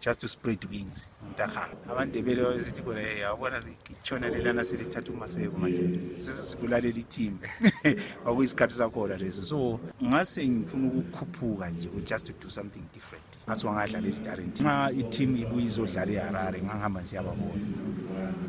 just 0.00 0.20
to 0.20 0.28
spread 0.28 0.64
wings. 0.70 1.08
Ntahamba 1.32 1.92
abandebele 1.92 2.42
babesithi 2.42 2.82
khona 2.82 3.00
eh, 3.00 3.18
yabona 3.20 3.62
itshona 3.90 4.28
lelana 4.28 4.64
selithatha 4.64 5.12
umaseko 5.12 5.58
manje 5.58 6.02
sesesibulalela 6.02 6.98
ithimba 6.98 7.48
kwakuyisikhathi 8.22 8.74
sakhona 8.74 9.16
leso 9.16 9.42
so 9.42 9.80
ngase 10.02 10.48
ngifuna 10.48 10.88
ukukhuphuka 10.88 11.70
nje 11.70 11.88
just 12.04 12.26
to 12.26 12.32
do 12.40 12.50
something 12.50 12.82
different 12.92 13.29
ngasuka 13.50 13.72
ngadlalela 13.74 14.16
itarent 14.16 14.60
nxa 14.60 14.90
iteam 15.02 15.30
ibuye 15.42 15.66
izodlala 15.66 16.12
eharare 16.12 16.58
ngangihamba 16.62 17.00
siyababona 17.04 17.66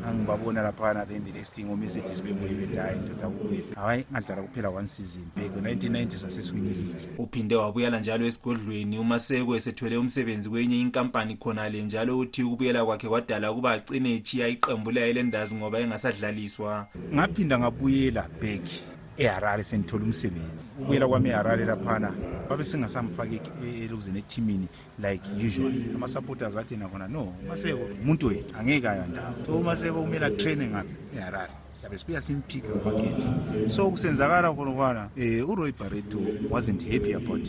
angibabona 0.06 0.62
laphana 0.62 1.06
then 1.06 1.24
the 1.24 1.32
next 1.32 1.54
thing 1.54 1.64
omesethi 1.64 2.22
bebuye 2.22 2.54
bethi 2.54 2.78
hayi 2.78 2.98
ndoda 2.98 3.28
kukwephi 3.28 3.74
hayi 3.74 4.04
ngadlala 4.12 4.42
kuphela 4.42 4.70
one 4.70 4.86
season. 4.86 5.22
Bheke 5.36 5.60
1990 5.60 6.16
sasesiwini 6.16 6.68
league. 6.68 7.08
Uphinde 7.18 7.56
wabuyela 7.56 8.00
njalo 8.00 8.26
esigodlweni. 8.26 8.98
Umaseko 8.98 9.56
esethwele 9.56 9.96
umsebenzi 9.96 10.48
kwenye 10.48 10.80
inkampani 10.80 11.36
khonale 11.36 11.82
njalo 11.82 12.18
uthi 12.18 12.42
ukubuyela 12.42 12.84
kwakhe 12.84 13.08
kwadala 13.08 13.52
ukuba 13.52 13.70
agcine 13.70 14.14
echiya 14.14 14.48
iqembu 14.48 14.90
le-islanders 14.90 15.54
ngoba 15.54 15.78
engasadlaliswa. 15.80 16.86
Ngaphinda 17.14 17.58
ngabuyela 17.58 18.28
back 18.40 18.62
eharare 19.18 19.62
sengithola 19.62 20.04
umsebenzi. 20.04 20.66
Ukuyela 20.80 21.08
kwami 21.08 21.28
eharare 21.28 21.64
laphana 21.64 22.12
babe 22.48 22.64
singasamfaki 22.64 23.40
elokuzeni 23.84 24.18
ethimini 24.18 24.68
like 24.98 25.22
usual 25.46 25.72
ama-supporters 25.94 26.56
athi 26.56 26.76
nakhona 26.76 27.08
no 27.08 27.34
umaseko 27.44 27.80
umuntu 28.02 28.26
wethu 28.26 28.56
angeke 28.58 28.88
ayandaba 28.88 29.34
so 29.46 29.58
umaseko 29.58 30.02
kumele 30.02 30.26
atraine 30.26 30.66
ngaphi 30.66 30.94
eharare. 31.16 31.52
Siyabe 31.72 31.98
sibuya 31.98 32.20
simphike 32.20 32.68
ngama-games 32.68 33.74
so 33.74 33.90
kusenzakala 33.90 34.52
khonokwana 34.52 35.08
um 35.16 35.50
uroy 35.50 35.72
barreto 35.72 36.18
wasn't 36.50 36.82
happy 36.82 37.12
about 37.12 37.48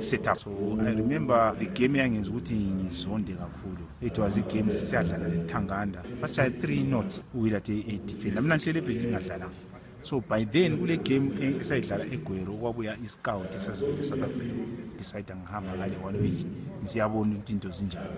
setup. 0.00 0.38
So 0.38 0.50
i 0.80 0.92
remember 0.92 1.54
the 1.58 1.66
game 1.66 1.98
eyangenza 1.98 2.30
ukuthi 2.30 2.54
ngizonde 2.54 3.32
kakhulu. 3.32 3.84
It 4.00 4.18
was 4.18 4.36
igame 4.36 4.72
sisiyadlala 4.72 5.28
lethanganda 5.28 6.02
basishaye 6.20 6.50
three 6.50 6.82
not. 6.82 7.14
Uwila 7.34 7.60
the 7.60 7.72
edifeni 7.72 8.34
lamina 8.34 8.56
nhlele 8.56 8.78
ebheki 8.78 9.06
ngingadlalanga 9.06 9.63
so 10.04 10.20
by 10.20 10.44
then 10.44 10.76
kule 10.78 10.96
game 10.96 11.30
esayidlala 11.60 12.04
egwero 12.04 12.52
kwabuya 12.54 12.96
iscout 13.04 13.54
esasivele 13.54 14.04
south 14.04 14.22
africa. 14.22 14.54
Decide 14.98 15.34
ngihamba 15.34 15.76
ngale 15.76 15.96
one 16.04 16.18
week. 16.18 16.46
Ngisiyabona 16.82 17.32
ukuthi 17.34 17.52
into 17.52 17.68
zinjani 17.68 18.08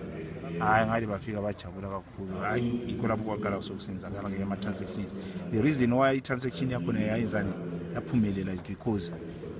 hayi 0.59 0.87
ngale 0.87 1.07
bafika 1.07 1.41
bajabula 1.41 1.89
kakhulu. 1.89 2.39
Hayi 2.39 2.81
yikho 2.87 3.07
lapho 3.07 3.23
kwaqala 3.23 3.61
sokusenzakala 3.61 4.29
ngeke 4.29 4.43
ama-transactions. 4.43 5.11
The 5.51 5.61
reason 5.61 5.93
why 5.93 6.11
i-transaction 6.11 6.71
yakhona 6.71 6.99
yayenzani? 6.99 7.53
Yaphumelela 7.95 8.53
is 8.53 8.61
because 8.61 9.13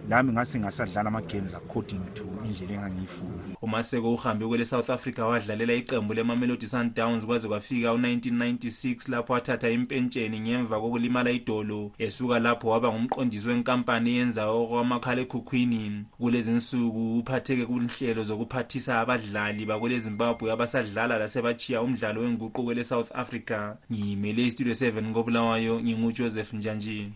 lami 0.09 0.31
ngase 0.31 0.59
ngasadlala 0.59 1.07
ama-games 1.07 1.53
according 1.53 2.01
to 2.13 2.23
indlela 2.45 2.73
engangiyifuna. 2.73 3.43
Umaseko 3.61 4.13
uhambe 4.13 4.47
kwele 4.47 4.65
south 4.65 4.89
africa 4.89 5.19
wadlalela 5.19 5.73
iqembu 5.73 6.13
lemamelodi 6.13 6.67
sundowns 6.67 7.25
kwaze 7.25 7.47
kwafika 7.47 7.93
u-1996 7.93 9.11
lapho 9.11 9.33
wathatha 9.33 9.69
impentsheni 9.69 10.39
ngemva 10.39 10.81
kokulimala 10.81 11.31
idolo 11.31 11.91
esuka 11.97 12.39
lapho 12.39 12.69
waba 12.69 12.93
ngumqondisi 12.93 13.49
wenkampani 13.49 14.09
eyenza 14.09 14.47
okwamakhalekhukhwini 14.47 16.05
kulezi 16.17 16.51
nsuku 16.51 17.17
uphatheke 17.19 17.65
kunhlelo 17.65 18.23
zokuphathisa 18.23 18.99
abadlali 18.99 19.65
bakwelezimbabwe 19.65 20.51
abasadlala 20.51 21.17
lasebachiya 21.17 21.81
umdlalo 21.81 22.21
wenguqu 22.21 22.63
kwele 22.63 22.83
south 22.83 23.11
africa. 23.15 23.75
Ngiyimele 23.91 24.47
istudio 24.47 24.73
7 24.73 25.13
kobulawayo 25.13 25.81
ngingujoseph 25.81 26.53
njanjini 26.53 27.13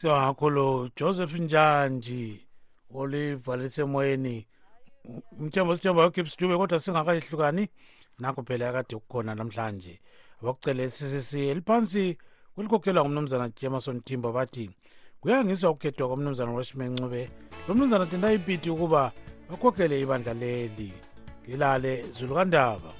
singakho 0.00 0.50
lo 0.50 0.88
joseph 0.96 1.34
njanji 1.34 2.46
olivalise 2.94 3.82
emoyeni 3.82 4.46
mthembo 5.38 5.76
sithemba 5.76 6.06
ugibbs 6.06 6.38
dube 6.38 6.56
kodwa 6.56 6.78
singakayehlukani. 6.78 7.68
Nakho 8.18 8.42
phela 8.42 8.68
akade 8.68 8.96
kukhona 8.96 9.34
namhlanje. 9.34 10.00
Abakucele 10.42 10.88
ccc 10.88 11.34
eliphansi 11.34 12.18
kwelikhokhelwa 12.54 13.04
ngumnumzana 13.04 13.48
jemason 13.48 14.00
timbo 14.00 14.32
bathi 14.32 14.70
kuyangiswa 15.20 15.70
ukukhethwa 15.70 16.08
kwamnumzana 16.08 16.52
roshman 16.52 16.92
ncube 16.92 17.30
lo 17.68 17.74
mnumzana 17.74 18.06
tendayipiti 18.06 18.70
ukuba 18.70 19.12
bakhokhele 19.50 20.00
ibandla 20.00 20.34
leli. 20.34 20.92
Lilale 21.46 22.02
zulukandaba 22.12 22.99